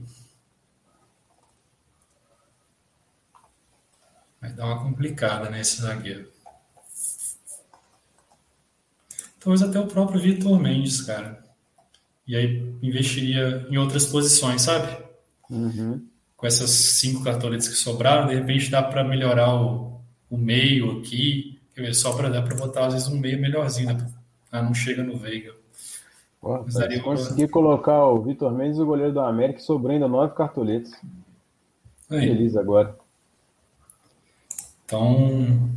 Vai 4.46 4.52
dar 4.54 4.66
uma 4.66 4.82
complicada 4.82 5.50
nesse 5.50 5.82
né, 5.82 5.88
zagueiro. 5.88 6.28
Talvez 9.40 9.62
até 9.62 9.78
o 9.80 9.86
próprio 9.86 10.20
Vitor 10.20 10.58
Mendes, 10.60 11.00
cara. 11.00 11.44
E 12.26 12.36
aí 12.36 12.74
investiria 12.82 13.66
em 13.68 13.76
outras 13.76 14.06
posições, 14.06 14.62
sabe? 14.62 15.04
Uhum. 15.50 16.04
Com 16.36 16.46
essas 16.46 16.70
cinco 16.70 17.24
cartoletas 17.24 17.68
que 17.68 17.74
sobraram, 17.74 18.28
de 18.28 18.34
repente 18.34 18.70
dá 18.70 18.82
para 18.82 19.04
melhorar 19.04 19.54
o, 19.54 20.00
o 20.30 20.36
meio 20.36 21.00
aqui. 21.00 21.60
Só 21.92 22.16
para 22.16 22.28
dar 22.28 22.42
para 22.42 22.56
botar 22.56 22.86
às 22.86 22.94
vezes 22.94 23.08
um 23.08 23.18
meio 23.18 23.40
melhorzinho, 23.40 23.92
né? 23.92 24.12
Ah, 24.50 24.62
não 24.62 24.74
chega 24.74 25.02
no 25.02 25.18
Veiga. 25.18 25.54
Tá, 26.40 27.00
consegui 27.02 27.48
colocar 27.48 28.06
o 28.06 28.22
Vitor 28.22 28.52
Mendes, 28.52 28.78
o 28.78 28.86
goleiro 28.86 29.12
do 29.12 29.20
América, 29.20 29.58
sobrou 29.58 29.92
ainda 29.92 30.06
nove 30.06 30.34
cartoletas. 30.34 30.92
Aí. 32.08 32.20
Feliz 32.20 32.56
agora. 32.56 32.96
Então. 34.86 35.68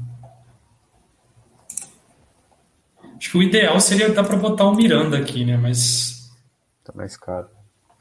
Acho 3.18 3.32
que 3.32 3.38
o 3.38 3.44
ideal 3.44 3.80
seria 3.82 4.10
dar 4.10 4.24
para 4.24 4.38
botar 4.38 4.66
o 4.66 4.76
Miranda 4.76 5.18
aqui, 5.18 5.44
né? 5.44 5.58
Mas. 5.58 6.32
Tá 6.84 6.94
mais 6.96 7.18
caro. 7.18 7.50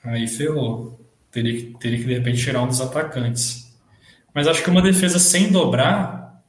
Aí 0.04 0.28
ferrou. 0.28 1.00
Teria 1.30 1.56
que, 1.56 1.78
teria 1.78 1.98
que 1.98 2.04
de 2.04 2.14
repente 2.14 2.42
tirar 2.42 2.62
um 2.62 2.68
dos 2.68 2.80
atacantes. 2.80 3.76
Mas 4.34 4.46
acho 4.46 4.62
que 4.62 4.70
uma 4.70 4.82
defesa 4.82 5.18
sem 5.18 5.50
dobrar, 5.50 6.42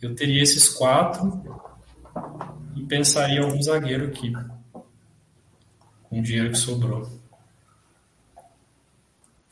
eu 0.00 0.14
teria 0.14 0.42
esses 0.42 0.68
quatro 0.68 1.42
e 2.74 2.82
pensaria 2.84 3.40
em 3.40 3.44
algum 3.44 3.62
zagueiro 3.62 4.06
aqui. 4.06 4.32
Com 6.04 6.20
o 6.20 6.22
dinheiro 6.22 6.50
que 6.50 6.58
sobrou. 6.58 7.08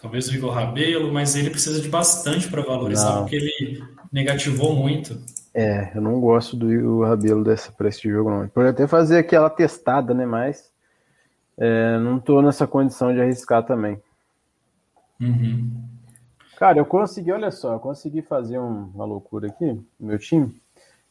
Talvez 0.03 0.26
o 0.28 0.34
Igor 0.34 0.53
Rabelo, 0.53 1.12
mas 1.12 1.36
ele 1.36 1.48
precisa 1.48 1.80
de 1.80 1.88
bastante 1.88 2.48
para 2.48 2.61
valorizar, 2.61 3.14
não. 3.14 3.22
porque 3.22 3.36
ele 3.36 3.84
negativou 4.12 4.74
muito. 4.74 5.16
É, 5.55 5.92
eu 5.94 6.00
não 6.00 6.20
gosto 6.20 6.57
do 6.57 6.72
Igor 6.72 7.07
Rabelo 7.07 7.44
dessa, 7.44 7.70
para 7.70 7.88
esse 7.88 8.09
jogo, 8.11 8.28
não. 8.28 8.48
Pode 8.48 8.70
até 8.70 8.88
fazer 8.88 9.18
aquela 9.18 9.48
testada, 9.48 10.12
né? 10.12 10.26
Mas 10.26 10.72
é, 11.57 11.98
não 11.98 12.16
estou 12.16 12.42
nessa 12.42 12.66
condição 12.66 13.14
de 13.14 13.20
arriscar 13.20 13.64
também. 13.64 13.96
Uhum. 15.20 15.70
Cara, 16.57 16.78
eu 16.78 16.84
consegui, 16.84 17.30
olha 17.30 17.53
só, 17.53 17.74
eu 17.74 17.80
consegui 17.80 18.22
fazer 18.22 18.59
um, 18.59 18.90
uma 18.92 19.05
loucura 19.05 19.46
aqui 19.46 19.66
no 19.66 20.09
meu 20.09 20.18
time. 20.18 20.53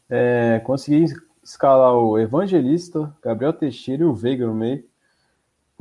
É, 0.09 0.59
consegui 0.65 1.05
escalar 1.41 1.93
o 1.93 2.19
Evangelista, 2.19 3.09
Gabriel 3.23 3.53
Teixeira 3.53 4.03
e 4.03 4.05
o 4.05 4.13
Veiga 4.13 4.45
no 4.45 4.53
meio, 4.53 4.83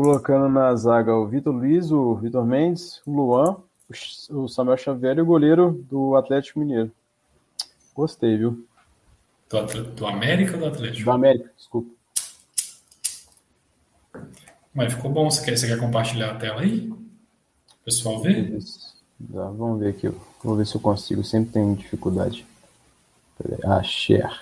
colocando 0.00 0.48
na 0.48 0.74
zaga 0.76 1.14
o 1.14 1.26
Vitor 1.26 1.54
Luiz, 1.54 1.92
o 1.92 2.14
Vitor 2.14 2.42
Mendes, 2.46 3.02
o 3.04 3.12
Luan, 3.12 3.56
o 4.30 4.48
Samuel 4.48 4.78
Xavier 4.78 5.18
e 5.18 5.20
o 5.20 5.26
goleiro 5.26 5.84
do 5.90 6.16
Atlético 6.16 6.58
Mineiro. 6.58 6.90
Gostei, 7.94 8.38
viu? 8.38 8.66
Do, 9.50 9.84
do 9.84 10.06
América 10.06 10.54
ou 10.54 10.60
do 10.60 10.66
Atlético? 10.68 11.04
Do 11.04 11.10
América, 11.10 11.52
desculpa. 11.54 11.90
Mas 14.72 14.94
ficou 14.94 15.10
bom. 15.10 15.30
Você 15.30 15.44
quer, 15.44 15.58
você 15.58 15.66
quer 15.66 15.78
compartilhar 15.78 16.30
a 16.30 16.34
tela 16.36 16.62
aí? 16.62 16.90
pessoal 17.84 18.22
ver? 18.22 18.58
Tá, 19.30 19.50
vamos 19.50 19.80
ver 19.80 19.90
aqui. 19.90 20.10
Vou 20.42 20.56
ver 20.56 20.66
se 20.66 20.76
eu 20.76 20.80
consigo. 20.80 21.22
Sempre 21.22 21.52
tem 21.52 21.74
dificuldade. 21.74 22.46
Ah, 23.64 23.82
share. 23.82 24.40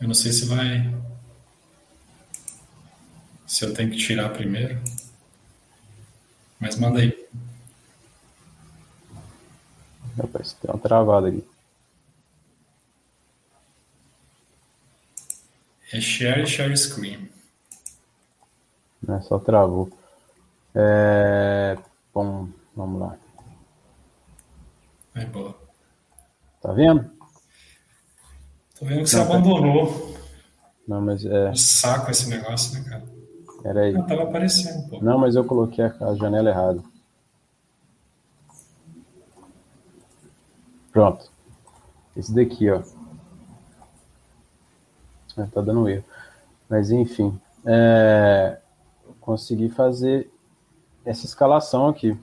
Eu 0.00 0.06
não 0.06 0.14
sei 0.14 0.30
se 0.30 0.44
vai. 0.44 0.94
Se 3.46 3.64
eu 3.64 3.72
tenho 3.74 3.90
que 3.90 3.96
tirar 3.96 4.30
primeiro. 4.30 4.80
Mas 6.58 6.76
manda 6.76 7.00
aí. 7.00 7.26
Rapaz, 10.16 10.54
tem 10.54 10.70
uma 10.70 10.80
travada 10.80 11.28
aqui. 11.28 11.44
É 15.92 16.00
share 16.00 16.46
share 16.46 16.76
screen. 16.76 17.28
É, 19.08 19.20
só 19.20 19.38
travou. 19.38 19.90
É... 20.74 21.78
Bom, 22.12 22.48
vamos 22.74 23.00
lá. 23.00 23.16
É 25.14 25.24
boa. 25.26 25.56
Tá 26.60 26.72
vendo? 26.72 27.10
Tô 28.78 28.84
vendo 28.84 29.02
que 29.04 29.10
você 29.10 29.16
não, 29.16 29.26
tá- 29.26 29.34
abandonou. 29.34 30.16
Não, 30.88 31.00
mas 31.00 31.24
é. 31.24 31.50
Um 31.50 31.56
saco 31.56 32.10
esse 32.10 32.28
negócio, 32.28 32.74
né, 32.82 32.88
cara? 32.88 33.15
Pera 33.66 33.80
aí. 33.80 33.92
Não, 33.92 34.06
tava 34.06 34.22
aparecendo, 34.22 34.88
pô. 34.88 35.00
Não, 35.02 35.18
mas 35.18 35.34
eu 35.34 35.44
coloquei 35.44 35.84
a 35.84 36.14
janela 36.14 36.50
errada. 36.50 36.80
Pronto. 40.92 41.28
Esse 42.16 42.32
daqui, 42.32 42.70
ó. 42.70 42.80
É, 45.36 45.46
tá 45.46 45.60
dando 45.60 45.88
erro. 45.88 46.04
Mas 46.68 46.92
enfim. 46.92 47.36
É... 47.64 48.60
Consegui 49.20 49.68
fazer 49.68 50.30
essa 51.04 51.26
escalação 51.26 51.88
aqui. 51.88 52.16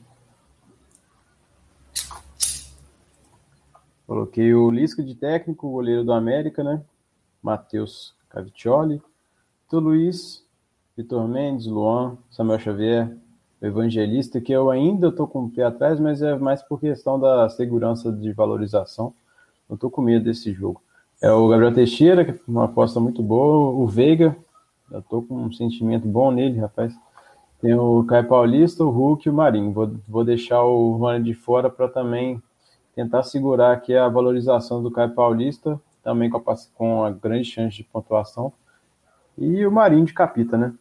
Coloquei 4.07 4.53
o 4.53 4.71
Lisca 4.71 5.03
de 5.03 5.13
técnico, 5.13 5.69
goleiro 5.69 6.05
do 6.05 6.13
América, 6.13 6.63
né? 6.63 6.81
Matheus 7.41 8.15
Caviccioli, 8.29 9.03
Tô 9.69 9.79
Luiz, 9.79 10.42
Vitor 10.95 11.27
Mendes, 11.27 11.65
Luan, 11.65 12.17
Samuel 12.29 12.59
Xavier, 12.59 13.17
Evangelista, 13.59 14.39
que 14.39 14.51
eu 14.51 14.69
ainda 14.69 15.07
estou 15.07 15.25
com 15.25 15.45
o 15.45 15.49
pé 15.49 15.63
atrás, 15.63 15.99
mas 15.99 16.21
é 16.21 16.37
mais 16.37 16.61
por 16.61 16.79
questão 16.79 17.19
da 17.19 17.49
segurança 17.49 18.11
de 18.11 18.31
valorização. 18.31 19.13
Eu 19.69 19.75
estou 19.75 19.89
com 19.89 20.01
medo 20.01 20.25
desse 20.25 20.53
jogo. 20.53 20.81
É 21.21 21.31
o 21.31 21.47
Gabriel 21.47 21.73
Teixeira, 21.73 22.25
que 22.25 22.31
é 22.31 22.39
uma 22.47 22.65
aposta 22.65 22.99
muito 22.99 23.23
boa. 23.23 23.71
O 23.71 23.87
Veiga, 23.87 24.35
eu 24.91 24.99
estou 24.99 25.23
com 25.23 25.35
um 25.35 25.51
sentimento 25.51 26.07
bom 26.07 26.29
nele, 26.29 26.59
rapaz. 26.59 26.93
Tem 27.59 27.73
o 27.73 28.03
Caio 28.03 28.27
Paulista, 28.27 28.83
o 28.83 28.89
Hulk 28.89 29.27
e 29.27 29.31
o 29.31 29.33
Marinho. 29.33 29.71
Vou, 29.71 29.95
vou 30.07 30.23
deixar 30.23 30.61
o 30.63 30.97
Rony 30.97 31.23
de 31.23 31.33
fora 31.33 31.69
para 31.69 31.87
também 31.87 32.43
tentar 32.93 33.23
segurar 33.23 33.71
aqui 33.71 33.95
a 33.95 34.09
valorização 34.09 34.83
do 34.83 34.91
Caio 34.91 35.15
Paulista, 35.15 35.79
também 36.03 36.29
com 36.29 36.37
a, 36.37 36.55
com 36.75 37.03
a 37.03 37.09
grande 37.09 37.45
chance 37.45 37.77
de 37.77 37.83
pontuação. 37.85 38.51
E 39.37 39.65
o 39.65 39.71
Marinho 39.71 40.05
de 40.05 40.13
capita, 40.13 40.57
né? 40.57 40.73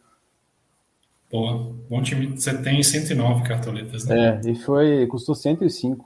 Boa. 1.33 1.75
Bom 1.89 1.99
time. 2.03 2.27
Você 2.27 2.55
tem 2.61 2.83
109 2.83 3.43
cartoletas, 3.43 4.05
né? 4.05 4.39
É, 4.45 4.51
e 4.51 4.53
foi, 4.53 5.07
custou 5.07 5.33
105. 5.33 6.05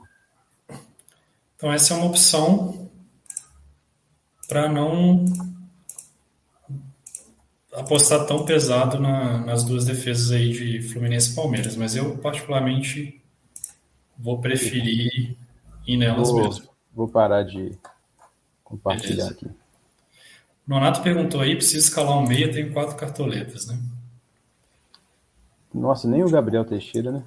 Então 1.54 1.70
essa 1.70 1.92
é 1.92 1.96
uma 1.98 2.06
opção 2.06 2.88
para 4.48 4.70
não 4.70 5.26
apostar 7.74 8.24
tão 8.24 8.46
pesado 8.46 8.98
na, 8.98 9.36
nas 9.44 9.64
duas 9.64 9.84
defesas 9.84 10.30
aí 10.30 10.50
de 10.50 10.80
Fluminense 10.88 11.32
e 11.32 11.34
Palmeiras, 11.34 11.76
mas 11.76 11.94
eu 11.94 12.16
particularmente 12.16 13.20
vou 14.16 14.40
preferir 14.40 15.36
ir 15.86 15.96
nelas 15.98 16.30
vou, 16.30 16.42
mesmo. 16.42 16.68
Vou 16.94 17.06
parar 17.06 17.42
de 17.42 17.72
compartilhar 18.64 19.26
Beleza. 19.26 19.32
aqui. 19.32 19.46
Nonato 20.66 21.02
perguntou 21.02 21.42
aí, 21.42 21.54
preciso 21.54 21.86
escalar 21.86 22.16
um 22.16 22.26
meia, 22.26 22.50
tenho 22.50 22.72
quatro 22.72 22.96
cartoletas, 22.96 23.66
né? 23.66 23.78
Nossa, 25.72 26.08
nem 26.08 26.24
o 26.24 26.30
Gabriel 26.30 26.64
Teixeira, 26.64 27.12
né? 27.12 27.24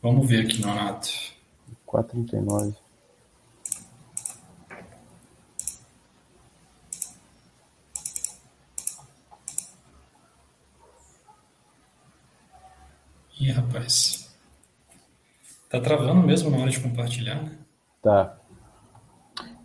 Vamos 0.00 0.28
ver 0.28 0.44
aqui, 0.44 0.60
Nonato. 0.60 1.08
4,39. 1.86 2.74
Ih, 13.38 13.50
rapaz. 13.50 14.34
Tá 15.68 15.80
travando 15.80 16.22
mesmo 16.22 16.50
na 16.50 16.58
hora 16.58 16.70
de 16.70 16.80
compartilhar, 16.80 17.42
né? 17.42 17.58
Tá. 18.00 18.38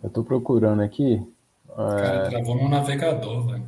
Eu 0.02 0.10
tô 0.10 0.24
procurando 0.24 0.82
aqui. 0.82 1.24
Cara, 1.74 2.26
é... 2.26 2.30
travou 2.30 2.56
no 2.56 2.68
navegador, 2.68 3.46
velho. 3.46 3.66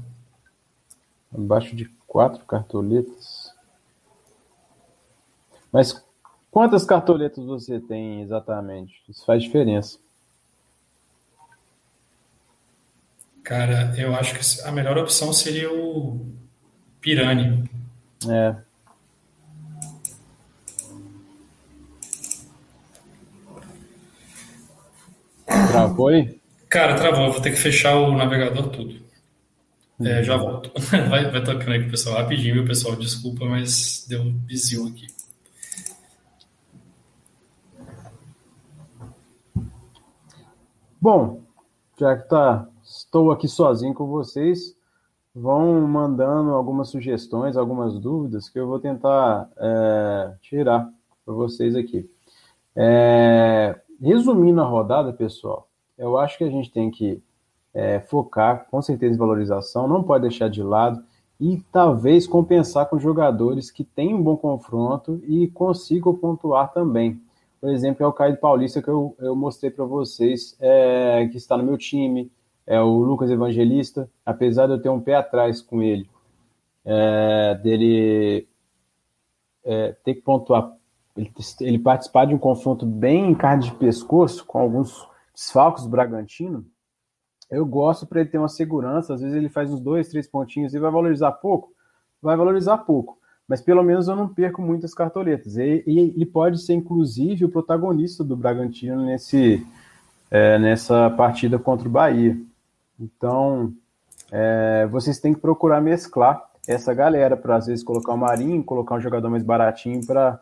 Abaixo 1.33 1.77
de 1.77 1.85
quatro 2.11 2.45
cartoletas. 2.45 3.55
Mas 5.73 6.05
quantas 6.51 6.85
cartoletas 6.85 7.45
você 7.45 7.79
tem 7.79 8.21
exatamente? 8.23 9.01
Isso 9.09 9.25
faz 9.25 9.45
diferença. 9.45 9.97
Cara, 13.45 13.95
eu 13.97 14.13
acho 14.17 14.35
que 14.35 14.69
a 14.69 14.73
melhor 14.73 14.99
opção 14.99 15.33
seria 15.33 15.73
o 15.73 16.27
Pirani. 17.01 17.71
É. 18.29 18.57
Travou 25.69 26.09
aí? 26.09 26.41
Cara, 26.69 26.97
travou. 26.97 27.31
Vou 27.31 27.41
ter 27.41 27.51
que 27.51 27.57
fechar 27.57 27.95
o 27.95 28.17
navegador 28.17 28.69
tudo. 28.71 29.00
É, 30.03 30.23
já 30.23 30.37
volto. 30.37 30.71
Vai, 31.11 31.31
vai 31.31 31.45
tocando 31.45 31.75
aqui, 31.75 31.91
pessoal, 31.91 32.17
rapidinho, 32.17 32.55
viu, 32.55 32.65
pessoal? 32.65 32.97
Desculpa, 32.97 33.45
mas 33.45 34.07
deu 34.09 34.23
um 34.23 34.33
bizil 34.33 34.87
aqui. 34.87 35.07
Bom, 40.99 41.43
já 41.99 42.17
que 42.17 42.29
tá, 42.29 42.67
estou 42.83 43.31
aqui 43.31 43.47
sozinho 43.47 43.93
com 43.93 44.07
vocês, 44.07 44.75
vão 45.35 45.81
mandando 45.87 46.51
algumas 46.53 46.89
sugestões, 46.89 47.57
algumas 47.57 47.99
dúvidas 47.99 48.49
que 48.49 48.59
eu 48.59 48.67
vou 48.67 48.79
tentar 48.79 49.51
é, 49.59 50.35
tirar 50.41 50.91
para 51.25 51.35
vocês 51.35 51.77
aqui. 51.77 52.11
É, 52.75 53.79
resumindo 54.01 54.61
a 54.61 54.65
rodada, 54.65 55.13
pessoal, 55.13 55.69
eu 55.97 56.19
acho 56.19 56.39
que 56.39 56.45
a 56.45 56.51
gente 56.51 56.71
tem 56.71 56.91
que 56.91 57.23
é, 57.75 58.01
focar 58.01 58.67
com 58.71 58.81
certeza 58.83 59.15
em 59.15 59.19
valorização, 59.19 59.87
não 59.87 60.03
pode 60.03 60.23
deixar 60.23 60.49
de 60.49 60.63
lado 60.63 61.03
e 61.41 61.63
talvez 61.73 62.27
compensar 62.27 62.89
com 62.89 62.99
jogadores 62.99 63.71
que 63.71 63.83
têm 63.83 64.15
um 64.15 64.23
bom 64.23 64.37
confronto 64.37 65.21
e 65.27 65.49
consigam 65.49 66.15
pontuar 66.15 66.73
também. 66.73 67.21
Por 67.61 67.71
exemplo, 67.71 68.05
é 68.05 68.07
o 68.07 68.13
Caio 68.13 68.37
Paulista 68.37 68.83
que 68.83 68.89
eu, 68.89 69.15
eu 69.19 69.35
mostrei 69.35 69.71
para 69.71 69.85
vocês, 69.85 70.57
é, 70.61 71.27
que 71.31 71.37
está 71.37 71.57
no 71.57 71.65
meu 71.65 71.79
time, 71.79 72.31
é 72.67 72.81
o 72.81 72.99
Lucas 73.01 73.31
Evangelista, 73.31 74.09
apesar 74.25 74.67
de 74.67 74.75
eu 74.75 74.83
ter 74.83 74.89
um 74.89 75.01
pé 75.01 75.15
atrás 75.15 75.63
com 75.63 75.83
ele, 75.83 76.09
é, 76.85 77.55
dele 77.63 78.47
é, 79.65 79.93
ter 80.05 80.15
que 80.15 80.23
pontuar, 80.23 80.73
ele, 81.17 81.33
ele 81.61 81.79
participar 81.79 82.27
de 82.27 82.35
um 82.35 82.39
confronto 82.39 82.87
bem 82.87 83.31
em 83.31 83.35
carne 83.35 83.65
de 83.65 83.75
pescoço, 83.75 84.45
com 84.45 84.59
alguns 84.59 85.09
desfalques 85.35 85.85
do 85.85 85.91
Bragantino, 85.91 86.65
eu 87.51 87.67
gosto 87.67 88.07
para 88.07 88.21
ele 88.21 88.29
ter 88.29 88.39
uma 88.39 88.49
segurança. 88.49 89.15
Às 89.15 89.21
vezes 89.21 89.37
ele 89.37 89.49
faz 89.49 89.73
uns 89.73 89.81
dois, 89.81 90.09
três 90.09 90.27
pontinhos 90.27 90.73
e 90.75 90.79
vai 90.79 90.91
valorizar 90.91 91.33
pouco, 91.33 91.73
vai 92.23 92.37
valorizar 92.37 92.79
pouco. 92.79 93.19
Mas 93.49 93.61
pelo 93.61 93.83
menos 93.83 94.07
eu 94.07 94.15
não 94.15 94.29
perco 94.29 94.63
muitas 94.63 94.95
cartoletas. 94.95 95.57
E, 95.57 95.83
e 95.87 95.99
ele 95.99 96.27
pode 96.27 96.63
ser, 96.63 96.75
inclusive, 96.75 97.45
o 97.45 97.51
protagonista 97.51 98.23
do 98.23 98.37
Bragantino 98.37 99.05
nesse, 99.05 99.67
é, 100.31 100.59
nessa 100.59 101.11
partida 101.11 101.59
contra 101.59 101.89
o 101.89 101.91
Bahia. 101.91 102.41
Então, 102.99 103.73
é, 104.31 104.87
vocês 104.87 105.19
têm 105.19 105.35
que 105.35 105.41
procurar 105.41 105.81
mesclar 105.81 106.41
essa 106.69 106.95
galera 106.95 107.37
para, 107.37 107.57
às 107.57 107.67
vezes, 107.67 107.83
colocar 107.83 108.13
o 108.13 108.19
Marinho, 108.19 108.63
colocar 108.63 108.95
um 108.95 109.01
jogador 109.01 109.29
mais 109.29 109.43
baratinho 109.43 110.07
para 110.07 110.41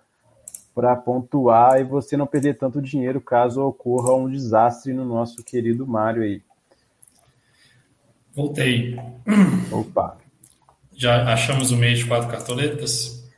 para 0.75 0.95
pontuar 0.95 1.81
e 1.81 1.83
você 1.83 2.17
não 2.17 2.25
perder 2.25 2.57
tanto 2.57 2.81
dinheiro 2.81 3.21
caso 3.21 3.61
ocorra 3.65 4.15
um 4.15 4.31
desastre 4.31 4.93
no 4.93 5.05
nosso 5.05 5.43
querido 5.43 5.85
Mário 5.85 6.23
aí. 6.23 6.41
Voltei. 8.39 8.97
Opa. 9.73 10.17
Já 10.95 11.25
achamos 11.25 11.73
o 11.73 11.77
meio 11.77 11.97
de 11.97 12.07
quatro 12.07 12.29
cartoletas? 12.29 13.29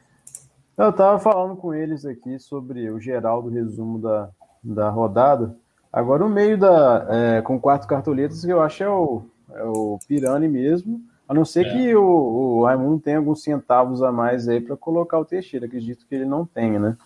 Eu 0.77 0.91
estava 0.91 1.19
falando 1.19 1.57
com 1.57 1.73
eles 1.73 2.05
aqui 2.05 2.39
sobre 2.39 2.91
o 2.91 3.01
geral 3.01 3.41
do 3.41 3.49
resumo 3.49 3.99
da, 3.99 4.29
da 4.63 4.91
rodada. 4.91 5.57
Agora 5.91 6.23
o 6.23 6.29
meio 6.29 6.59
da 6.59 7.07
é, 7.09 7.41
com 7.41 7.59
quatro 7.59 7.89
cartoletas 7.89 8.45
eu 8.45 8.61
acho 8.61 8.83
é 8.83 8.91
o, 8.91 9.23
é 9.55 9.63
o 9.65 9.99
Pirani 10.07 10.49
mesmo. 10.49 11.01
A 11.27 11.33
não 11.33 11.47
ser 11.47 11.65
é. 11.65 11.73
que 11.73 11.95
o, 11.95 12.03
o 12.05 12.65
Raimundo 12.67 13.01
tenha 13.01 13.17
alguns 13.17 13.43
centavos 13.43 14.03
a 14.03 14.13
mais 14.13 14.49
aí 14.49 14.61
para 14.61 14.77
colocar 14.77 15.19
o 15.19 15.25
Teixeira. 15.25 15.65
Acredito 15.65 16.05
que 16.07 16.15
ele 16.15 16.27
não 16.27 16.45
tenha, 16.45 16.79
né? 16.79 16.97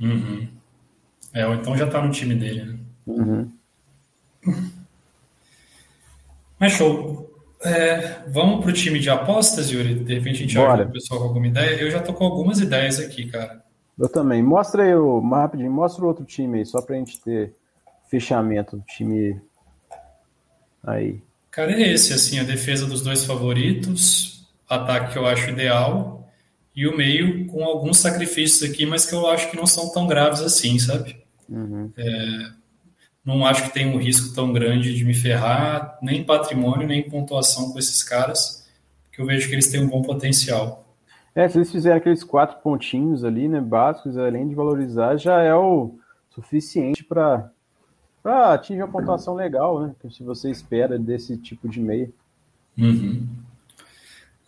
Uhum. 0.00 0.48
É, 1.34 1.46
ou 1.46 1.52
então 1.52 1.76
já 1.76 1.84
está 1.84 2.00
no 2.00 2.10
time 2.10 2.34
dele, 2.34 2.64
né? 2.64 2.78
Uhum. 3.06 3.52
Mas 6.58 6.72
show. 6.72 7.33
É, 7.64 8.22
vamos 8.28 8.60
para 8.60 8.70
o 8.70 8.72
time 8.72 8.98
de 8.98 9.08
apostas, 9.08 9.70
Yuri? 9.70 9.94
De 9.94 10.14
repente 10.14 10.36
a 10.36 10.40
gente 10.40 10.54
Bora. 10.56 10.74
ajuda 10.74 10.90
o 10.90 10.92
pessoal 10.92 11.20
com 11.20 11.26
alguma 11.28 11.46
ideia. 11.46 11.80
Eu 11.80 11.90
já 11.90 12.00
tô 12.00 12.12
com 12.12 12.24
algumas 12.24 12.60
ideias 12.60 13.00
aqui, 13.00 13.26
cara. 13.26 13.64
Eu 13.98 14.08
também. 14.08 14.42
Mostra 14.42 14.82
aí, 14.82 14.94
o, 14.94 15.20
mais 15.20 15.44
rapidinho, 15.44 15.70
mostra 15.70 16.04
o 16.04 16.08
outro 16.08 16.24
time 16.24 16.58
aí, 16.58 16.66
só 16.66 16.82
pra 16.82 16.96
gente 16.96 17.20
ter 17.20 17.54
fechamento 18.10 18.76
do 18.76 18.82
time 18.82 19.40
aí. 20.82 21.22
Cara, 21.50 21.72
é 21.72 21.92
esse, 21.92 22.12
assim, 22.12 22.38
a 22.38 22.44
defesa 22.44 22.86
dos 22.86 23.00
dois 23.00 23.24
favoritos, 23.24 24.46
ataque 24.68 25.12
que 25.12 25.18
eu 25.18 25.26
acho 25.26 25.50
ideal, 25.50 26.28
e 26.74 26.86
o 26.86 26.96
meio 26.96 27.46
com 27.46 27.64
alguns 27.64 27.98
sacrifícios 27.98 28.68
aqui, 28.68 28.84
mas 28.84 29.06
que 29.06 29.14
eu 29.14 29.26
acho 29.28 29.50
que 29.50 29.56
não 29.56 29.66
são 29.66 29.92
tão 29.92 30.06
graves 30.06 30.40
assim, 30.40 30.78
sabe? 30.78 31.16
Uhum. 31.48 31.90
Não 33.24 33.46
acho 33.46 33.64
que 33.64 33.72
tem 33.72 33.86
um 33.86 33.96
risco 33.96 34.34
tão 34.34 34.52
grande 34.52 34.94
de 34.94 35.04
me 35.04 35.14
ferrar, 35.14 35.98
nem 36.02 36.20
em 36.20 36.24
patrimônio, 36.24 36.86
nem 36.86 37.00
em 37.00 37.08
pontuação 37.08 37.72
com 37.72 37.78
esses 37.78 38.02
caras, 38.02 38.68
porque 39.04 39.20
eu 39.22 39.26
vejo 39.26 39.48
que 39.48 39.54
eles 39.54 39.68
têm 39.68 39.80
um 39.80 39.88
bom 39.88 40.02
potencial. 40.02 40.84
É, 41.34 41.48
se 41.48 41.58
eles 41.58 41.72
fizerem 41.72 41.98
aqueles 41.98 42.22
quatro 42.22 42.58
pontinhos 42.58 43.24
ali, 43.24 43.48
né, 43.48 43.60
básicos, 43.60 44.16
além 44.16 44.48
de 44.48 44.54
valorizar, 44.54 45.16
já 45.16 45.40
é 45.40 45.54
o 45.54 45.98
suficiente 46.30 47.02
para 47.02 47.50
atingir 48.52 48.82
uma 48.82 48.92
pontuação 48.92 49.34
legal, 49.34 49.80
né? 49.80 49.94
Que 50.00 50.10
se 50.10 50.22
você 50.22 50.50
espera 50.50 50.98
desse 50.98 51.36
tipo 51.36 51.68
de 51.68 51.80
meia. 51.80 52.10
Uhum. 52.78 53.26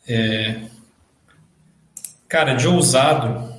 É... 0.07 0.69
Cara, 2.29 2.55
de 2.55 2.69
ousado, 2.69 3.56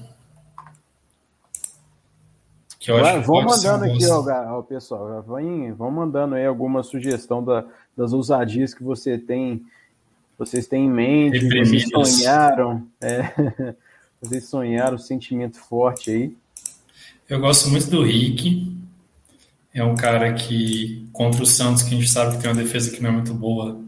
que 2.88 2.92
eu 2.92 2.96
acho 2.96 3.04
Vai, 3.04 3.20
que 3.20 3.28
vão 3.28 3.42
mandando 3.44 3.84
aqui, 3.84 4.06
ó, 4.08 4.62
pessoal, 4.62 5.22
vão, 5.28 5.76
vão 5.76 5.92
mandando 5.92 6.36
aí 6.36 6.46
alguma 6.46 6.82
sugestão 6.84 7.44
da- 7.44 7.66
das 7.98 8.14
ousadias 8.14 8.74
que 8.74 8.82
você 8.82 9.18
tem, 9.18 9.62
vocês 10.40 10.68
têm 10.68 10.86
em 10.86 10.90
mente, 10.90 11.38
que 11.38 11.50
vocês 11.66 11.90
sonharam, 11.90 12.88
é, 13.02 13.76
vocês 14.22 14.46
sonharam, 14.46 14.96
um 14.96 15.00
sentimento 15.00 15.60
forte 15.60 16.12
aí. 16.12 16.38
Eu 17.28 17.42
gosto 17.42 17.70
muito 17.70 17.90
do 17.90 18.04
Rick. 18.04 18.74
É 19.74 19.84
um 19.84 19.96
cara 19.96 20.34
que, 20.34 21.06
contra 21.12 21.44
o 21.44 21.46
Santos, 21.46 21.84
que 21.84 21.94
a 21.94 21.98
gente 21.98 22.10
sabe 22.10 22.38
que 22.38 22.42
tem 22.42 22.50
uma 22.50 22.64
defesa 22.64 22.90
que 22.90 23.04
não 23.04 23.10
é 23.10 23.14
muito 23.14 23.34
boa, 23.34 23.82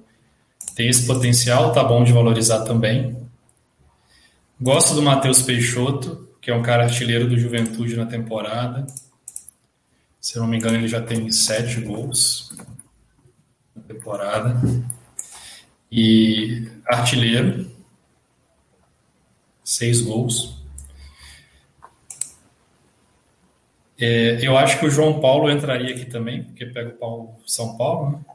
tem 0.75 0.89
esse 0.89 1.07
potencial, 1.07 1.71
tá 1.71 1.85
bom 1.85 2.03
de 2.03 2.11
valorizar 2.11 2.65
também. 2.65 3.15
Gosto 4.59 4.93
do 4.93 5.01
Matheus 5.01 5.41
Peixoto, 5.41 6.27
que 6.41 6.49
é 6.49 6.55
um 6.55 6.61
cara 6.61 6.83
artilheiro 6.83 7.27
do 7.27 7.37
Juventude 7.37 7.95
na 7.95 8.05
temporada. 8.05 8.85
Se 10.19 10.37
eu 10.37 10.41
não 10.41 10.49
me 10.49 10.57
engano, 10.57 10.77
ele 10.77 10.87
já 10.87 11.01
tem 11.01 11.31
sete 11.31 11.81
gols 11.81 12.55
na 13.75 13.81
temporada. 13.83 14.59
E 15.91 16.69
artilheiro, 16.85 17.69
seis 19.63 20.01
gols. 20.01 20.59
É, 23.99 24.39
eu 24.45 24.57
acho 24.57 24.79
que 24.79 24.85
o 24.85 24.89
João 24.89 25.19
Paulo 25.19 25.51
entraria 25.51 25.93
aqui 25.93 26.05
também, 26.05 26.43
porque 26.43 26.65
pega 26.65 26.89
o 26.89 26.97
Paulo 26.97 27.35
São 27.45 27.75
Paulo, 27.75 28.11
né? 28.11 28.25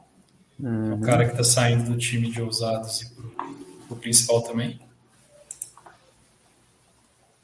É 0.63 0.93
um 0.93 1.01
cara 1.01 1.25
que 1.25 1.31
está 1.31 1.43
saindo 1.43 1.91
do 1.91 1.97
time 1.97 2.31
de 2.31 2.41
ousados 2.41 3.01
e 3.01 3.09
pro, 3.13 3.29
pro 3.87 3.97
principal 3.97 4.41
também. 4.41 4.79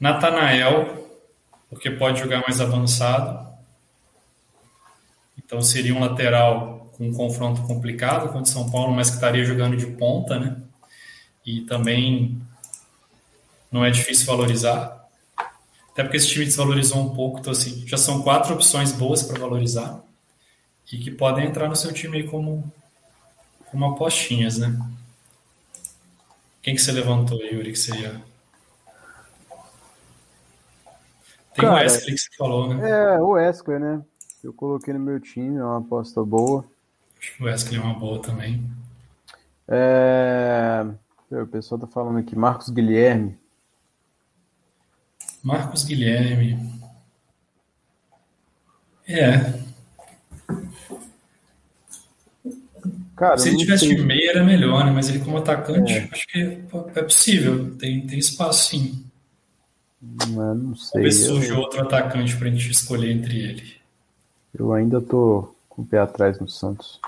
Natanael, 0.02 1.08
porque 1.70 1.88
pode 1.88 2.18
jogar 2.18 2.42
mais 2.42 2.60
avançado. 2.60 3.48
Então 5.38 5.62
seria 5.62 5.94
um 5.94 6.00
lateral 6.00 6.90
com 6.96 7.06
um 7.06 7.14
confronto 7.14 7.62
complicado 7.62 8.26
contra 8.26 8.42
o 8.42 8.46
São 8.46 8.68
Paulo, 8.68 8.92
mas 8.92 9.10
que 9.10 9.14
estaria 9.14 9.44
jogando 9.44 9.76
de 9.76 9.86
ponta, 9.86 10.40
né? 10.40 10.56
E 11.46 11.60
também 11.60 12.42
não 13.70 13.84
é 13.84 13.92
difícil 13.92 14.26
valorizar. 14.26 15.08
Até 15.92 16.02
porque 16.02 16.16
esse 16.16 16.28
time 16.28 16.46
desvalorizou 16.46 16.98
um 16.98 17.14
pouco, 17.14 17.38
então 17.38 17.52
assim, 17.52 17.86
já 17.86 17.96
são 17.96 18.22
quatro 18.22 18.54
opções 18.54 18.90
boas 18.90 19.22
para 19.22 19.38
valorizar 19.38 20.02
e 20.92 20.98
que 20.98 21.12
podem 21.12 21.46
entrar 21.46 21.68
no 21.68 21.76
seu 21.76 21.92
time 21.92 22.16
aí 22.16 22.28
como, 22.28 22.72
como 23.70 23.84
apostinhas, 23.84 24.58
né? 24.58 24.76
Quem 26.60 26.74
que 26.74 26.82
você 26.82 26.90
levantou, 26.90 27.40
Yuri, 27.40 27.70
que 27.70 27.78
você 27.78 28.20
Tem 31.54 31.64
o 31.64 31.68
Cara, 31.68 31.82
Wesley 31.82 32.14
que 32.14 32.18
você 32.18 32.28
falou, 32.36 32.74
né? 32.74 32.90
É, 32.90 33.20
o 33.20 33.30
Wesker, 33.30 33.78
né? 33.78 34.02
Eu 34.42 34.52
coloquei 34.52 34.92
no 34.94 35.00
meu 35.00 35.20
time, 35.20 35.58
é 35.58 35.64
uma 35.64 35.78
aposta 35.78 36.22
boa. 36.24 36.64
Acho 37.20 37.36
que 37.36 37.42
o 37.42 37.46
Wesley 37.46 37.78
é 37.78 37.82
uma 37.82 37.98
boa 37.98 38.20
também. 38.20 38.64
É, 39.68 40.84
o 41.30 41.46
pessoal 41.46 41.80
tá 41.80 41.86
falando 41.86 42.18
aqui, 42.18 42.34
Marcos 42.36 42.68
Guilherme. 42.70 43.38
Marcos 45.42 45.84
Guilherme. 45.84 46.58
É, 49.06 49.60
Cara, 53.16 53.38
se 53.38 53.48
ele 53.50 53.58
tivesse 53.58 53.86
sei. 53.86 53.94
de 53.94 54.02
meia 54.02 54.30
era 54.30 54.42
melhor, 54.44 54.84
né? 54.84 54.90
Mas 54.90 55.08
ele 55.08 55.20
como 55.20 55.36
atacante, 55.36 55.92
É. 55.92 56.08
acho 56.10 56.26
que 56.26 56.40
é 56.96 57.02
possível. 57.02 57.76
Tem, 57.76 58.04
tem 58.06 58.18
espaço 58.18 58.70
sim. 58.70 59.04
Não, 60.02 60.54
não 60.54 60.76
sei. 60.76 60.92
Talvez 60.92 61.14
surja 61.24 61.54
Eu, 61.54 61.60
outro 61.60 61.80
atacante 61.80 62.36
pra 62.36 62.50
gente 62.50 62.70
escolher 62.70 63.12
entre 63.12 63.38
ele. 63.38 63.76
eu 64.52 64.72
ainda 64.72 65.00
tô 65.00 65.54
com 65.68 65.82
o 65.82 65.86
pé 65.86 65.98
atrás 66.00 66.40
no 66.40 66.48
Santos. 66.48 67.00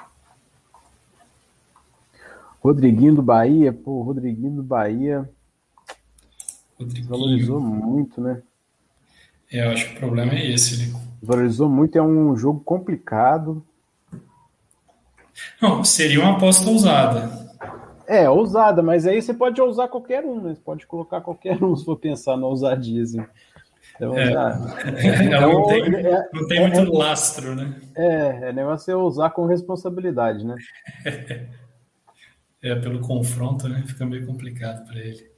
Rodriguinho 2.62 3.16
do 3.16 3.22
Bahia, 3.22 3.72
pô, 3.72 4.02
Rodriguinho 4.02 4.52
do 4.52 4.62
Bahia 4.62 5.28
Rodriguinho. 6.78 7.08
valorizou 7.08 7.60
muito, 7.60 8.20
né? 8.20 8.40
É, 9.52 9.66
eu 9.66 9.72
acho 9.72 9.90
que 9.90 9.96
o 9.96 9.98
problema 9.98 10.32
é 10.32 10.50
esse. 10.50 10.74
Ele... 10.74 10.94
Valorizou 11.22 11.68
muito, 11.68 11.98
é 11.98 12.02
um 12.02 12.36
jogo 12.36 12.60
complicado. 12.60 13.64
Não, 15.60 15.84
seria 15.84 16.20
uma 16.20 16.36
aposta 16.36 16.68
ousada. 16.70 17.43
É, 18.06 18.28
ousada, 18.28 18.82
mas 18.82 19.06
aí 19.06 19.20
você 19.22 19.32
pode 19.32 19.60
ousar 19.60 19.88
qualquer 19.88 20.24
um, 20.24 20.40
né? 20.40 20.54
Você 20.54 20.60
pode 20.60 20.86
colocar 20.86 21.20
qualquer 21.20 21.62
um 21.62 21.74
se 21.76 21.84
for 21.84 21.96
pensar 21.96 22.36
na 22.36 22.46
ousadia, 22.46 23.02
assim. 23.02 23.24
Então, 23.96 24.14
É. 24.18 24.32
já- 24.32 24.50
Ela 25.30 25.40
não 25.46 25.60
Então, 25.60 25.66
tem, 25.66 25.94
é- 25.96 26.28
não 26.32 26.46
tem 26.48 26.58
é- 26.58 26.60
muito 26.68 26.78
é- 26.94 26.98
lastro, 26.98 27.54
né? 27.54 27.80
é, 27.96 28.48
é 28.48 28.52
negócio 28.52 28.90
é 28.90 28.96
usar 28.96 29.30
com 29.30 29.46
responsabilidade, 29.46 30.44
né? 30.44 30.56
É, 32.62 32.74
pelo 32.76 32.98
confronto, 33.00 33.68
né? 33.68 33.84
Fica 33.86 34.06
meio 34.06 34.24
complicado 34.26 34.86
pra 34.86 34.98
ele. 34.98 35.30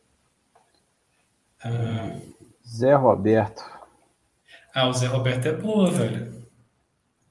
Ah, 1.64 2.16
Zé 2.64 2.94
Roberto. 2.94 3.64
ah, 4.72 4.86
o 4.88 4.92
Zé 4.92 5.08
Roberto 5.08 5.46
é 5.46 5.52
boa, 5.52 5.90
velho. 5.90 6.32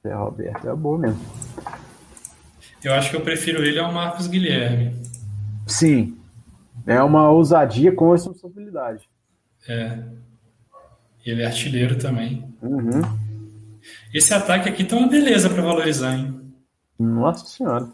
Zé 0.06 0.12
Roberto 0.14 0.68
é 0.68 0.74
bom 0.74 0.98
mesmo. 0.98 1.18
Eu 2.84 2.92
acho 2.92 3.08
que 3.08 3.16
eu 3.16 3.22
prefiro 3.22 3.64
ele 3.64 3.78
ao 3.78 3.90
Marcos 3.90 4.26
Guilherme. 4.26 4.94
Sim. 5.66 6.16
É 6.86 7.02
uma 7.02 7.28
ousadia 7.28 7.92
com 7.92 8.12
responsabilidade. 8.12 9.08
É. 9.68 9.98
Ele 11.24 11.42
é 11.42 11.46
artilheiro 11.46 11.98
também. 11.98 12.48
Uhum. 12.62 13.02
Esse 14.14 14.32
ataque 14.32 14.68
aqui 14.68 14.84
tá 14.84 14.96
uma 14.96 15.08
beleza 15.08 15.50
pra 15.50 15.62
valorizar, 15.62 16.14
hein? 16.14 16.40
Nossa 16.98 17.44
senhora. 17.46 17.88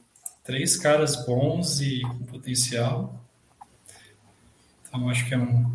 Três 0.45 0.77
caras 0.77 1.25
bons 1.25 1.81
e 1.81 2.03
com 2.03 2.25
potencial. 2.27 3.19
Então 4.83 5.09
acho 5.09 5.27
que 5.27 5.35
é 5.35 5.39
um. 5.39 5.71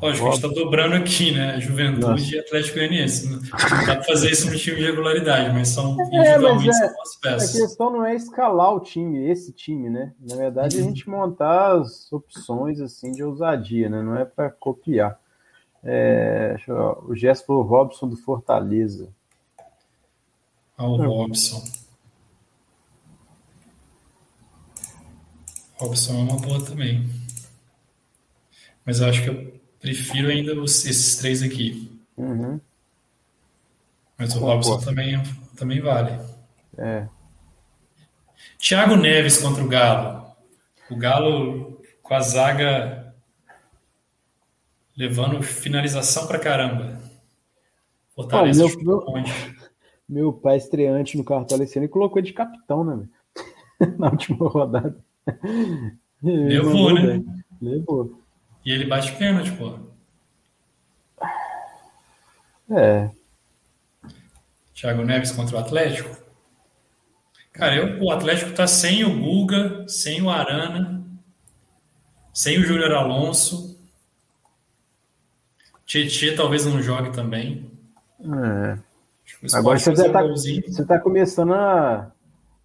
Lógico, 0.00 0.26
a 0.28 0.30
gente 0.32 0.42
tá 0.42 0.48
dobrando 0.48 0.96
aqui, 0.96 1.30
né? 1.32 1.60
Juventude 1.60 2.00
Nossa. 2.06 2.34
e 2.34 2.38
Atlético 2.40 2.74
Goianiense. 2.76 3.28
Não 3.30 3.38
dá 3.86 3.94
pra 3.96 4.02
fazer 4.04 4.30
isso 4.32 4.50
no 4.50 4.56
time 4.58 4.76
de 4.78 4.82
regularidade, 4.84 5.52
mas 5.54 5.68
são 5.68 5.96
É, 6.00 6.04
individualmente 6.04 6.66
mas 6.66 6.76
é- 6.80 6.86
são 6.86 6.94
boas 6.94 7.16
A 7.16 7.20
peças. 7.20 7.52
questão 7.52 7.90
não 7.92 8.04
é 8.04 8.14
escalar 8.16 8.74
o 8.74 8.80
time, 8.80 9.30
esse 9.30 9.52
time, 9.52 9.88
né? 9.88 10.12
Na 10.20 10.34
verdade, 10.34 10.78
a 10.78 10.82
gente 10.82 11.08
montar 11.08 11.76
as 11.80 12.12
opções 12.12 12.80
assim 12.80 13.12
de 13.12 13.22
ousadia, 13.22 13.88
né? 13.88 14.02
Não 14.02 14.16
é 14.16 14.24
para 14.24 14.50
copiar. 14.50 15.20
É, 15.84 16.48
deixa 16.54 16.72
eu, 16.72 17.04
o 17.08 17.14
Gesto 17.14 17.46
falou 17.46 17.62
Robson 17.62 18.08
do 18.08 18.16
Fortaleza. 18.16 19.08
Ao 20.76 20.96
Robson. 20.96 21.62
Robson 25.76 26.12
é 26.14 26.22
uma 26.22 26.36
boa 26.40 26.64
também. 26.64 27.08
Mas 28.84 29.00
eu 29.00 29.08
acho 29.08 29.22
que 29.22 29.28
eu 29.28 29.61
prefiro 29.82 30.28
ainda 30.28 30.58
os- 30.60 30.84
esses 30.86 31.16
três 31.16 31.42
aqui. 31.42 31.90
Uhum. 32.16 32.60
Mas 34.18 34.34
o 34.36 34.40
Boa, 34.40 34.54
Robson 34.54 34.78
também, 34.80 35.20
também 35.56 35.80
vale. 35.80 36.18
É. 36.78 37.06
Thiago 38.58 38.96
Neves 38.96 39.38
contra 39.38 39.62
o 39.62 39.68
Galo. 39.68 40.24
O 40.90 40.96
Galo 40.96 41.80
com 42.02 42.14
a 42.14 42.20
zaga 42.20 43.14
levando 44.96 45.42
finalização 45.42 46.26
pra 46.26 46.38
caramba. 46.38 47.00
Fortaleza 48.14 48.64
Ah, 48.64 48.68
meu- 48.82 48.84
meu-. 48.84 49.24
Meu 50.08 50.30
pai 50.32 50.58
estreante 50.58 51.16
no 51.16 51.24
Cartola 51.24 51.62
ano 51.62 51.84
e 51.86 51.88
colocou 51.88 52.18
ele 52.18 52.26
de 52.26 52.34
capitão, 52.34 52.84
né? 52.84 53.08
na 53.98 54.10
última 54.10 54.46
rodada. 54.46 54.94
Levou, 56.22 56.92
né? 56.92 57.22
Levou. 57.60 58.21
E 58.64 58.72
ele 58.72 58.86
bate 58.86 59.12
pênalti, 59.16 59.50
pô. 59.52 59.78
É. 62.70 63.10
Thiago 64.74 65.04
Neves 65.04 65.32
contra 65.32 65.56
o 65.56 65.58
Atlético. 65.60 66.16
Cara, 67.52 67.76
eu, 67.76 68.02
o 68.02 68.10
Atlético 68.10 68.52
tá 68.52 68.66
sem 68.66 69.04
o 69.04 69.20
Guga, 69.20 69.86
sem 69.86 70.22
o 70.22 70.30
Arana, 70.30 71.04
sem 72.32 72.58
o 72.58 72.64
Júnior 72.64 72.92
Alonso. 72.92 73.78
Tietchan 75.84 76.34
talvez 76.34 76.64
não 76.64 76.80
jogue 76.80 77.12
também. 77.12 77.70
É. 78.20 78.78
Agora 79.54 79.78
você 79.78 79.94
já 79.94 80.10
tá, 80.10 80.22
você 80.22 80.86
tá 80.86 80.98
começando 80.98 81.52
a, 81.52 82.10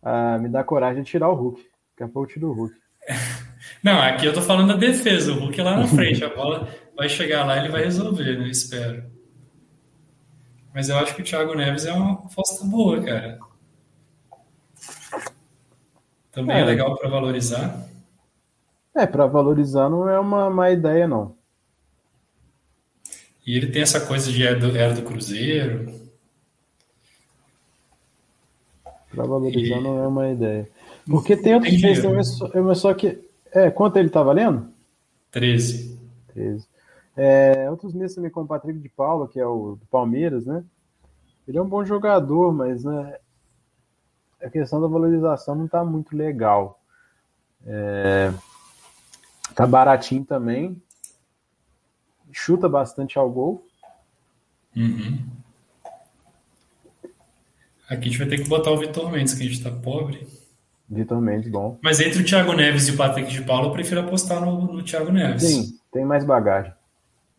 a 0.01 0.37
me 0.37 0.47
dar 0.47 0.63
coragem 0.63 1.03
de 1.03 1.09
tirar 1.09 1.29
o 1.29 1.35
Hulk. 1.35 1.61
Daqui 1.91 2.03
a 2.03 2.07
pouco 2.07 2.29
eu 2.29 2.33
tiro 2.33 2.49
o 2.49 2.53
Hulk. 2.53 2.75
Não, 3.83 4.01
aqui 4.01 4.25
eu 4.25 4.33
tô 4.33 4.41
falando 4.41 4.69
da 4.69 4.75
defesa. 4.75 5.31
O 5.31 5.39
Hulk 5.39 5.59
é 5.59 5.63
lá 5.63 5.77
na 5.77 5.87
frente. 5.87 6.23
A 6.23 6.29
bola 6.29 6.67
vai 6.95 7.07
chegar 7.07 7.45
lá 7.45 7.57
e 7.57 7.59
ele 7.59 7.69
vai 7.69 7.83
resolver, 7.83 8.37
né? 8.37 8.49
Espero. 8.49 9.03
Mas 10.73 10.89
eu 10.89 10.97
acho 10.97 11.15
que 11.15 11.21
o 11.21 11.25
Thiago 11.25 11.55
Neves 11.55 11.85
é 11.85 11.93
uma 11.93 12.13
aposta 12.13 12.63
boa, 12.65 13.01
cara. 13.01 13.39
Também 16.31 16.57
é, 16.57 16.61
é 16.61 16.65
legal 16.65 16.95
para 16.95 17.09
valorizar. 17.09 17.87
É, 18.95 19.07
para 19.07 19.25
valorizar 19.25 19.89
não 19.89 20.07
é 20.07 20.19
uma 20.19 20.49
má 20.49 20.69
ideia, 20.69 21.07
não. 21.07 21.35
E 23.45 23.55
ele 23.55 23.67
tem 23.67 23.81
essa 23.81 24.05
coisa 24.05 24.31
de 24.31 24.45
era 24.45 24.59
do, 24.59 24.77
era 24.77 24.93
do 24.93 25.01
Cruzeiro. 25.01 25.91
Para 29.09 29.23
valorizar 29.23 29.77
e... 29.77 29.81
não 29.81 30.03
é 30.03 30.07
uma 30.07 30.29
ideia. 30.29 30.69
Porque 31.09 31.37
tem 31.37 31.55
outros 31.55 31.81
meses 31.81 32.03
também, 32.03 32.63
mas 32.63 32.79
só 32.79 32.93
que. 32.93 33.25
É, 33.51 33.71
quanto 33.71 33.97
ele 33.97 34.09
tá 34.09 34.21
valendo? 34.21 34.69
13. 35.31 35.97
13. 36.33 36.67
É, 37.15 37.69
outros 37.71 37.93
meses 37.93 38.15
também, 38.15 38.29
como 38.29 38.45
o 38.45 38.49
Patrick 38.49 38.77
de 38.77 38.89
Paula, 38.89 39.27
que 39.27 39.39
é 39.39 39.45
o 39.45 39.77
do 39.79 39.85
Palmeiras, 39.87 40.45
né? 40.45 40.63
Ele 41.47 41.57
é 41.57 41.61
um 41.61 41.67
bom 41.67 41.83
jogador, 41.83 42.53
mas 42.53 42.83
né, 42.83 43.17
a 44.41 44.49
questão 44.49 44.81
da 44.81 44.87
valorização 44.87 45.55
não 45.55 45.67
tá 45.67 45.83
muito 45.83 46.15
legal. 46.15 46.79
É, 47.65 48.31
tá 49.55 49.65
baratinho 49.65 50.25
também. 50.25 50.79
Chuta 52.31 52.67
bastante 52.67 53.17
ao 53.17 53.29
gol. 53.29 53.65
Uhum. 54.75 55.25
Aqui 57.89 58.01
a 58.01 58.11
gente 58.11 58.17
vai 58.17 58.27
ter 58.27 58.43
que 58.43 58.49
botar 58.49 58.71
o 58.71 58.77
Vitor 58.77 59.09
Mendes, 59.09 59.33
que 59.33 59.43
a 59.43 59.45
gente 59.47 59.63
tá 59.63 59.71
pobre. 59.71 60.27
Vitor 60.89 61.19
Mendes, 61.21 61.51
bom. 61.51 61.77
Mas 61.81 61.99
entre 61.99 62.21
o 62.21 62.25
Thiago 62.25 62.53
Neves 62.53 62.87
e 62.87 62.91
o 62.91 62.97
Patrick 62.97 63.29
de 63.29 63.41
Paulo, 63.41 63.67
eu 63.67 63.71
prefiro 63.71 64.01
apostar 64.01 64.39
no, 64.39 64.73
no 64.73 64.83
Thiago 64.83 65.11
Neves. 65.11 65.43
Sim, 65.43 65.77
tem 65.91 66.05
mais 66.05 66.23
bagagem. 66.23 66.73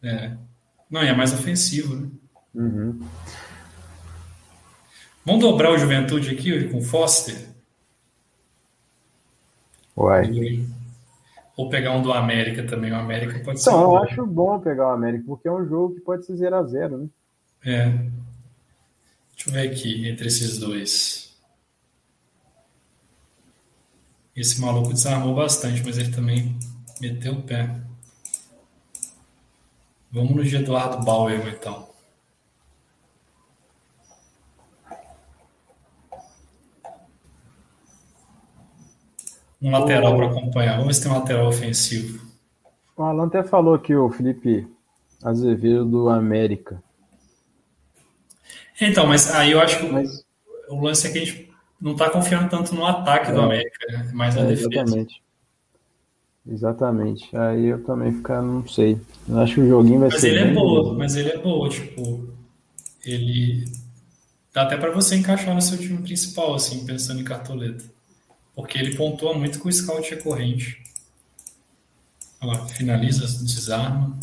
É. 0.03 0.33
Não, 0.91 1.03
e 1.03 1.09
é 1.09 1.15
mais 1.15 1.33
ofensivo, 1.33 1.97
né? 1.97 2.09
Uhum. 2.55 3.01
Vamos 5.25 5.43
dobrar 5.43 5.73
o 5.73 5.79
Juventude 5.79 6.31
aqui 6.31 6.69
com 6.69 6.79
o 6.79 6.83
Foster? 6.83 7.37
Uai. 9.97 10.65
Ou 11.57 11.69
pegar 11.69 11.93
um 11.93 12.03
do 12.03 12.13
América 12.13 12.63
também. 12.63 12.93
O 12.93 12.97
América 12.97 13.39
pode 13.41 13.61
ser. 13.61 13.71
Não, 13.71 13.83
eu 13.83 13.97
acho 13.99 14.27
bom 14.27 14.59
pegar 14.61 14.89
o 14.89 14.93
América, 14.93 15.25
porque 15.27 15.49
é 15.49 15.53
um 15.53 15.67
jogo 15.67 15.95
que 15.95 16.01
pode 16.01 16.25
ser 16.25 16.35
0x0, 16.35 16.97
né? 16.97 17.09
É. 17.65 17.89
Deixa 19.35 19.49
eu 19.49 19.53
ver 19.53 19.69
aqui 19.69 20.09
entre 20.09 20.29
esses 20.29 20.59
dois. 20.59 21.28
Esse 24.39 24.61
maluco 24.61 24.93
desarmou 24.93 25.35
bastante, 25.35 25.83
mas 25.85 25.99
ele 25.99 26.13
também 26.13 26.57
meteu 27.01 27.33
o 27.33 27.43
pé. 27.43 27.75
Vamos 30.13 30.37
no 30.37 30.45
de 30.45 30.55
Eduardo 30.55 31.05
Bauer, 31.05 31.45
então. 31.49 31.89
Um 39.61 39.73
lateral 39.73 40.17
para 40.17 40.27
acompanhar. 40.27 40.77
Vamos 40.77 40.87
ver 40.87 40.95
se 40.95 41.03
tem 41.03 41.11
um 41.11 41.19
lateral 41.19 41.49
ofensivo. 41.49 42.25
O 42.97 43.03
Alan 43.03 43.27
até 43.27 43.43
falou 43.43 43.77
que 43.77 43.97
o 43.97 44.09
Felipe 44.09 44.69
Azevedo 45.21 45.85
do 45.85 46.09
América. 46.09 46.81
Então, 48.81 49.05
mas 49.05 49.35
aí 49.35 49.51
eu 49.51 49.61
acho 49.61 49.81
que 49.81 49.89
mas... 49.89 50.25
o 50.69 50.81
lance 50.81 51.09
é 51.09 51.11
que 51.11 51.19
a 51.19 51.25
gente 51.25 51.48
não 51.81 51.93
está 51.93 52.11
confiando 52.11 52.49
tanto 52.49 52.75
no 52.75 52.85
ataque 52.85 53.31
é. 53.31 53.35
do 53.35 53.41
América, 53.41 53.87
né? 53.89 54.11
mais 54.13 54.35
na 54.35 54.43
é, 54.43 54.47
defesa. 54.47 54.69
Exatamente. 54.71 55.23
Exatamente. 56.47 57.37
Aí 57.37 57.67
eu 57.67 57.85
também 57.85 58.13
ficar, 58.13 58.41
não 58.41 58.67
sei. 58.67 58.99
Eu 59.29 59.39
acho 59.39 59.55
que 59.55 59.61
o 59.61 59.69
joguinho 59.69 60.01
vai 60.01 60.09
mas 60.09 60.21
ser. 60.21 60.31
Ele 60.31 60.51
é 60.51 60.55
boa, 60.55 60.95
mas 60.95 61.17
ele 61.17 61.29
é 61.29 61.39
boa, 61.39 61.69
tipo. 61.69 62.29
Ele. 63.05 63.65
Dá 64.53 64.63
até 64.63 64.77
para 64.77 64.91
você 64.91 65.17
encaixar 65.17 65.55
no 65.55 65.61
seu 65.61 65.77
time 65.77 65.99
principal, 65.99 66.55
assim, 66.55 66.87
pensando 66.87 67.21
em 67.21 67.25
cartoleta. 67.25 67.85
Porque 68.55 68.79
ele 68.79 68.97
pontua 68.97 69.35
muito 69.35 69.59
com 69.61 69.69
o 69.69 69.73
scout 69.73 70.09
recorrente. 70.11 70.83
Olha 72.41 72.59
lá, 72.59 72.67
finaliza, 72.67 73.23
desarma. 73.45 74.19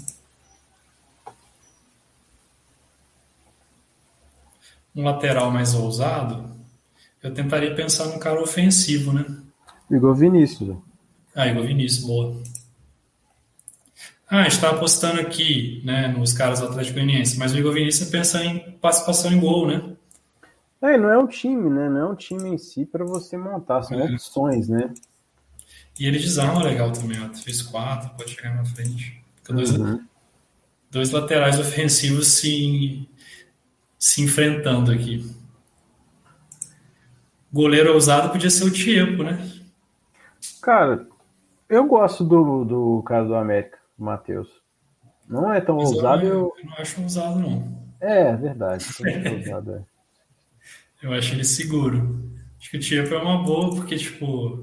Um 4.96 5.04
lateral 5.04 5.52
mais 5.52 5.74
ousado, 5.74 6.55
eu 7.26 7.34
tentaria 7.34 7.74
pensar 7.74 8.06
num 8.06 8.20
cara 8.20 8.40
ofensivo, 8.40 9.12
né? 9.12 9.26
Igor 9.90 10.14
Vinícius. 10.14 10.78
Ah, 11.36 11.48
Igor 11.48 11.66
Vinícius, 11.66 12.06
boa. 12.06 12.40
Ah, 14.30 14.42
a 14.42 14.44
gente 14.44 14.54
está 14.54 14.70
apostando 14.70 15.20
aqui, 15.20 15.82
né, 15.84 16.08
nos 16.08 16.34
caras 16.34 16.60
do 16.60 16.68
Atlético 16.68 16.96
Goianiense, 16.96 17.40
mas 17.40 17.52
o 17.52 17.58
Igor 17.58 17.74
Vinícius 17.74 18.10
pensa 18.10 18.44
em 18.44 18.78
participação 18.78 19.32
em 19.32 19.40
gol, 19.40 19.68
né? 19.68 19.96
É, 20.82 20.98
não 21.00 21.10
é 21.10 21.18
um 21.18 21.26
time, 21.26 21.68
né? 21.68 21.90
Não 21.90 22.00
é 22.00 22.06
um 22.06 22.16
time 22.16 22.48
em 22.48 22.58
si 22.60 22.86
para 22.86 23.04
você 23.04 23.36
montar, 23.38 23.82
são 23.82 24.00
é. 24.00 24.06
opções, 24.06 24.70
né? 24.70 24.94
E 26.00 26.06
ele 26.06 26.20
desarma 26.20 26.64
legal 26.64 26.92
também, 26.92 27.20
ó. 27.24 27.34
Fez 27.34 27.64
quatro, 27.64 28.12
pode 28.16 28.36
chegar 28.36 28.56
na 28.56 28.66
frente. 28.66 29.20
Dois, 29.50 29.72
uhum. 29.72 30.00
dois 30.92 31.10
laterais 31.10 31.60
ofensivos 31.60 32.28
se, 32.28 33.08
se 33.98 34.22
enfrentando 34.22 34.92
aqui. 34.92 35.26
Goleiro 37.56 37.94
ousado 37.94 38.34
podia 38.34 38.50
ser 38.50 38.66
o 38.66 38.70
Tiepo, 38.70 39.24
né? 39.24 39.40
Cara, 40.62 41.08
eu 41.70 41.88
gosto 41.88 42.22
do, 42.22 42.66
do 42.66 43.04
cara 43.04 43.24
do 43.24 43.34
América, 43.34 43.78
Matheus. 43.98 44.50
Não 45.26 45.54
é 45.54 45.62
tão 45.62 45.78
Mas 45.78 45.90
ousado. 45.90 46.26
Eu, 46.26 46.34
eu... 46.34 46.54
não 46.66 46.74
acho 46.78 47.02
ousado, 47.02 47.40
não. 47.40 47.88
É, 48.02 48.24
é 48.24 48.36
verdade. 48.36 48.84
ousado, 49.38 49.72
é. 49.72 49.82
Eu 51.02 51.14
acho 51.14 51.34
ele 51.34 51.46
seguro. 51.46 52.30
Acho 52.60 52.72
que 52.72 52.76
o 52.76 52.80
Tiepo 52.82 53.14
é 53.14 53.22
uma 53.22 53.42
boa, 53.42 53.74
porque, 53.74 53.96
tipo, 53.96 54.62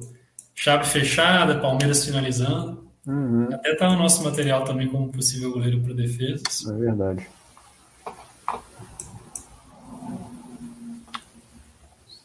chave 0.54 0.84
fechada, 0.84 1.60
Palmeiras 1.60 2.04
finalizando. 2.04 2.90
Uhum. 3.06 3.48
Até 3.54 3.74
tá 3.74 3.88
no 3.88 3.96
nosso 3.96 4.22
material 4.22 4.64
também 4.64 4.88
como 4.88 5.10
possível 5.10 5.50
goleiro 5.50 5.80
para 5.80 5.94
defesas. 5.94 6.66
É 6.68 6.74
verdade. 6.74 7.26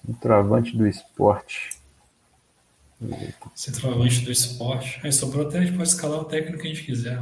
Centroavante 0.08 0.76
do 0.76 0.88
esporte. 0.88 1.78
Centroavante 3.54 4.22
do 4.22 4.32
esporte. 4.32 5.00
Aí 5.04 5.12
sobrou 5.12 5.48
até 5.48 5.60
a 5.60 5.62
gente 5.66 5.76
pode 5.76 5.90
escalar 5.90 6.22
o 6.22 6.26
técnico 6.26 6.62
que 6.62 6.68
a 6.68 6.74
gente 6.74 6.86
quiser. 6.86 7.22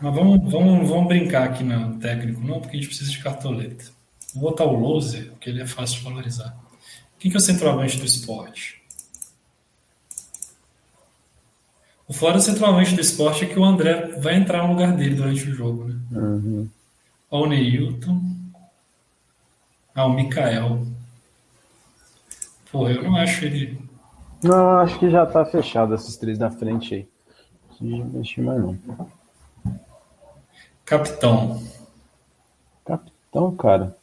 Mas 0.00 0.14
vamos, 0.14 0.50
vamos, 0.50 0.88
vamos 0.88 1.08
brincar 1.08 1.48
aqui 1.48 1.64
no 1.64 1.98
técnico, 1.98 2.40
não, 2.40 2.60
porque 2.60 2.76
a 2.76 2.80
gente 2.80 2.88
precisa 2.88 3.10
de 3.10 3.22
cartoleta. 3.22 3.86
Vou 4.34 4.50
botar 4.50 4.64
o 4.64 4.78
Loser, 4.78 5.30
porque 5.30 5.50
ele 5.50 5.62
é 5.62 5.66
fácil 5.66 5.98
de 5.98 6.04
valorizar. 6.04 6.56
Quem 7.18 7.30
que 7.30 7.36
é 7.36 7.40
o 7.40 7.42
centroavante 7.42 7.98
do 7.98 8.04
esporte? 8.04 8.82
O 12.06 12.12
fora 12.12 12.34
do 12.34 12.42
centroavante 12.42 12.94
do 12.94 13.00
esporte 13.00 13.44
é 13.44 13.48
que 13.48 13.58
o 13.58 13.64
André 13.64 14.18
vai 14.20 14.36
entrar 14.36 14.62
no 14.62 14.74
lugar 14.74 14.94
dele 14.94 15.16
durante 15.16 15.50
o 15.50 15.54
jogo, 15.54 15.86
né? 15.86 15.96
Uhum. 16.12 16.68
Olha 17.30 17.44
o 17.44 17.48
Neilton. 17.48 18.20
Ah, 19.94 20.06
o 20.06 20.12
Mikael. 20.12 20.86
Pô, 22.70 22.88
eu 22.88 23.02
não 23.02 23.16
acho 23.16 23.44
ele. 23.44 23.80
Não, 24.42 24.78
acho 24.78 24.98
que 24.98 25.10
já 25.10 25.24
tá 25.26 25.44
fechado 25.44 25.94
esses 25.94 26.16
três 26.16 26.38
da 26.38 26.50
frente 26.50 26.94
aí. 26.94 27.08
Não 27.80 28.04
mexer 28.06 28.42
mais 28.42 28.60
não. 28.60 28.78
Capitão. 30.84 31.62
Capitão, 32.84 33.56
cara. 33.56 33.96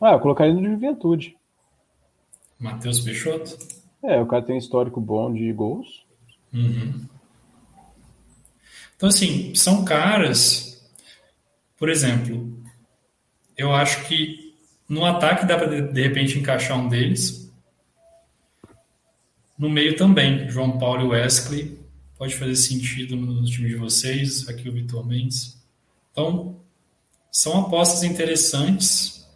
Ah, 0.00 0.12
eu 0.12 0.20
colocaria 0.20 0.52
no 0.54 0.62
Juventude. 0.62 1.36
Matheus 2.58 3.00
Peixoto? 3.00 3.58
É, 4.02 4.20
o 4.20 4.26
cara 4.26 4.42
tem 4.42 4.54
um 4.54 4.58
histórico 4.58 5.00
bom 5.00 5.32
de 5.32 5.52
gols. 5.52 6.04
Uhum. 6.52 7.06
Então, 8.96 9.08
assim, 9.08 9.54
são 9.54 9.84
caras. 9.84 10.71
Por 11.82 11.90
exemplo, 11.90 12.62
eu 13.58 13.74
acho 13.74 14.06
que 14.06 14.54
No 14.88 15.04
ataque 15.04 15.46
dá 15.46 15.58
para 15.58 15.80
de 15.80 16.00
repente 16.00 16.38
encaixar 16.38 16.78
um 16.78 16.88
deles. 16.88 17.52
No 19.58 19.68
meio 19.68 19.96
também, 19.96 20.48
João 20.48 20.78
Paulo 20.78 21.06
e 21.06 21.08
Wesley 21.08 21.80
pode 22.16 22.36
fazer 22.36 22.54
sentido 22.54 23.16
no 23.16 23.44
time 23.46 23.68
de 23.68 23.74
vocês, 23.74 24.48
aqui 24.48 24.68
o 24.68 24.72
Vitor 24.72 25.04
Mendes. 25.04 25.60
Então, 26.12 26.60
são 27.32 27.58
apostas 27.58 28.04
interessantes. 28.04 29.28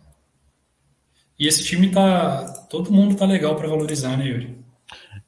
E 1.36 1.49
esse 1.49 1.64
time 1.64 1.90
tá. 1.90 2.64
Todo 2.70 2.92
mundo 2.92 3.16
tá 3.16 3.26
legal 3.26 3.57
para 3.57 3.66
valorizar, 3.66 4.16
né, 4.16 4.28
Yuri? 4.28 4.57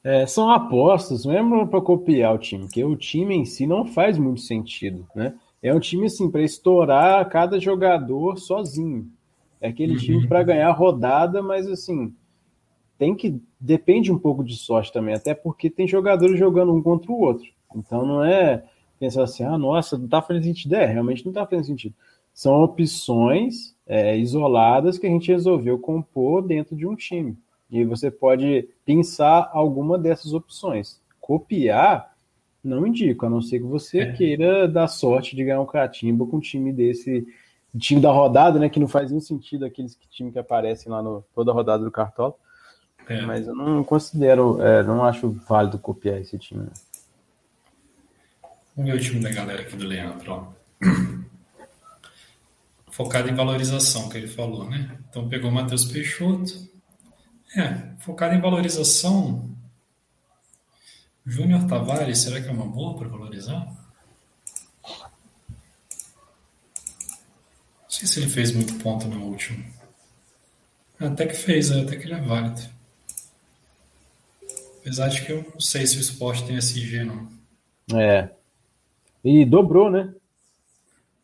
É, 0.05 0.25
são 0.25 0.49
apostas, 0.49 1.25
mesmo 1.25 1.67
para 1.67 1.81
copiar 1.81 2.33
o 2.33 2.39
time, 2.39 2.63
porque 2.63 2.81
o 2.81 2.95
time 2.95 3.35
em 3.35 3.43
si 3.43 3.67
não 3.67 3.85
faz 3.85 4.17
muito 4.17 4.39
sentido, 4.39 5.05
né? 5.13 5.33
É 5.61 5.73
um 5.73 5.79
time 5.79 6.05
assim 6.05 6.29
para 6.29 6.41
estourar 6.41 7.27
cada 7.29 7.59
jogador 7.59 8.37
sozinho. 8.37 9.11
É 9.59 9.67
aquele 9.69 9.93
uhum. 9.93 9.99
time 9.99 10.27
para 10.27 10.43
ganhar 10.43 10.71
rodada, 10.71 11.41
mas 11.41 11.67
assim 11.67 12.13
tem 12.99 13.15
que 13.15 13.41
depende 13.57 14.11
um 14.11 14.19
pouco 14.19 14.43
de 14.43 14.57
sorte 14.57 14.91
também, 14.91 15.15
até 15.15 15.33
porque 15.33 15.69
tem 15.69 15.87
jogadores 15.87 16.37
jogando 16.37 16.73
um 16.73 16.83
contra 16.83 17.09
o 17.09 17.21
outro. 17.21 17.47
Então 17.73 18.05
não 18.05 18.23
é 18.23 18.65
pensar 18.99 19.23
assim, 19.23 19.43
ah, 19.43 19.57
nossa, 19.57 19.97
não 19.97 20.07
tá 20.07 20.21
fazendo 20.21 20.43
sentido. 20.43 20.75
É, 20.75 20.85
realmente 20.85 21.25
não 21.25 21.31
tá 21.31 21.45
fazendo 21.45 21.65
sentido. 21.65 21.95
São 22.33 22.61
opções 22.61 23.73
é, 23.87 24.17
isoladas 24.17 24.97
que 24.97 25.07
a 25.07 25.09
gente 25.09 25.31
resolveu 25.31 25.79
compor 25.79 26.45
dentro 26.45 26.75
de 26.75 26.85
um 26.85 26.95
time. 26.95 27.37
E 27.71 27.85
você 27.85 28.11
pode 28.11 28.67
pensar 28.83 29.49
alguma 29.53 29.97
dessas 29.97 30.33
opções. 30.33 30.99
Copiar, 31.21 32.08
não 32.63 32.85
indico, 32.85 33.25
a 33.25 33.29
não 33.29 33.41
ser 33.41 33.59
que 33.59 33.65
você 33.65 33.99
é. 33.99 34.11
queira 34.11 34.67
dar 34.67 34.87
sorte 34.87 35.35
de 35.35 35.43
ganhar 35.43 35.61
um 35.61 35.65
catimba 35.65 36.25
com 36.25 36.37
um 36.37 36.41
time 36.41 36.73
desse, 36.73 37.25
time 37.77 38.01
da 38.01 38.11
rodada, 38.11 38.59
né? 38.59 38.69
Que 38.69 38.79
não 38.79 38.87
faz 38.87 39.09
nenhum 39.09 39.21
sentido 39.21 39.65
aqueles 39.65 39.95
que, 39.95 40.07
time 40.09 40.31
que 40.31 40.39
aparecem 40.39 40.91
lá 40.91 41.01
no 41.01 41.23
toda 41.33 41.51
a 41.51 41.53
rodada 41.53 41.83
do 41.83 41.91
Cartola. 41.91 42.33
É. 43.07 43.21
Mas 43.21 43.47
eu 43.47 43.55
não 43.55 43.83
considero, 43.83 44.61
é, 44.61 44.83
não 44.83 45.03
acho 45.03 45.31
válido 45.47 45.79
copiar 45.79 46.19
esse 46.19 46.37
time. 46.37 46.61
Né? 46.61 46.71
Vamos 48.75 48.91
ver 48.91 48.97
o 48.97 49.01
time 49.01 49.19
da 49.19 49.31
galera 49.31 49.61
aqui 49.61 49.75
do 49.75 49.85
Leandro, 49.85 50.31
ó. 50.31 50.47
Focado 52.91 53.29
em 53.29 53.33
valorização, 53.33 54.09
que 54.09 54.17
ele 54.17 54.27
falou, 54.27 54.69
né? 54.69 54.97
Então 55.09 55.27
pegou 55.29 55.49
o 55.49 55.53
Matheus 55.53 55.85
Peixoto, 55.85 56.69
é, 57.55 57.95
focado 57.99 58.35
em 58.35 58.41
valorização. 58.41 59.49
Júnior 61.29 61.67
Tavares, 61.67 62.17
será 62.17 62.41
que 62.41 62.47
é 62.47 62.51
uma 62.51 62.65
boa 62.65 62.97
para 62.97 63.07
valorizar? 63.07 63.65
Não 67.83 67.89
sei 67.89 68.07
se 68.07 68.19
ele 68.19 68.29
fez 68.29 68.51
muito 68.51 68.73
ponto 68.75 69.07
no 69.07 69.25
último. 69.25 69.63
Até 70.99 71.27
que 71.27 71.35
fez, 71.35 71.71
até 71.71 71.95
que 71.95 72.05
ele 72.05 72.15
é 72.15 72.21
válido. 72.21 72.61
Apesar 74.79 75.09
de 75.09 75.23
que 75.23 75.31
eu 75.31 75.45
não 75.53 75.59
sei 75.59 75.85
se 75.85 75.97
o 75.97 76.01
esporte 76.01 76.45
tem 76.45 76.57
SG, 76.57 77.03
não. 77.03 77.29
É. 77.95 78.29
E 79.23 79.45
dobrou, 79.45 79.91
né? 79.91 80.11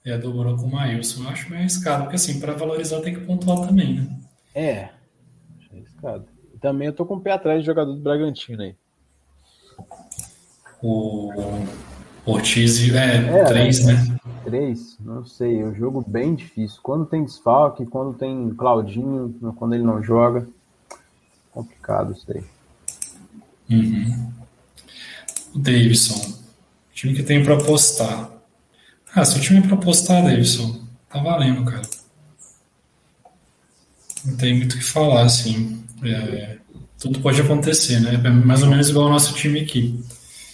É, 0.05 0.17
dobrou 0.19 0.55
com 0.55 0.67
o 0.67 0.71
Maílson. 0.71 1.23
Eu 1.23 1.29
acho 1.29 1.49
meio 1.49 1.61
arriscado, 1.61 2.03
porque 2.03 2.17
assim, 2.17 2.39
para 2.39 2.53
valorizar 2.53 3.01
tem 3.01 3.15
que 3.15 3.25
pontuar 3.25 3.67
também, 3.67 3.95
né? 3.95 4.19
É 4.53 4.89
arriscado. 5.71 6.27
Também 6.61 6.87
eu 6.87 6.93
tô 6.93 7.05
com 7.05 7.15
o 7.15 7.21
pé 7.21 7.31
atrás 7.31 7.61
de 7.61 7.65
jogador 7.65 7.93
do 7.93 8.01
Bragantino 8.01 8.61
aí. 8.61 8.75
O 10.81 11.31
Ortiz 12.25 12.79
é, 12.93 13.17
é 13.17 13.43
três, 13.45 13.85
né? 13.85 14.17
Três, 14.43 14.97
não 14.99 15.25
sei. 15.25 15.61
É 15.61 15.65
um 15.65 15.75
jogo 15.75 16.03
bem 16.07 16.35
difícil. 16.35 16.79
Quando 16.83 17.05
tem 17.05 17.23
desfalque, 17.23 17.85
quando 17.85 18.17
tem 18.17 18.49
Claudinho, 18.51 19.35
quando 19.57 19.73
ele 19.73 19.83
não 19.83 20.03
joga. 20.03 20.47
Complicado 21.51 22.13
isso 22.13 22.25
aí. 22.31 22.43
Uhum. 23.69 24.31
O 25.53 25.59
Davidson. 25.59 26.33
Time 26.93 27.13
que 27.13 27.23
tem 27.23 27.43
para 27.43 27.55
apostar. 27.55 28.29
Ah, 29.13 29.23
se 29.23 29.37
o 29.37 29.41
time 29.41 29.59
é 29.59 29.61
para 29.61 29.75
apostar, 29.75 30.23
Davidson, 30.23 30.81
tá 31.09 31.21
valendo, 31.21 31.63
cara. 31.65 31.87
Não 34.25 34.35
tem 34.35 34.57
muito 34.57 34.73
o 34.73 34.77
que 34.77 34.83
falar, 34.83 35.23
assim. 35.23 35.83
É, 36.03 36.57
tudo 37.05 37.19
pode 37.19 37.39
acontecer, 37.39 37.99
né? 37.99 38.15
É 38.15 38.29
mais 38.29 38.63
ou 38.63 38.69
menos 38.69 38.89
igual 38.89 39.05
ao 39.05 39.11
nosso 39.11 39.35
time 39.35 39.59
aqui. 39.59 40.03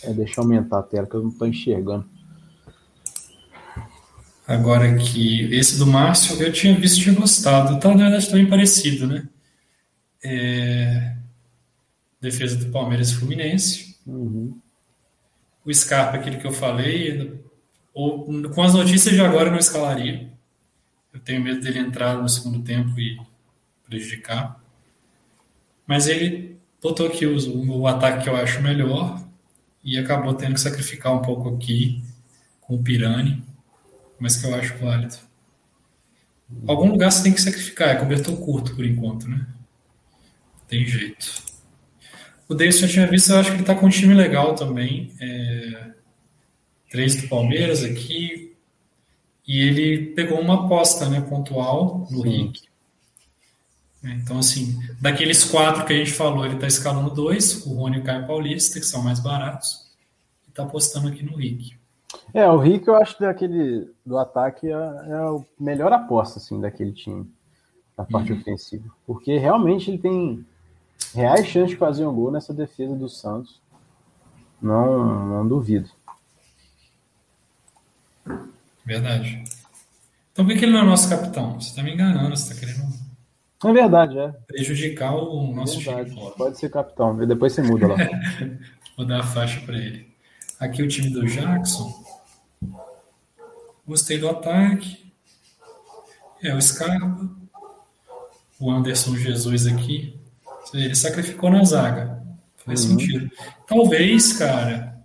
É, 0.04 0.12
deixa 0.12 0.34
eu 0.38 0.44
aumentar 0.44 0.80
a 0.80 0.84
tela 0.84 1.08
que 1.08 1.16
eu 1.16 1.22
não 1.22 1.30
estou 1.30 1.48
enxergando. 1.48 2.06
Agora 4.46 4.94
que 4.98 5.46
esse 5.56 5.78
do 5.78 5.88
Márcio 5.88 6.42
eu 6.44 6.52
tinha 6.52 6.76
visto 6.76 6.98
e 6.98 7.04
tinha 7.04 7.16
gostado. 7.16 7.80
Tá, 7.80 7.88
na 7.96 8.04
verdade, 8.04 8.30
também 8.30 8.50
parecido, 8.50 9.08
né? 9.08 9.30
É... 10.22 11.16
Defesa 12.20 12.58
do 12.58 12.70
Palmeiras 12.70 13.12
e 13.12 13.16
Fluminense. 13.16 13.96
Uhum. 14.06 14.60
O 15.64 15.74
Scarpa, 15.74 16.18
aquele 16.18 16.36
que 16.36 16.46
eu 16.46 16.52
falei, 16.52 17.40
ou, 17.94 18.26
com 18.50 18.62
as 18.62 18.74
notícias 18.74 19.16
de 19.16 19.22
agora 19.22 19.46
eu 19.46 19.52
não 19.52 19.60
escalaria. 19.60 20.30
Eu 21.14 21.20
tenho 21.22 21.42
medo 21.42 21.62
dele 21.62 21.80
entrar 21.80 22.18
no 22.18 22.28
segundo 22.28 22.62
tempo 22.62 23.00
e 23.00 23.18
prejudicar. 23.88 24.61
Mas 25.92 26.08
ele 26.08 26.58
botou 26.82 27.06
aqui 27.06 27.26
o, 27.26 27.70
o 27.70 27.86
ataque 27.86 28.24
que 28.24 28.30
eu 28.30 28.36
acho 28.38 28.62
melhor 28.62 29.22
e 29.84 30.00
acabou 30.00 30.34
tendo 30.34 30.54
que 30.54 30.62
sacrificar 30.62 31.14
um 31.14 31.22
pouco 31.22 31.54
aqui 31.54 32.02
com 32.62 32.76
o 32.76 32.82
Pirani, 32.82 33.44
mas 34.18 34.38
que 34.38 34.48
eu 34.48 34.56
acho 34.56 34.78
válido. 34.78 35.18
Algum 36.66 36.92
lugar 36.92 37.12
você 37.12 37.24
tem 37.24 37.34
que 37.34 37.42
sacrificar, 37.42 37.90
é 37.90 37.96
cobertor 37.96 38.38
curto 38.38 38.74
por 38.74 38.86
enquanto, 38.86 39.28
né? 39.28 39.46
Tem 40.66 40.86
jeito. 40.86 41.44
O 42.48 42.56
Davidson 42.56 42.86
eu 42.86 42.90
tinha 42.90 43.08
visto, 43.08 43.30
eu 43.34 43.40
acho 43.40 43.52
que 43.52 43.58
ele 43.58 43.66
tá 43.66 43.76
com 43.76 43.88
um 43.88 43.90
time 43.90 44.14
legal 44.14 44.56
também. 44.56 45.12
É... 45.20 45.92
Três 46.90 47.22
do 47.22 47.28
Palmeiras 47.28 47.84
aqui. 47.84 48.56
E 49.46 49.60
ele 49.60 50.14
pegou 50.14 50.40
uma 50.40 50.66
aposta 50.66 51.10
né, 51.10 51.20
pontual 51.20 52.08
no. 52.10 52.22
Rick. 52.22 52.71
É, 54.04 54.10
então, 54.14 54.40
assim, 54.40 54.80
daqueles 55.00 55.44
quatro 55.44 55.86
que 55.86 55.94
a 55.94 55.96
gente 55.96 56.12
falou, 56.12 56.46
ele 56.46 56.56
está 56.56 56.66
escalando 56.66 57.12
dois, 57.12 57.66
o 57.66 57.76
Rony 57.76 57.98
e 57.98 58.00
o 58.00 58.04
Caio 58.04 58.26
Paulista, 58.26 58.80
que 58.80 58.86
são 58.86 59.04
mais 59.04 59.20
baratos, 59.20 59.92
e 60.48 60.50
está 60.50 60.64
apostando 60.64 61.08
aqui 61.08 61.24
no 61.24 61.38
Rick. 61.38 61.78
É, 62.34 62.48
o 62.48 62.58
Rick 62.58 62.88
eu 62.88 62.96
acho 62.96 63.20
daquele 63.20 63.90
do 64.06 64.18
ataque 64.18 64.68
é, 64.68 64.72
é 64.72 64.76
a 64.76 65.40
melhor 65.60 65.94
aposta, 65.94 66.40
assim, 66.40 66.60
daquele 66.60 66.92
time, 66.92 67.32
da 67.96 68.04
parte 68.04 68.34
uhum. 68.34 68.40
ofensiva. 68.40 68.90
Porque 69.06 69.38
realmente 69.38 69.92
ele 69.92 70.00
tem 70.00 70.46
reais 71.14 71.46
chances 71.46 71.72
de 71.72 71.78
fazer 71.78 72.06
um 72.06 72.14
gol 72.14 72.32
nessa 72.32 72.54
defesa 72.54 72.96
do 72.96 73.08
Santos. 73.08 73.62
Não, 74.62 75.28
não 75.28 75.48
duvido. 75.48 75.90
Verdade. 78.86 79.44
Então 80.32 80.46
por 80.46 80.56
que 80.56 80.66
ele 80.66 80.72
não 80.72 80.82
é 80.82 80.86
nosso 80.86 81.10
capitão? 81.10 81.60
Você 81.60 81.70
está 81.70 81.84
me 81.84 81.94
enganando, 81.94 82.36
você 82.36 82.54
está 82.54 82.66
querendo 82.66 83.01
é 83.70 83.74
verdade, 83.74 84.18
é. 84.18 84.30
Prejudicar 84.48 85.16
o 85.16 85.54
nosso 85.54 85.78
é 85.90 86.04
time. 86.04 86.32
Pode 86.38 86.58
ser 86.58 86.70
capitão, 86.70 87.22
e 87.22 87.28
depois 87.28 87.54
você 87.54 87.62
muda 87.62 87.88
lá. 87.88 87.96
Vou 88.98 89.06
dar 89.06 89.20
a 89.20 89.24
faixa 89.24 89.62
para 89.62 89.78
ele. 89.78 90.10
Aqui 90.60 90.82
o 90.82 90.88
time 90.88 91.10
do 91.10 91.26
Jackson. 91.26 91.92
Gostei 93.88 94.18
do 94.18 94.30
ataque. 94.30 95.12
É 96.44 96.56
o 96.56 96.62
Scarpa. 96.62 97.30
O 98.60 98.70
Anderson 98.72 99.16
Jesus 99.16 99.68
aqui. 99.68 100.20
Ele 100.74 100.96
sacrificou 100.96 101.50
na 101.50 101.64
zaga. 101.64 102.22
Faz 102.66 102.86
uhum. 102.86 103.00
sentido. 103.00 103.32
Talvez, 103.68 104.34
cara. 104.34 105.04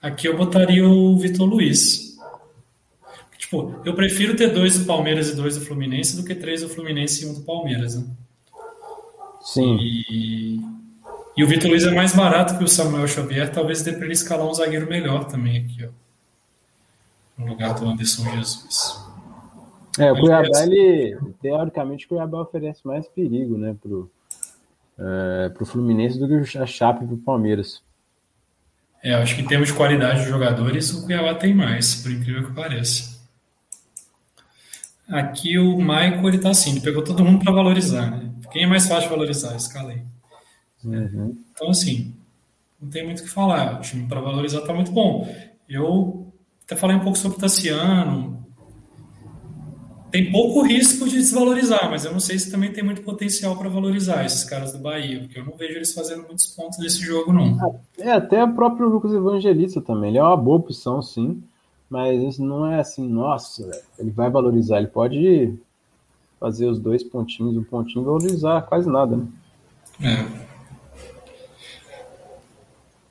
Aqui 0.00 0.28
eu 0.28 0.36
botaria 0.36 0.86
o 0.86 1.18
Vitor 1.18 1.46
Luiz. 1.46 2.13
Tipo, 3.44 3.78
eu 3.84 3.94
prefiro 3.94 4.34
ter 4.34 4.48
dois 4.48 4.78
do 4.78 4.86
Palmeiras 4.86 5.28
e 5.28 5.36
dois 5.36 5.58
do 5.58 5.66
Fluminense 5.66 6.16
do 6.16 6.24
que 6.24 6.34
três 6.34 6.62
do 6.62 6.68
Fluminense 6.68 7.24
e 7.24 7.28
um 7.28 7.34
do 7.34 7.42
Palmeiras, 7.42 7.94
né? 7.94 8.06
Sim. 9.42 9.76
E, 9.78 10.58
e 11.36 11.44
o 11.44 11.46
Vitor 11.46 11.68
Luiz 11.68 11.84
é 11.84 11.90
mais 11.90 12.16
barato 12.16 12.56
que 12.56 12.64
o 12.64 12.68
Samuel 12.68 13.06
Xavier, 13.06 13.52
talvez 13.52 13.82
dê 13.82 13.92
para 13.92 14.04
ele 14.04 14.14
escalar 14.14 14.46
um 14.46 14.54
zagueiro 14.54 14.88
melhor 14.88 15.26
também 15.26 15.58
aqui, 15.58 15.84
ó. 15.84 15.90
No 17.36 17.48
lugar 17.48 17.74
do 17.74 17.86
Anderson 17.86 18.24
Jesus. 18.34 18.98
É, 19.98 20.10
o 20.10 20.18
Cuiabá, 20.18 20.62
ele, 20.62 21.18
teoricamente, 21.42 22.06
o 22.06 22.08
Cuiabá 22.08 22.40
oferece 22.40 22.80
mais 22.86 23.06
perigo, 23.08 23.58
né, 23.58 23.76
pro, 23.78 24.10
é, 24.98 25.50
pro 25.50 25.66
Fluminense 25.66 26.18
do 26.18 26.26
que 26.26 26.56
a 26.56 26.64
Chape 26.64 27.06
pro 27.06 27.18
Palmeiras. 27.18 27.82
É, 29.02 29.12
acho 29.12 29.36
que 29.36 29.42
em 29.42 29.46
termos 29.46 29.68
de 29.68 29.74
qualidade 29.74 30.22
de 30.22 30.30
jogadores, 30.30 30.94
o 30.94 31.04
Cuiabá 31.04 31.34
tem 31.34 31.52
mais, 31.52 31.96
por 31.96 32.10
incrível 32.10 32.46
que 32.46 32.54
pareça. 32.54 33.13
Aqui 35.08 35.58
o 35.58 35.76
Michael 35.76 36.28
ele 36.28 36.38
tá 36.38 36.50
assim, 36.50 36.70
ele 36.70 36.80
pegou 36.80 37.04
todo 37.04 37.24
mundo 37.24 37.44
para 37.44 37.52
valorizar, 37.52 38.10
né? 38.10 38.30
Quem 38.50 38.64
é 38.64 38.66
mais 38.66 38.86
fácil 38.86 39.04
de 39.04 39.08
valorizar? 39.10 39.54
Escalei. 39.56 40.02
Uhum. 40.84 41.36
Então, 41.52 41.70
assim, 41.70 42.14
não 42.80 42.88
tem 42.88 43.04
muito 43.04 43.20
o 43.20 43.22
que 43.22 43.28
falar. 43.28 43.78
O 43.78 43.80
time 43.80 44.06
para 44.06 44.20
valorizar 44.20 44.60
tá 44.62 44.72
muito 44.72 44.92
bom. 44.92 45.28
Eu 45.68 46.32
até 46.64 46.76
falei 46.76 46.96
um 46.96 47.00
pouco 47.00 47.18
sobre 47.18 47.36
o 47.36 47.40
Tassiano. 47.40 48.46
tem 50.10 50.30
pouco 50.30 50.62
risco 50.62 51.08
de 51.08 51.16
desvalorizar, 51.16 51.90
mas 51.90 52.04
eu 52.04 52.12
não 52.12 52.20
sei 52.20 52.38
se 52.38 52.50
também 52.50 52.72
tem 52.72 52.84
muito 52.84 53.02
potencial 53.02 53.56
para 53.56 53.68
valorizar 53.68 54.24
esses 54.24 54.44
caras 54.44 54.72
do 54.72 54.78
Bahia, 54.78 55.20
porque 55.20 55.38
eu 55.38 55.44
não 55.44 55.56
vejo 55.56 55.74
eles 55.74 55.92
fazendo 55.92 56.22
muitos 56.22 56.46
pontos 56.46 56.78
nesse 56.78 57.00
jogo, 57.00 57.32
não. 57.32 57.80
É, 57.98 58.12
até 58.12 58.42
o 58.44 58.54
próprio 58.54 58.88
Lucas 58.88 59.12
Evangelista 59.12 59.80
também. 59.80 60.10
Ele 60.10 60.18
é 60.18 60.22
uma 60.22 60.36
boa 60.36 60.58
opção, 60.58 61.02
sim, 61.02 61.42
mas 61.88 62.20
isso 62.22 62.44
não 62.44 62.66
é 62.66 62.80
assim, 62.80 63.08
nossa, 63.08 63.70
ele 63.98 64.10
vai 64.10 64.30
valorizar. 64.30 64.78
Ele 64.78 64.86
pode 64.86 65.54
fazer 66.40 66.66
os 66.66 66.78
dois 66.78 67.02
pontinhos, 67.02 67.56
um 67.56 67.64
pontinho 67.64 68.04
valorizar 68.04 68.62
quase 68.62 68.88
nada, 68.88 69.16
né? 69.16 69.26
É. 70.00 70.44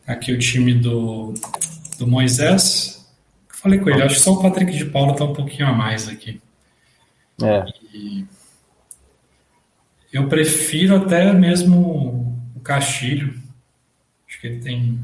Aqui 0.06 0.34
o 0.34 0.40
time 0.40 0.74
do, 0.74 1.34
do 1.98 2.06
Moisés. 2.06 3.10
Falei 3.48 3.80
com 3.80 3.90
ele, 3.90 4.04
acho 4.04 4.16
que 4.16 4.22
só 4.22 4.34
o 4.34 4.42
Patrick 4.42 4.72
de 4.74 4.86
Paula 4.86 5.14
está 5.14 5.24
um 5.24 5.34
pouquinho 5.34 5.68
a 5.68 5.72
mais 5.72 6.10
aqui. 6.10 6.42
É. 7.42 7.66
E 7.94 8.28
eu 10.12 10.28
prefiro 10.28 10.98
até 10.98 11.32
mesmo 11.32 12.36
o 12.56 12.60
Castilho. 12.60 13.42
Acho 14.28 14.42
que 14.42 14.48
ele 14.48 14.60
tem 14.60 15.00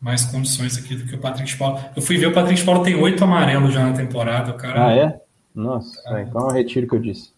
mais 0.00 0.24
condições 0.24 0.76
aqui 0.76 0.94
do 0.94 1.06
que 1.06 1.14
o 1.14 1.20
Patrick 1.20 1.50
de 1.50 1.56
Paula. 1.56 1.90
Eu 1.94 2.02
fui 2.02 2.16
ver 2.16 2.26
o 2.26 2.32
Patrick 2.32 2.60
de 2.60 2.66
Paula 2.66 2.84
tem 2.84 2.94
oito 2.94 3.24
amarelos 3.24 3.72
já 3.72 3.84
na 3.84 3.96
temporada. 3.96 4.52
O 4.52 4.56
cara, 4.56 4.88
ah, 4.88 4.92
é? 4.92 5.20
Nossa, 5.54 6.02
tá. 6.02 6.22
então 6.22 6.48
eu 6.48 6.54
retiro 6.54 6.86
o 6.86 6.88
que 6.88 6.96
eu 6.96 7.00
disse. 7.00 7.32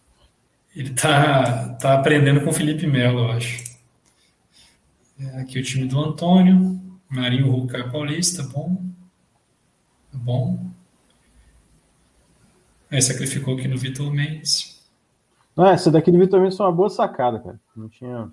Ele 0.75 0.91
tá, 0.91 1.69
tá 1.81 1.95
aprendendo 1.95 2.41
com 2.41 2.49
o 2.49 2.53
Felipe 2.53 2.85
Melo, 2.85 3.19
eu 3.19 3.31
acho. 3.31 3.63
É, 5.19 5.41
aqui 5.41 5.59
o 5.59 5.63
time 5.63 5.87
do 5.87 5.99
Antônio. 5.99 6.79
Marinho 7.09 7.49
Ruca 7.49 7.89
Paulista, 7.89 8.43
bom. 8.43 8.83
Bom. 10.13 10.69
Aí 12.91 13.01
sacrificou 13.01 13.55
aqui 13.55 13.67
no 13.67 13.77
Vitor 13.77 14.11
Mendes. 14.11 14.87
Não, 15.55 15.65
essa 15.65 15.91
daqui 15.91 16.11
do 16.11 16.19
Vitor 16.19 16.39
Mendes 16.39 16.55
foi 16.55 16.65
uma 16.65 16.71
boa 16.71 16.89
sacada, 16.89 17.39
cara. 17.39 17.59
Não 17.75 17.89
tinha 17.89 18.31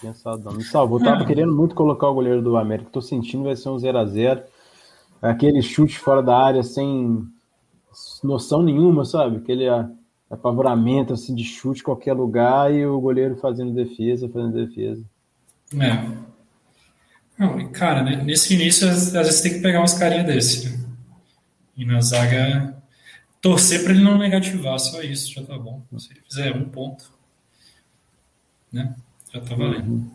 pensado, 0.00 0.42
não. 0.44 0.52
Me 0.52 0.64
salvou. 0.64 0.98
Eu 0.98 1.04
tava 1.04 1.24
querendo 1.24 1.54
muito 1.54 1.74
colocar 1.74 2.08
o 2.08 2.14
goleiro 2.14 2.42
do 2.42 2.56
América. 2.56 2.90
Tô 2.90 3.00
sentindo 3.00 3.44
vai 3.44 3.56
ser 3.56 3.68
um 3.68 3.76
0x0. 3.76 4.42
Aquele 5.20 5.62
chute 5.62 5.98
fora 5.98 6.22
da 6.22 6.36
área 6.36 6.62
sem 6.62 7.24
noção 8.22 8.62
nenhuma, 8.62 9.04
sabe? 9.04 9.36
Aquele 9.36 9.66
apavoramento 10.30 11.12
assim, 11.12 11.34
de 11.34 11.44
chute 11.44 11.80
em 11.80 11.84
qualquer 11.84 12.14
lugar 12.14 12.72
e 12.72 12.84
o 12.86 13.00
goleiro 13.00 13.36
fazendo 13.36 13.72
defesa, 13.72 14.28
fazendo 14.28 14.66
defesa. 14.66 15.04
É. 15.74 16.32
Não, 17.38 17.68
cara, 17.70 18.02
nesse 18.02 18.54
início, 18.54 18.88
às 18.88 19.12
vezes 19.12 19.40
tem 19.40 19.54
que 19.54 19.60
pegar 19.60 19.80
umas 19.80 19.98
carinhas 19.98 20.26
desse. 20.26 20.68
Né? 20.68 20.84
E 21.76 21.84
na 21.84 22.00
zaga 22.00 22.76
torcer 23.40 23.82
para 23.82 23.92
ele 23.92 24.04
não 24.04 24.16
negativar, 24.16 24.78
só 24.78 25.02
isso, 25.02 25.32
já 25.32 25.42
tá 25.42 25.58
bom. 25.58 25.82
Se 25.98 26.12
ele 26.12 26.20
fizer 26.28 26.56
um 26.56 26.68
ponto, 26.68 27.10
né? 28.72 28.94
Já 29.32 29.40
tá 29.40 29.54
valendo. 29.54 29.90
Uhum. 29.90 30.10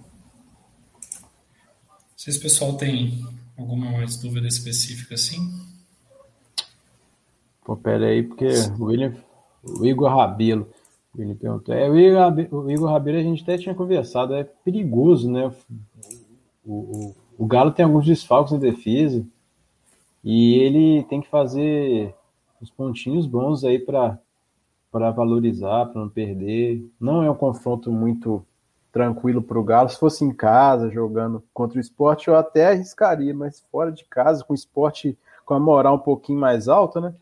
Não 1.90 2.16
sei 2.16 2.34
se 2.34 2.40
o 2.40 2.42
pessoal 2.42 2.78
tem 2.78 3.26
alguma 3.58 3.92
mais 3.92 4.18
dúvida 4.18 4.48
específica 4.48 5.16
assim. 5.16 5.40
Pô, 7.66 7.76
pera 7.76 8.08
aí, 8.08 8.24
porque 8.24 8.48
o 8.80 8.86
William, 8.86 9.14
o 9.64 9.86
Igor 9.86 10.10
Rabelo, 10.10 10.70
ele 11.18 11.34
perguntou, 11.34 11.74
é, 11.74 11.90
o 11.90 11.98
Igor, 11.98 12.56
o 12.64 12.72
Igor 12.72 12.90
Rabelo 12.90 13.18
a 13.18 13.24
gente 13.24 13.42
até 13.44 13.58
tinha 13.58 13.74
conversado, 13.74 14.36
é 14.36 14.44
perigoso, 14.44 15.30
né? 15.30 15.52
O, 16.64 16.74
o, 16.74 17.16
o 17.38 17.46
Galo 17.46 17.72
tem 17.72 17.86
alguns 17.86 18.06
desfalques 18.06 18.54
na 18.54 18.60
defesa 18.60 19.26
e 20.24 20.56
ele 20.56 21.04
tem 21.06 21.22
que 21.22 21.30
fazer 21.30 22.14
os 22.62 22.70
pontinhos 22.70 23.26
bons 23.26 23.64
aí 23.64 23.80
para 23.80 24.20
valorizar, 24.92 25.88
para 25.88 26.02
não 26.02 26.10
perder. 26.10 26.86
Não 27.00 27.24
é 27.24 27.32
um 27.32 27.36
confronto 27.36 27.92
muito 27.92 28.46
tranquilo 28.92 29.42
para 29.42 29.60
o 29.60 29.64
Galo. 29.64 29.90
Se 29.90 30.00
fosse 30.00 30.24
em 30.24 30.34
casa, 30.34 30.90
jogando 30.90 31.44
contra 31.54 31.78
o 31.78 31.82
esporte, 31.82 32.28
eu 32.28 32.36
até 32.36 32.68
arriscaria, 32.68 33.34
mas 33.34 33.64
fora 33.72 33.92
de 33.92 34.06
casa, 34.06 34.44
com 34.44 34.54
o 34.54 34.56
esporte 34.56 35.18
com 35.46 35.54
a 35.54 35.60
moral 35.60 35.96
um 35.96 36.00
pouquinho 36.00 36.40
mais 36.40 36.68
alta, 36.68 37.00
né? 37.00 37.14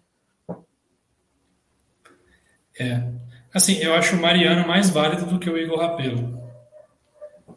É. 2.79 3.07
Assim, 3.53 3.75
eu 3.75 3.93
acho 3.93 4.15
o 4.15 4.21
Mariano 4.21 4.67
mais 4.67 4.89
válido 4.89 5.25
do 5.27 5.39
que 5.39 5.49
o 5.49 5.57
Igor 5.57 5.79
Rapelo. 5.79 6.43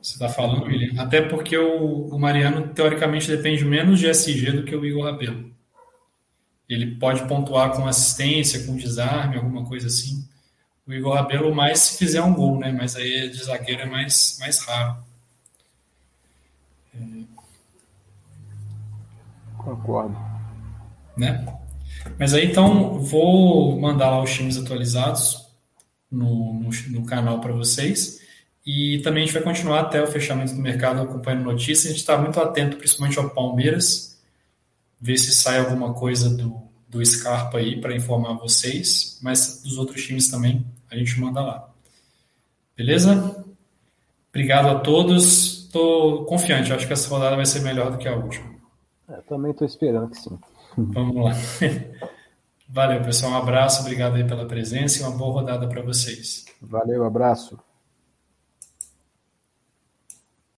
Você 0.01 0.13
está 0.13 0.29
falando, 0.29 0.65
William? 0.65 1.01
Até 1.01 1.23
porque 1.23 1.57
o, 1.57 2.07
o, 2.07 2.19
Mariano, 2.19 2.69
teoricamente, 2.69 3.29
depende 3.29 3.65
menos 3.65 3.99
de 3.99 4.07
SG 4.09 4.53
do 4.53 4.65
que 4.65 4.77
o 4.77 4.85
Igor 4.85 5.05
Rabelo. 5.05 5.51
Ele 6.69 6.95
pode 6.97 7.27
pontuar 7.27 7.73
com 7.73 7.87
assistência, 7.87 8.65
com 8.65 8.77
desarme, 8.77 9.37
alguma 9.37 9.65
coisa 9.65 9.89
assim. 9.89 10.29
O 10.89 10.93
Igor 10.95 11.15
Rabelo 11.17 11.55
mais 11.55 11.81
se 11.81 11.99
fizer 11.99 12.23
um 12.23 12.33
gol, 12.33 12.59
né? 12.59 12.73
Mas 12.73 12.97
aí 12.97 13.29
de 13.29 13.45
zagueiro 13.45 13.83
é 13.83 13.85
mais, 13.85 14.39
mais 14.41 14.59
raro. 14.61 14.97
É... 16.95 16.99
Concordo. 19.59 20.17
Né? 21.15 21.47
Mas 22.19 22.33
aí 22.33 22.47
então 22.47 23.01
vou 23.01 23.79
mandar 23.79 24.09
lá 24.09 24.23
os 24.23 24.33
times 24.33 24.57
atualizados 24.57 25.47
no, 26.11 26.55
no, 26.55 26.71
no 26.89 27.05
canal 27.05 27.39
para 27.39 27.53
vocês. 27.53 28.23
E 28.65 29.01
também 29.01 29.25
a 29.25 29.27
gente 29.27 29.35
vai 29.35 29.43
continuar 29.43 29.81
até 29.81 30.03
o 30.03 30.07
fechamento 30.07 30.55
do 30.55 30.63
mercado 30.63 31.03
acompanhando 31.03 31.45
notícias. 31.45 31.85
A 31.85 31.89
gente 31.91 32.01
está 32.01 32.17
muito 32.17 32.41
atento, 32.41 32.79
principalmente 32.79 33.19
ao 33.19 33.29
Palmeiras, 33.29 34.19
ver 34.99 35.19
se 35.19 35.35
sai 35.35 35.59
alguma 35.59 35.93
coisa 35.93 36.31
do, 36.35 36.63
do 36.89 37.05
Scarpa 37.05 37.59
aí 37.59 37.79
para 37.79 37.95
informar 37.95 38.39
vocês, 38.39 39.19
mas 39.23 39.63
dos 39.63 39.77
outros 39.77 40.03
times 40.03 40.29
também 40.29 40.65
a 40.91 40.97
gente 40.97 41.21
manda 41.21 41.41
lá. 41.41 41.69
Beleza? 42.77 43.45
Obrigado 44.31 44.69
a 44.69 44.81
todos. 44.81 45.65
Estou 45.65 46.25
confiante, 46.25 46.73
acho 46.73 46.87
que 46.87 46.93
essa 46.93 47.09
rodada 47.09 47.37
vai 47.37 47.45
ser 47.45 47.61
melhor 47.61 47.91
do 47.91 47.99
que 47.99 48.09
a 48.09 48.17
última. 48.17 48.49
É, 49.09 49.17
também 49.29 49.51
estou 49.51 49.67
esperando 49.67 50.11
que 50.11 50.17
sim. 50.17 50.39
Vamos 50.77 51.25
lá. 51.25 51.33
Valeu, 52.69 53.03
pessoal. 53.03 53.33
Um 53.33 53.37
abraço, 53.37 53.81
obrigado 53.81 54.17
aí 54.17 54.25
pela 54.25 54.47
presença 54.47 54.99
e 54.99 55.03
uma 55.03 55.17
boa 55.17 55.41
rodada 55.41 55.67
para 55.67 55.83
vocês. 55.83 56.45
Valeu, 56.61 57.05
abraço. 57.05 57.59